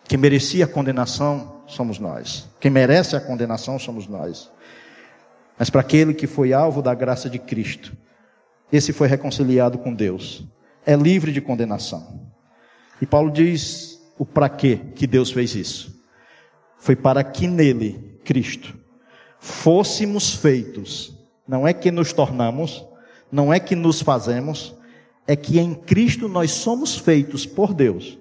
Quem 0.04 0.18
merecia 0.18 0.64
a 0.64 0.68
condenação 0.68 1.62
somos 1.66 1.98
nós. 1.98 2.48
Quem 2.60 2.70
merece 2.70 3.16
a 3.16 3.20
condenação 3.20 3.78
somos 3.78 4.06
nós. 4.06 4.50
Mas 5.58 5.68
para 5.70 5.80
aquele 5.80 6.14
que 6.14 6.26
foi 6.26 6.52
alvo 6.52 6.80
da 6.80 6.94
graça 6.94 7.28
de 7.28 7.38
Cristo, 7.38 7.96
esse 8.72 8.92
foi 8.92 9.08
reconciliado 9.08 9.78
com 9.78 9.92
Deus. 9.92 10.46
É 10.86 10.96
livre 10.96 11.32
de 11.32 11.40
condenação. 11.40 12.30
E 13.00 13.06
Paulo 13.06 13.30
diz 13.30 14.00
o 14.18 14.24
para 14.24 14.48
quê 14.48 14.80
que 14.94 15.06
Deus 15.06 15.30
fez 15.30 15.54
isso. 15.54 16.02
Foi 16.78 16.96
para 16.96 17.22
que 17.22 17.46
nele, 17.46 18.18
Cristo, 18.24 18.76
fôssemos 19.43 20.32
feitos. 20.32 21.12
Não 21.49 21.66
é 21.66 21.72
que 21.72 21.90
nos 21.90 22.12
tornamos, 22.12 22.86
não 23.30 23.53
é 23.53 23.59
que 23.59 23.74
nos 23.74 24.01
fazemos, 24.01 24.72
é 25.26 25.34
que 25.34 25.59
em 25.59 25.74
Cristo 25.74 26.28
nós 26.28 26.53
somos 26.53 26.97
feitos 26.97 27.45
por 27.45 27.74
Deus, 27.74 28.16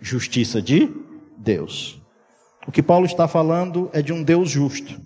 justiça 0.00 0.62
de 0.62 0.90
Deus. 1.36 2.00
O 2.66 2.72
que 2.72 2.82
Paulo 2.82 3.04
está 3.04 3.28
falando 3.28 3.90
é 3.92 4.00
de 4.00 4.14
um 4.14 4.22
Deus 4.22 4.48
justo. 4.48 4.98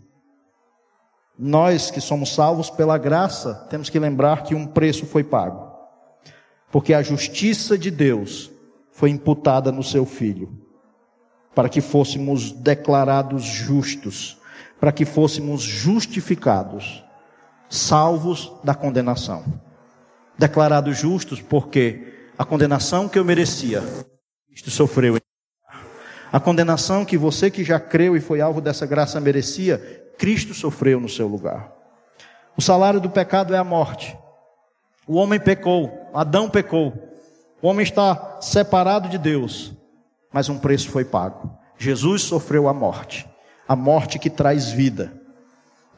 Nós 1.37 1.91
que 1.91 2.01
somos 2.01 2.33
salvos 2.33 2.71
pela 2.71 2.97
graça, 2.97 3.67
temos 3.69 3.91
que 3.91 3.99
lembrar 3.99 4.45
que 4.45 4.55
um 4.55 4.69
preço 4.69 5.05
foi 5.05 5.25
pago. 5.25 5.69
Porque 6.71 6.95
a 6.95 7.03
justiça 7.03 7.77
de 7.77 7.91
Deus 7.91 8.53
foi 8.93 9.11
imputada 9.11 9.73
no 9.73 9.83
seu 9.83 10.07
filho, 10.07 10.49
para 11.57 11.69
que 11.69 11.81
fôssemos 11.81 12.53
declarados 12.53 13.43
justos, 13.43 14.39
para 14.81 14.93
que 14.93 15.05
fôssemos 15.05 15.63
justificados, 15.63 17.05
salvos 17.69 18.53
da 18.63 18.75
condenação. 18.75 19.45
Declarados 20.39 20.99
justos 20.99 21.41
porque 21.41 22.15
a 22.39 22.45
condenação 22.45 23.09
que 23.09 23.19
eu 23.19 23.25
merecia, 23.25 23.83
Cristo 24.49 24.71
sofreu. 24.71 25.17
A 26.33 26.41
condenação 26.41 27.05
que 27.05 27.17
você 27.17 27.51
que 27.51 27.65
já 27.65 27.81
creu 27.81 28.17
e 28.17 28.21
foi 28.21 28.41
alvo 28.41 28.61
dessa 28.61 28.85
graça 28.85 29.21
merecia, 29.21 29.79
Cristo 30.19 30.53
sofreu 30.53 31.01
no 31.01 31.09
seu 31.09 31.27
lugar. 31.27 31.73
O 32.57 32.63
salário 32.63 33.01
do 33.01 33.09
pecado 33.09 33.55
é 33.55 33.59
a 33.59 33.65
morte. 33.65 34.17
O 35.07 35.15
homem 35.15 35.39
pecou, 35.39 36.11
Adão 36.13 36.51
pecou. 36.51 36.93
O 37.63 37.69
homem 37.69 37.85
está 37.85 38.39
separado 38.41 39.09
de 39.09 39.19
Deus, 39.19 39.73
mas 40.33 40.49
um 40.49 40.59
preço 40.59 40.91
foi 40.91 41.05
pago. 41.05 41.57
Jesus 41.79 42.23
sofreu 42.23 42.69
a 42.69 42.75
morte, 42.75 43.29
a 43.69 43.75
morte 43.75 44.19
que 44.19 44.31
traz 44.31 44.71
vida. 44.71 45.13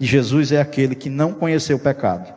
E 0.00 0.06
Jesus 0.06 0.52
é 0.52 0.60
aquele 0.60 0.94
que 0.94 1.10
não 1.10 1.32
conheceu 1.32 1.76
o 1.76 1.80
pecado, 1.80 2.32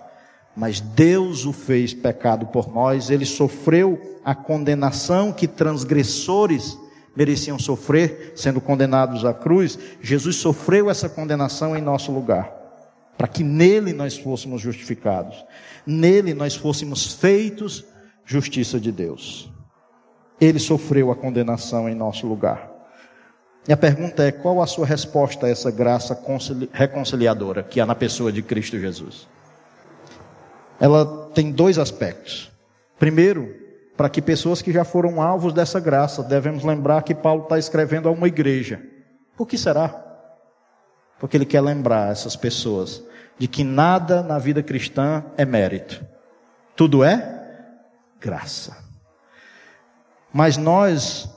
mas 0.56 0.80
Deus 0.80 1.46
o 1.46 1.54
fez 1.54 1.94
pecado 1.94 2.48
por 2.48 2.74
nós, 2.74 3.10
ele 3.10 3.26
sofreu 3.26 4.20
a 4.26 4.34
condenação 4.36 5.32
que 5.32 5.48
transgressores 5.48 6.78
mereciam 7.16 7.60
sofrer, 7.60 8.34
sendo 8.36 8.62
condenados 8.62 9.26
à 9.26 9.34
cruz, 9.34 9.78
Jesus 10.02 10.38
sofreu 10.38 10.90
essa 10.90 11.10
condenação 11.10 11.76
em 11.76 11.82
nosso 11.82 12.12
lugar, 12.12 12.52
para 13.18 13.28
que 13.28 13.44
nele 13.44 13.94
nós 13.94 14.18
fôssemos 14.18 14.62
justificados, 14.62 15.44
nele 15.86 16.34
nós 16.34 16.56
fôssemos 16.56 17.14
feitos 17.14 17.86
justiça 18.26 18.80
de 18.80 18.92
Deus. 18.92 19.52
Ele 20.40 20.58
sofreu 20.58 21.12
a 21.12 21.16
condenação 21.16 21.88
em 21.88 21.94
nosso 21.94 22.26
lugar. 22.26 22.71
E 23.68 23.74
a 23.74 23.78
pergunta 23.78 24.24
é: 24.24 24.32
qual 24.32 24.62
a 24.62 24.68
sua 24.68 24.86
resposta 24.86 25.45
a 25.45 25.49
essa 25.49 25.72
graça 25.72 26.20
reconciliadora 26.72 27.64
que 27.64 27.80
há 27.80 27.86
na 27.86 27.95
pessoa 27.95 28.32
de 28.32 28.41
Cristo 28.41 28.80
Jesus? 28.80 29.28
Ela 30.80 31.30
tem 31.34 31.51
dois 31.51 31.78
aspectos. 31.78 32.51
Primeiro, 32.97 33.55
para 33.95 34.09
que 34.09 34.22
pessoas 34.22 34.62
que 34.62 34.74
já 34.74 34.84
foram 34.84 35.22
alvos 35.22 35.53
dessa 35.53 35.80
graça, 35.80 36.24
devemos 36.24 36.64
lembrar 36.64 37.03
que 37.03 37.14
Paulo 37.14 37.43
está 37.43 37.59
escrevendo 37.59 38.09
a 38.09 38.12
uma 38.12 38.28
igreja. 38.28 38.82
Por 39.38 39.47
que 39.47 39.57
será? 39.57 39.89
Porque 41.20 41.38
ele 41.38 41.45
quer 41.45 41.62
lembrar 41.62 42.12
essas 42.12 42.36
pessoas 42.36 43.03
de 43.38 43.47
que 43.47 43.64
nada 43.64 44.24
na 44.24 44.39
vida 44.39 44.64
cristã 44.64 45.24
é 45.38 45.45
mérito, 45.45 46.03
tudo 46.76 47.03
é 47.03 47.41
graça. 48.20 48.78
Mas 50.34 50.57
nós, 50.57 51.30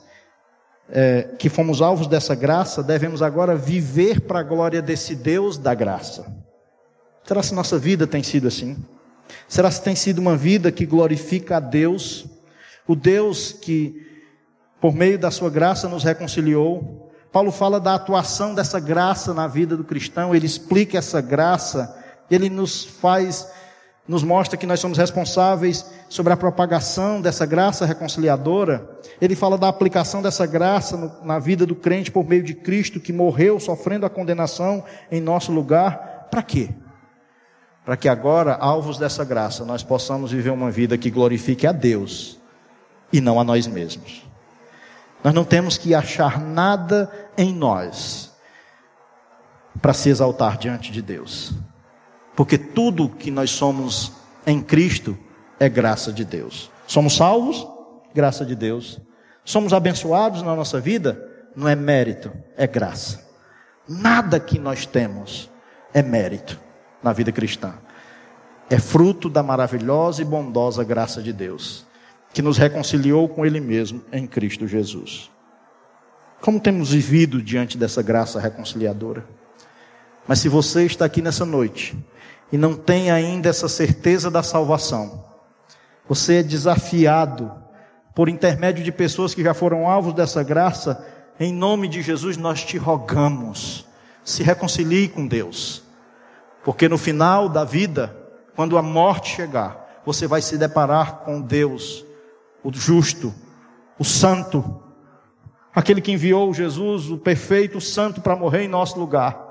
é, 0.89 1.29
que 1.39 1.49
fomos 1.49 1.81
alvos 1.81 2.07
dessa 2.07 2.35
graça, 2.35 2.83
devemos 2.83 3.21
agora 3.21 3.55
viver 3.55 4.21
para 4.21 4.39
a 4.39 4.43
glória 4.43 4.81
desse 4.81 5.15
Deus 5.15 5.57
da 5.57 5.73
graça. 5.73 6.25
Será 7.23 7.41
se 7.41 7.53
nossa 7.53 7.77
vida 7.77 8.05
tem 8.05 8.21
sido 8.21 8.47
assim? 8.47 8.77
Será 9.47 9.71
se 9.71 9.81
tem 9.81 9.95
sido 9.95 10.19
uma 10.19 10.37
vida 10.37 10.71
que 10.71 10.85
glorifica 10.85 11.57
a 11.57 11.59
Deus 11.59 12.27
o 12.87 12.95
Deus 12.95 13.51
que, 13.51 14.05
por 14.79 14.93
meio 14.93 15.17
da 15.17 15.31
sua 15.31 15.49
graça, 15.49 15.89
nos 15.89 16.03
reconciliou. 16.03 17.11
Paulo 17.31 17.51
fala 17.51 17.79
da 17.79 17.95
atuação 17.95 18.53
dessa 18.53 18.79
graça 18.79 19.33
na 19.33 19.47
vida 19.47 19.75
do 19.75 19.83
cristão, 19.83 20.33
ele 20.33 20.45
explica 20.45 20.97
essa 20.97 21.19
graça, 21.19 21.97
ele 22.29 22.49
nos 22.49 22.85
faz, 22.85 23.47
nos 24.07 24.23
mostra 24.23 24.57
que 24.57 24.67
nós 24.67 24.79
somos 24.79 24.97
responsáveis 24.97 25.85
sobre 26.07 26.31
a 26.31 26.37
propagação 26.37 27.19
dessa 27.19 27.45
graça 27.45 27.85
reconciliadora. 27.85 28.87
Ele 29.19 29.35
fala 29.35 29.57
da 29.57 29.67
aplicação 29.67 30.21
dessa 30.21 30.45
graça 30.45 30.95
no, 30.95 31.25
na 31.25 31.39
vida 31.39 31.65
do 31.65 31.75
crente 31.75 32.11
por 32.11 32.27
meio 32.27 32.43
de 32.43 32.53
Cristo 32.53 32.99
que 32.99 33.11
morreu 33.11 33.59
sofrendo 33.59 34.05
a 34.05 34.09
condenação 34.09 34.83
em 35.11 35.19
nosso 35.19 35.51
lugar. 35.51 36.27
Para 36.29 36.43
quê? 36.43 36.69
Para 37.83 37.97
que 37.97 38.07
agora, 38.07 38.55
alvos 38.55 38.97
dessa 38.97 39.23
graça, 39.23 39.65
nós 39.65 39.83
possamos 39.83 40.31
viver 40.31 40.51
uma 40.51 40.69
vida 40.69 40.97
que 40.97 41.09
glorifique 41.09 41.65
a 41.65 41.71
Deus 41.71 42.39
e 43.11 43.19
não 43.19 43.39
a 43.39 43.43
nós 43.43 43.67
mesmos. 43.67 44.23
Nós 45.23 45.33
não 45.33 45.43
temos 45.43 45.77
que 45.77 45.95
achar 45.95 46.39
nada 46.39 47.11
em 47.35 47.53
nós 47.53 48.31
para 49.81 49.93
se 49.93 50.09
exaltar 50.09 50.57
diante 50.57 50.91
de 50.91 51.01
Deus, 51.01 51.53
porque 52.35 52.57
tudo 52.57 53.09
que 53.09 53.31
nós 53.31 53.51
somos 53.51 54.11
em 54.45 54.61
Cristo 54.61 55.17
é 55.59 55.69
graça 55.69 56.11
de 56.11 56.25
Deus. 56.25 56.69
Somos 56.85 57.15
salvos, 57.15 57.65
graça 58.13 58.45
de 58.45 58.55
Deus. 58.55 58.99
Somos 59.43 59.73
abençoados 59.73 60.41
na 60.41 60.55
nossa 60.55 60.79
vida, 60.79 61.23
não 61.55 61.67
é 61.67 61.75
mérito, 61.75 62.31
é 62.57 62.67
graça. 62.67 63.25
Nada 63.87 64.39
que 64.39 64.59
nós 64.59 64.85
temos 64.85 65.49
é 65.93 66.01
mérito 66.01 66.59
na 67.01 67.13
vida 67.13 67.31
cristã. 67.31 67.75
É 68.69 68.79
fruto 68.79 69.29
da 69.29 69.43
maravilhosa 69.43 70.21
e 70.21 70.25
bondosa 70.25 70.83
graça 70.83 71.21
de 71.21 71.31
Deus 71.31 71.85
que 72.35 72.41
nos 72.41 72.57
reconciliou 72.57 73.29
com 73.29 73.45
Ele 73.45 73.61
mesmo 73.61 74.01
em 74.11 74.27
Cristo 74.27 74.67
Jesus. 74.67 75.31
Como 76.41 76.59
temos 76.59 76.91
vivido 76.91 77.41
diante 77.41 77.77
dessa 77.77 78.01
graça 78.01 78.41
reconciliadora? 78.41 79.25
Mas 80.27 80.39
se 80.39 80.49
você 80.49 80.85
está 80.85 81.05
aqui 81.05 81.21
nessa 81.21 81.45
noite 81.45 81.97
e 82.51 82.57
não 82.57 82.75
tem 82.75 83.11
ainda 83.11 83.49
essa 83.49 83.67
certeza 83.67 84.29
da 84.29 84.43
salvação, 84.43 85.25
você 86.07 86.35
é 86.35 86.43
desafiado 86.43 87.51
por 88.13 88.29
intermédio 88.29 88.83
de 88.83 88.91
pessoas 88.91 89.33
que 89.33 89.43
já 89.43 89.53
foram 89.53 89.89
alvos 89.89 90.13
dessa 90.13 90.43
graça, 90.43 91.05
em 91.39 91.53
nome 91.53 91.87
de 91.87 92.01
Jesus 92.01 92.37
nós 92.37 92.63
te 92.63 92.77
rogamos, 92.77 93.85
se 94.23 94.41
reconcilie 94.41 95.09
com 95.09 95.27
Deus, 95.27 95.83
porque 96.63 96.87
no 96.87 96.97
final 96.97 97.49
da 97.49 97.63
vida, 97.63 98.15
quando 98.55 98.77
a 98.77 98.81
morte 98.81 99.35
chegar, 99.35 100.01
você 100.05 100.27
vai 100.27 100.41
se 100.41 100.57
deparar 100.57 101.17
com 101.25 101.41
Deus 101.41 102.05
o 102.63 102.71
justo, 102.71 103.33
o 103.99 104.03
santo, 104.03 104.81
aquele 105.73 105.99
que 105.99 106.11
enviou 106.11 106.53
Jesus, 106.53 107.09
o 107.09 107.17
perfeito, 107.17 107.79
o 107.79 107.81
santo, 107.81 108.21
para 108.21 108.35
morrer 108.35 108.63
em 108.63 108.67
nosso 108.67 108.99
lugar. 108.99 109.43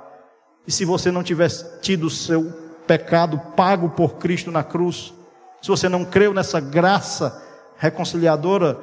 E 0.66 0.72
se 0.72 0.84
você 0.84 1.10
não 1.10 1.22
tivesse 1.22 1.80
tido 1.80 2.06
o 2.06 2.10
seu 2.10 2.63
pecado 2.86 3.38
pago 3.56 3.90
por 3.90 4.14
Cristo 4.16 4.50
na 4.50 4.62
cruz, 4.62 5.14
se 5.60 5.68
você 5.68 5.88
não 5.88 6.04
creu 6.04 6.34
nessa 6.34 6.60
graça 6.60 7.42
reconciliadora 7.76 8.78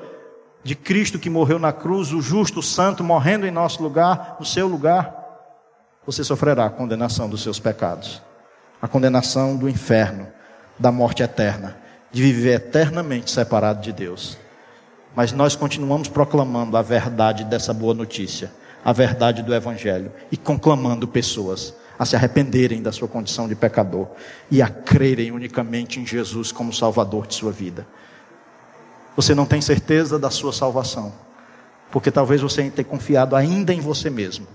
de 0.63 0.75
Cristo 0.75 1.19
que 1.19 1.29
morreu 1.29 1.59
na 1.59 1.71
cruz, 1.71 2.11
o 2.11 2.21
justo, 2.21 2.59
o 2.59 2.63
santo, 2.63 3.03
morrendo 3.03 3.45
em 3.45 3.51
nosso 3.51 3.81
lugar, 3.81 4.37
no 4.39 4.45
seu 4.45 4.67
lugar, 4.67 5.15
você 6.05 6.23
sofrerá 6.23 6.65
a 6.65 6.69
condenação 6.69 7.29
dos 7.29 7.43
seus 7.43 7.59
pecados, 7.59 8.21
a 8.81 8.87
condenação 8.87 9.55
do 9.55 9.69
inferno, 9.69 10.27
da 10.79 10.91
morte 10.91 11.21
eterna 11.21 11.81
de 12.11 12.21
viver 12.21 12.55
eternamente 12.55 13.31
separado 13.31 13.81
de 13.81 13.93
Deus. 13.93 14.37
Mas 15.15 15.31
nós 15.31 15.55
continuamos 15.55 16.07
proclamando 16.07 16.75
a 16.77 16.81
verdade 16.81 17.43
dessa 17.43 17.73
boa 17.73 17.93
notícia, 17.93 18.51
a 18.83 18.91
verdade 18.91 19.41
do 19.41 19.53
Evangelho, 19.53 20.11
e 20.31 20.37
conclamando 20.37 21.07
pessoas 21.07 21.75
a 22.01 22.05
se 22.05 22.15
arrependerem 22.15 22.81
da 22.81 22.91
sua 22.91 23.07
condição 23.07 23.47
de 23.47 23.53
pecador 23.53 24.07
e 24.49 24.59
a 24.59 24.67
crerem 24.67 25.31
unicamente 25.31 25.99
em 25.99 26.05
Jesus 26.05 26.51
como 26.51 26.73
Salvador 26.73 27.27
de 27.27 27.35
sua 27.35 27.51
vida. 27.51 27.85
Você 29.15 29.35
não 29.35 29.45
tem 29.45 29.61
certeza 29.61 30.17
da 30.17 30.31
sua 30.31 30.51
salvação, 30.51 31.13
porque 31.91 32.09
talvez 32.09 32.41
você 32.41 32.67
tenha 32.71 32.83
confiado 32.83 33.35
ainda 33.35 33.71
em 33.71 33.79
você 33.79 34.09
mesmo. 34.09 34.47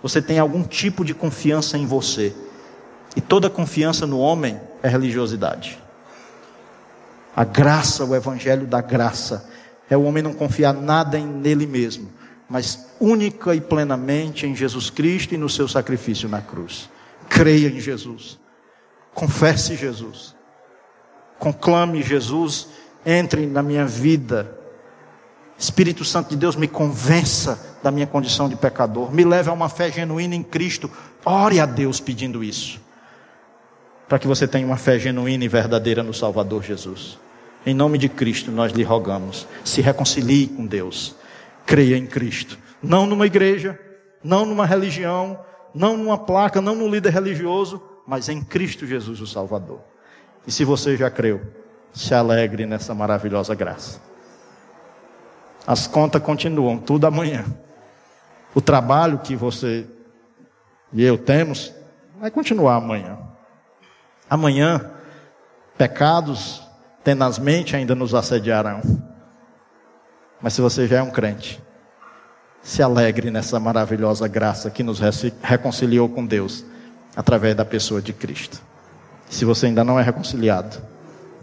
Você 0.00 0.22
tem 0.22 0.38
algum 0.38 0.62
tipo 0.62 1.04
de 1.04 1.12
confiança 1.12 1.76
em 1.76 1.84
você, 1.84 2.32
e 3.16 3.20
toda 3.20 3.50
confiança 3.50 4.06
no 4.06 4.20
homem 4.20 4.60
é 4.80 4.88
religiosidade. 4.88 5.82
A 7.34 7.42
graça, 7.42 8.04
o 8.04 8.14
evangelho 8.14 8.64
da 8.64 8.80
graça, 8.80 9.50
é 9.90 9.96
o 9.96 10.04
homem 10.04 10.22
não 10.22 10.32
confiar 10.32 10.72
nada 10.72 11.18
nele 11.18 11.66
mesmo, 11.66 12.08
mas 12.48 12.86
única 13.00 13.54
e 13.54 13.60
plenamente 13.60 14.46
em 14.46 14.54
Jesus 14.54 14.90
Cristo 14.90 15.34
e 15.34 15.38
no 15.38 15.48
seu 15.48 15.66
sacrifício 15.66 16.28
na 16.28 16.40
cruz. 16.40 16.88
Creia 17.28 17.68
em 17.68 17.80
Jesus. 17.80 18.38
Confesse 19.14 19.76
Jesus. 19.76 20.34
conclame 21.38 22.02
Jesus, 22.02 22.68
entre 23.04 23.46
na 23.46 23.62
minha 23.62 23.86
vida. 23.86 24.58
Espírito 25.58 26.04
Santo 26.04 26.30
de 26.30 26.36
Deus, 26.36 26.56
me 26.56 26.68
convença 26.68 27.78
da 27.82 27.90
minha 27.90 28.06
condição 28.06 28.48
de 28.48 28.56
pecador, 28.56 29.12
me 29.12 29.24
leve 29.24 29.48
a 29.48 29.52
uma 29.52 29.68
fé 29.68 29.90
genuína 29.90 30.34
em 30.34 30.42
Cristo. 30.42 30.90
Ore 31.24 31.60
a 31.60 31.66
Deus 31.66 32.00
pedindo 32.00 32.44
isso, 32.44 32.80
para 34.08 34.18
que 34.18 34.26
você 34.26 34.46
tenha 34.46 34.66
uma 34.66 34.76
fé 34.76 34.98
genuína 34.98 35.44
e 35.44 35.48
verdadeira 35.48 36.02
no 36.02 36.14
Salvador 36.14 36.62
Jesus. 36.62 37.18
Em 37.64 37.74
nome 37.74 37.98
de 37.98 38.08
Cristo, 38.08 38.50
nós 38.50 38.72
lhe 38.72 38.82
rogamos, 38.82 39.46
se 39.64 39.80
reconcilie 39.80 40.46
com 40.46 40.66
Deus, 40.66 41.16
creia 41.66 41.96
em 41.96 42.06
Cristo, 42.06 42.56
não 42.82 43.04
numa 43.04 43.26
igreja, 43.26 43.78
não 44.22 44.46
numa 44.46 44.64
religião, 44.64 45.38
não 45.74 45.96
numa 45.96 46.16
placa, 46.16 46.60
não 46.60 46.74
no 46.74 46.88
líder 46.88 47.12
religioso, 47.12 47.82
mas 48.06 48.28
em 48.28 48.42
Cristo 48.42 48.86
Jesus, 48.86 49.20
o 49.20 49.26
Salvador. 49.26 49.80
E 50.46 50.52
se 50.52 50.64
você 50.64 50.96
já 50.96 51.10
creu, 51.10 51.42
se 51.92 52.14
alegre 52.14 52.64
nessa 52.64 52.94
maravilhosa 52.94 53.54
graça. 53.54 54.00
As 55.66 55.86
contas 55.86 56.22
continuam, 56.22 56.78
tudo 56.78 57.06
amanhã. 57.06 57.44
O 58.54 58.60
trabalho 58.60 59.18
que 59.18 59.34
você 59.34 59.86
e 60.92 61.02
eu 61.02 61.18
temos 61.18 61.74
vai 62.20 62.30
continuar 62.30 62.76
amanhã. 62.76 63.18
Amanhã, 64.30 64.90
pecados 65.76 66.62
tenazmente 67.02 67.76
ainda 67.76 67.94
nos 67.94 68.14
assediarão. 68.14 68.80
Mas 70.40 70.52
se 70.52 70.60
você 70.60 70.86
já 70.86 70.98
é 70.98 71.02
um 71.02 71.10
crente, 71.10 71.62
se 72.62 72.82
alegre 72.82 73.30
nessa 73.30 73.60
maravilhosa 73.60 74.26
graça 74.26 74.70
que 74.70 74.82
nos 74.82 75.00
reconciliou 75.42 76.08
com 76.08 76.26
Deus 76.26 76.64
através 77.14 77.54
da 77.54 77.64
pessoa 77.64 78.02
de 78.02 78.12
Cristo. 78.12 78.60
Se 79.28 79.44
você 79.44 79.66
ainda 79.66 79.84
não 79.84 79.98
é 79.98 80.02
reconciliado, 80.02 80.76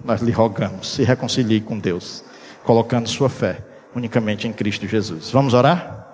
nós 0.04 0.22
lhe 0.22 0.32
rogamos, 0.32 0.90
se 0.90 1.04
reconcilie 1.04 1.62
com 1.62 1.80
Deus, 1.80 2.24
colocando 2.64 3.08
sua 3.08 3.30
fé 3.30 3.64
unicamente 3.96 4.48
em 4.48 4.54
Cristo 4.54 4.88
Jesus. 4.88 5.32
Vamos 5.32 5.54
orar? 5.54 6.08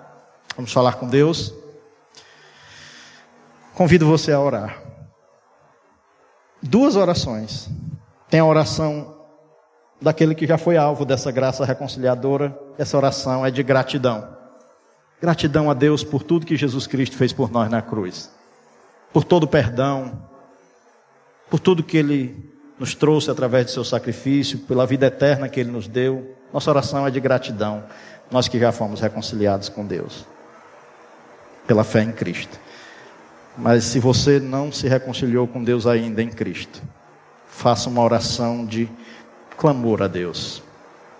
Vamos 0.56 0.72
falar 0.72 0.94
com 0.94 1.08
Deus? 1.08 1.52
Convido 3.74 4.06
você 4.06 4.32
a 4.32 4.40
orar. 4.40 4.80
Duas 6.62 6.96
orações. 6.96 7.68
Tem 8.28 8.40
a 8.40 8.44
oração 8.44 9.19
daquele 10.00 10.34
que 10.34 10.46
já 10.46 10.56
foi 10.56 10.76
alvo 10.76 11.04
dessa 11.04 11.30
graça 11.30 11.64
reconciliadora. 11.64 12.56
Essa 12.78 12.96
oração 12.96 13.44
é 13.44 13.50
de 13.50 13.62
gratidão. 13.62 14.36
Gratidão 15.20 15.70
a 15.70 15.74
Deus 15.74 16.02
por 16.02 16.22
tudo 16.22 16.46
que 16.46 16.56
Jesus 16.56 16.86
Cristo 16.86 17.16
fez 17.16 17.32
por 17.32 17.50
nós 17.50 17.70
na 17.70 17.82
cruz. 17.82 18.30
Por 19.12 19.24
todo 19.24 19.44
o 19.44 19.48
perdão, 19.48 20.22
por 21.50 21.60
tudo 21.60 21.82
que 21.82 21.96
Ele 21.96 22.50
nos 22.78 22.94
trouxe 22.94 23.30
através 23.30 23.66
de 23.66 23.72
seu 23.72 23.84
sacrifício, 23.84 24.60
pela 24.60 24.86
vida 24.86 25.06
eterna 25.06 25.48
que 25.48 25.60
Ele 25.60 25.70
nos 25.70 25.86
deu. 25.86 26.34
Nossa 26.52 26.70
oração 26.70 27.06
é 27.06 27.10
de 27.10 27.20
gratidão, 27.20 27.84
nós 28.30 28.48
que 28.48 28.58
já 28.58 28.72
fomos 28.72 29.00
reconciliados 29.00 29.68
com 29.68 29.84
Deus, 29.84 30.24
pela 31.66 31.84
fé 31.84 32.02
em 32.02 32.12
Cristo. 32.12 32.58
Mas 33.58 33.84
se 33.84 33.98
você 33.98 34.40
não 34.40 34.72
se 34.72 34.88
reconciliou 34.88 35.46
com 35.46 35.62
Deus 35.62 35.86
ainda 35.86 36.22
em 36.22 36.30
Cristo, 36.30 36.80
faça 37.46 37.90
uma 37.90 38.02
oração 38.02 38.64
de 38.64 38.88
clamor 39.60 40.02
a 40.02 40.08
Deus. 40.08 40.62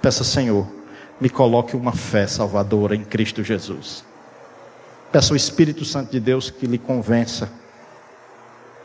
Peça, 0.01 0.25
Senhor, 0.25 0.67
me 1.21 1.29
coloque 1.29 1.77
uma 1.77 1.93
fé 1.93 2.27
salvadora 2.27 2.97
em 2.97 3.05
Cristo 3.05 3.45
Jesus. 3.45 4.03
Peça 5.13 5.35
ao 5.35 5.37
Espírito 5.37 5.85
Santo 5.85 6.11
de 6.11 6.19
Deus 6.19 6.49
que 6.49 6.67
lhe 6.67 6.79
convença. 6.79 7.53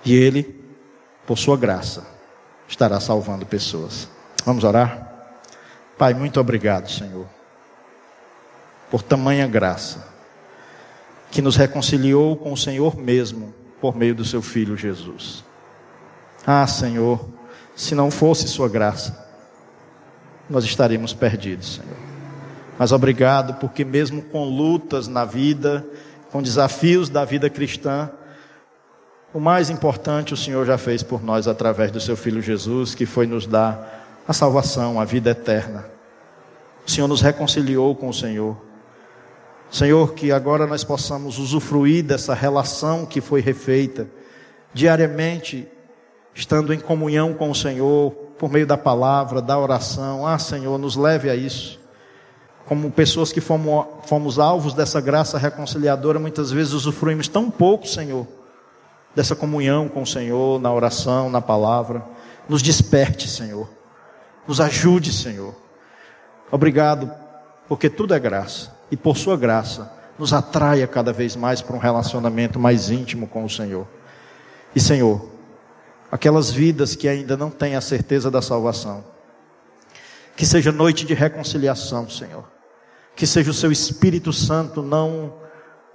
E 0.03 0.13
Ele 0.13 0.61
por 1.25 1.37
sua 1.37 1.57
graça, 1.57 2.05
estará 2.67 2.99
salvando 2.99 3.45
pessoas. 3.45 4.09
Vamos 4.45 4.63
orar? 4.63 5.31
Pai, 5.97 6.13
muito 6.13 6.39
obrigado, 6.39 6.91
Senhor, 6.91 7.25
por 8.91 9.01
tamanha 9.01 9.47
graça, 9.47 10.05
que 11.31 11.41
nos 11.41 11.55
reconciliou 11.55 12.35
com 12.35 12.51
o 12.51 12.57
Senhor 12.57 12.97
mesmo, 12.97 13.55
por 13.79 13.95
meio 13.95 14.13
do 14.13 14.25
seu 14.25 14.41
Filho 14.41 14.75
Jesus. 14.75 15.43
Ah, 16.45 16.67
Senhor, 16.67 17.25
se 17.75 17.95
não 17.95 18.11
fosse 18.11 18.47
Sua 18.47 18.69
graça, 18.69 19.24
nós 20.49 20.63
estaríamos 20.63 21.13
perdidos, 21.13 21.75
Senhor. 21.75 21.97
Mas 22.77 22.91
obrigado, 22.91 23.55
porque 23.55 23.85
mesmo 23.85 24.21
com 24.21 24.45
lutas 24.45 25.07
na 25.07 25.25
vida, 25.25 25.85
com 26.31 26.41
desafios 26.41 27.09
da 27.09 27.23
vida 27.23 27.49
cristã, 27.49 28.09
o 29.33 29.39
mais 29.39 29.69
importante 29.69 30.33
o 30.33 30.37
Senhor 30.37 30.65
já 30.65 30.77
fez 30.77 31.03
por 31.03 31.23
nós 31.23 31.47
através 31.47 31.91
do 31.91 31.99
seu 31.99 32.15
Filho 32.15 32.41
Jesus, 32.41 32.95
que 32.95 33.05
foi 33.05 33.27
nos 33.27 33.45
dar 33.47 34.21
a 34.27 34.33
salvação, 34.33 34.99
a 34.99 35.05
vida 35.05 35.29
eterna. 35.31 35.85
O 36.85 36.91
Senhor 36.91 37.07
nos 37.07 37.21
reconciliou 37.21 37.95
com 37.95 38.09
o 38.09 38.13
Senhor. 38.13 38.57
Senhor, 39.71 40.13
que 40.13 40.31
agora 40.31 40.67
nós 40.67 40.83
possamos 40.83 41.37
usufruir 41.37 42.03
dessa 42.03 42.33
relação 42.33 43.05
que 43.05 43.19
foi 43.19 43.41
refeita 43.41 44.07
diariamente, 44.73 45.67
estando 46.33 46.73
em 46.73 46.79
comunhão 46.79 47.33
com 47.33 47.49
o 47.49 47.55
Senhor, 47.55 48.13
por 48.37 48.51
meio 48.51 48.67
da 48.67 48.77
palavra, 48.77 49.41
da 49.41 49.57
oração. 49.57 50.25
Ah, 50.25 50.37
Senhor, 50.37 50.77
nos 50.77 50.95
leve 50.95 51.29
a 51.29 51.35
isso. 51.35 51.79
Como 52.65 52.89
pessoas 52.91 53.31
que 53.31 53.41
fomos, 53.41 53.85
fomos 54.05 54.39
alvos 54.39 54.73
dessa 54.73 54.99
graça 54.99 55.37
reconciliadora, 55.37 56.19
muitas 56.19 56.51
vezes 56.51 56.73
usufruímos 56.73 57.27
tão 57.27 57.49
pouco, 57.51 57.87
Senhor 57.87 58.27
dessa 59.15 59.35
comunhão 59.35 59.87
com 59.87 60.01
o 60.01 60.07
Senhor, 60.07 60.59
na 60.59 60.71
oração, 60.71 61.29
na 61.29 61.41
palavra. 61.41 62.03
Nos 62.49 62.61
desperte, 62.61 63.27
Senhor. 63.29 63.67
Nos 64.45 64.59
ajude, 64.59 65.11
Senhor. 65.13 65.55
Obrigado, 66.51 67.09
porque 67.67 67.89
tudo 67.89 68.13
é 68.13 68.19
graça. 68.19 68.75
E 68.91 68.97
por 68.97 69.17
Sua 69.17 69.37
graça, 69.37 69.91
nos 70.19 70.33
atraia 70.33 70.85
cada 70.85 71.11
vez 71.13 71.35
mais 71.35 71.61
para 71.61 71.75
um 71.75 71.79
relacionamento 71.79 72.59
mais 72.59 72.91
íntimo 72.91 73.25
com 73.25 73.45
o 73.45 73.49
Senhor. 73.49 73.87
E, 74.75 74.79
Senhor, 74.79 75.25
aquelas 76.11 76.51
vidas 76.51 76.95
que 76.95 77.07
ainda 77.07 77.35
não 77.35 77.49
têm 77.49 77.75
a 77.75 77.81
certeza 77.81 78.29
da 78.29 78.41
salvação, 78.41 79.03
que 80.35 80.45
seja 80.45 80.71
noite 80.71 81.05
de 81.05 81.13
reconciliação, 81.13 82.09
Senhor. 82.09 82.45
Que 83.15 83.25
seja 83.25 83.51
o 83.51 83.53
Seu 83.53 83.71
Espírito 83.71 84.33
Santo, 84.33 84.81
não 84.81 85.33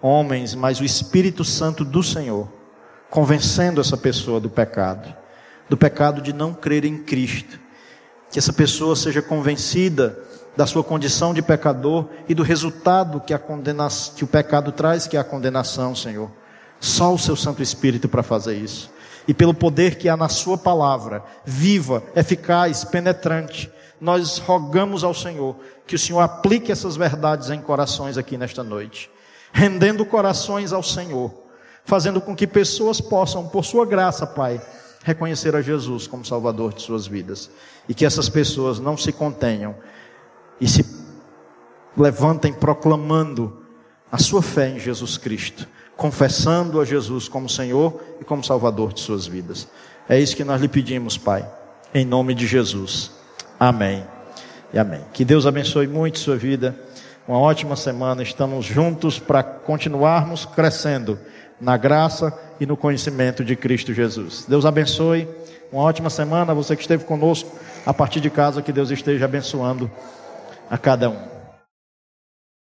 homens, 0.00 0.54
mas 0.54 0.80
o 0.80 0.84
Espírito 0.84 1.44
Santo 1.44 1.84
do 1.84 2.02
Senhor 2.02 2.48
convencendo 3.10 3.80
essa 3.80 3.96
pessoa 3.96 4.40
do 4.40 4.48
pecado, 4.48 5.12
do 5.68 5.76
pecado 5.76 6.22
de 6.22 6.32
não 6.32 6.54
crer 6.54 6.84
em 6.84 6.98
Cristo. 6.98 7.58
Que 8.30 8.38
essa 8.38 8.52
pessoa 8.52 8.94
seja 8.94 9.20
convencida 9.20 10.16
da 10.56 10.64
sua 10.64 10.84
condição 10.84 11.34
de 11.34 11.42
pecador 11.42 12.08
e 12.28 12.34
do 12.34 12.44
resultado 12.44 13.20
que, 13.20 13.34
a 13.34 13.38
condenação, 13.38 14.14
que 14.14 14.24
o 14.24 14.28
pecado 14.28 14.70
traz, 14.70 15.08
que 15.08 15.16
é 15.16 15.20
a 15.20 15.24
condenação, 15.24 15.94
Senhor. 15.94 16.30
Só 16.78 17.12
o 17.12 17.18
seu 17.18 17.34
Santo 17.34 17.62
Espírito 17.62 18.08
para 18.08 18.22
fazer 18.22 18.56
isso. 18.56 18.90
E 19.28 19.34
pelo 19.34 19.54
poder 19.54 19.96
que 19.96 20.08
há 20.08 20.16
na 20.16 20.28
Sua 20.28 20.56
palavra, 20.56 21.22
viva, 21.44 22.02
eficaz, 22.14 22.84
penetrante, 22.84 23.70
nós 24.00 24.38
rogamos 24.38 25.04
ao 25.04 25.14
Senhor 25.14 25.56
que 25.86 25.94
o 25.94 25.98
Senhor 25.98 26.20
aplique 26.20 26.72
essas 26.72 26.96
verdades 26.96 27.50
em 27.50 27.60
corações 27.60 28.16
aqui 28.16 28.36
nesta 28.38 28.62
noite, 28.62 29.10
rendendo 29.52 30.04
corações 30.06 30.72
ao 30.72 30.82
Senhor 30.82 31.40
fazendo 31.84 32.20
com 32.20 32.36
que 32.36 32.46
pessoas 32.46 33.00
possam, 33.00 33.48
por 33.48 33.64
sua 33.64 33.84
graça, 33.86 34.26
Pai, 34.26 34.60
reconhecer 35.02 35.56
a 35.56 35.62
Jesus 35.62 36.06
como 36.06 36.24
Salvador 36.24 36.72
de 36.72 36.82
suas 36.82 37.06
vidas. 37.06 37.50
E 37.88 37.94
que 37.94 38.06
essas 38.06 38.28
pessoas 38.28 38.78
não 38.78 38.96
se 38.96 39.12
contenham 39.12 39.74
e 40.60 40.68
se 40.68 40.84
levantem 41.96 42.52
proclamando 42.52 43.64
a 44.10 44.18
sua 44.18 44.42
fé 44.42 44.68
em 44.68 44.78
Jesus 44.78 45.16
Cristo, 45.16 45.66
confessando 46.00 46.80
a 46.80 46.84
Jesus 46.86 47.28
como 47.28 47.46
Senhor 47.46 48.02
e 48.18 48.24
como 48.24 48.42
Salvador 48.42 48.94
de 48.94 49.00
suas 49.00 49.26
vidas. 49.26 49.68
É 50.08 50.18
isso 50.18 50.34
que 50.34 50.42
nós 50.42 50.58
lhe 50.58 50.66
pedimos, 50.66 51.18
Pai, 51.18 51.46
em 51.92 52.06
nome 52.06 52.32
de 52.32 52.46
Jesus. 52.46 53.10
Amém 53.58 54.02
e 54.72 54.78
amém. 54.78 55.02
Que 55.12 55.26
Deus 55.26 55.44
abençoe 55.44 55.86
muito 55.86 56.18
sua 56.18 56.38
vida. 56.38 56.74
Uma 57.28 57.38
ótima 57.38 57.76
semana. 57.76 58.22
Estamos 58.22 58.64
juntos 58.64 59.18
para 59.18 59.42
continuarmos 59.42 60.46
crescendo 60.46 61.18
na 61.60 61.76
graça 61.76 62.32
e 62.58 62.64
no 62.64 62.78
conhecimento 62.78 63.44
de 63.44 63.54
Cristo 63.54 63.92
Jesus. 63.92 64.46
Deus 64.48 64.64
abençoe. 64.64 65.28
Uma 65.70 65.82
ótima 65.82 66.08
semana. 66.08 66.54
Você 66.54 66.74
que 66.76 66.80
esteve 66.80 67.04
conosco 67.04 67.50
a 67.84 67.92
partir 67.92 68.20
de 68.20 68.30
casa, 68.30 68.62
que 68.62 68.72
Deus 68.72 68.90
esteja 68.90 69.26
abençoando 69.26 69.90
a 70.70 70.78
cada 70.78 71.10
um. 71.10 71.39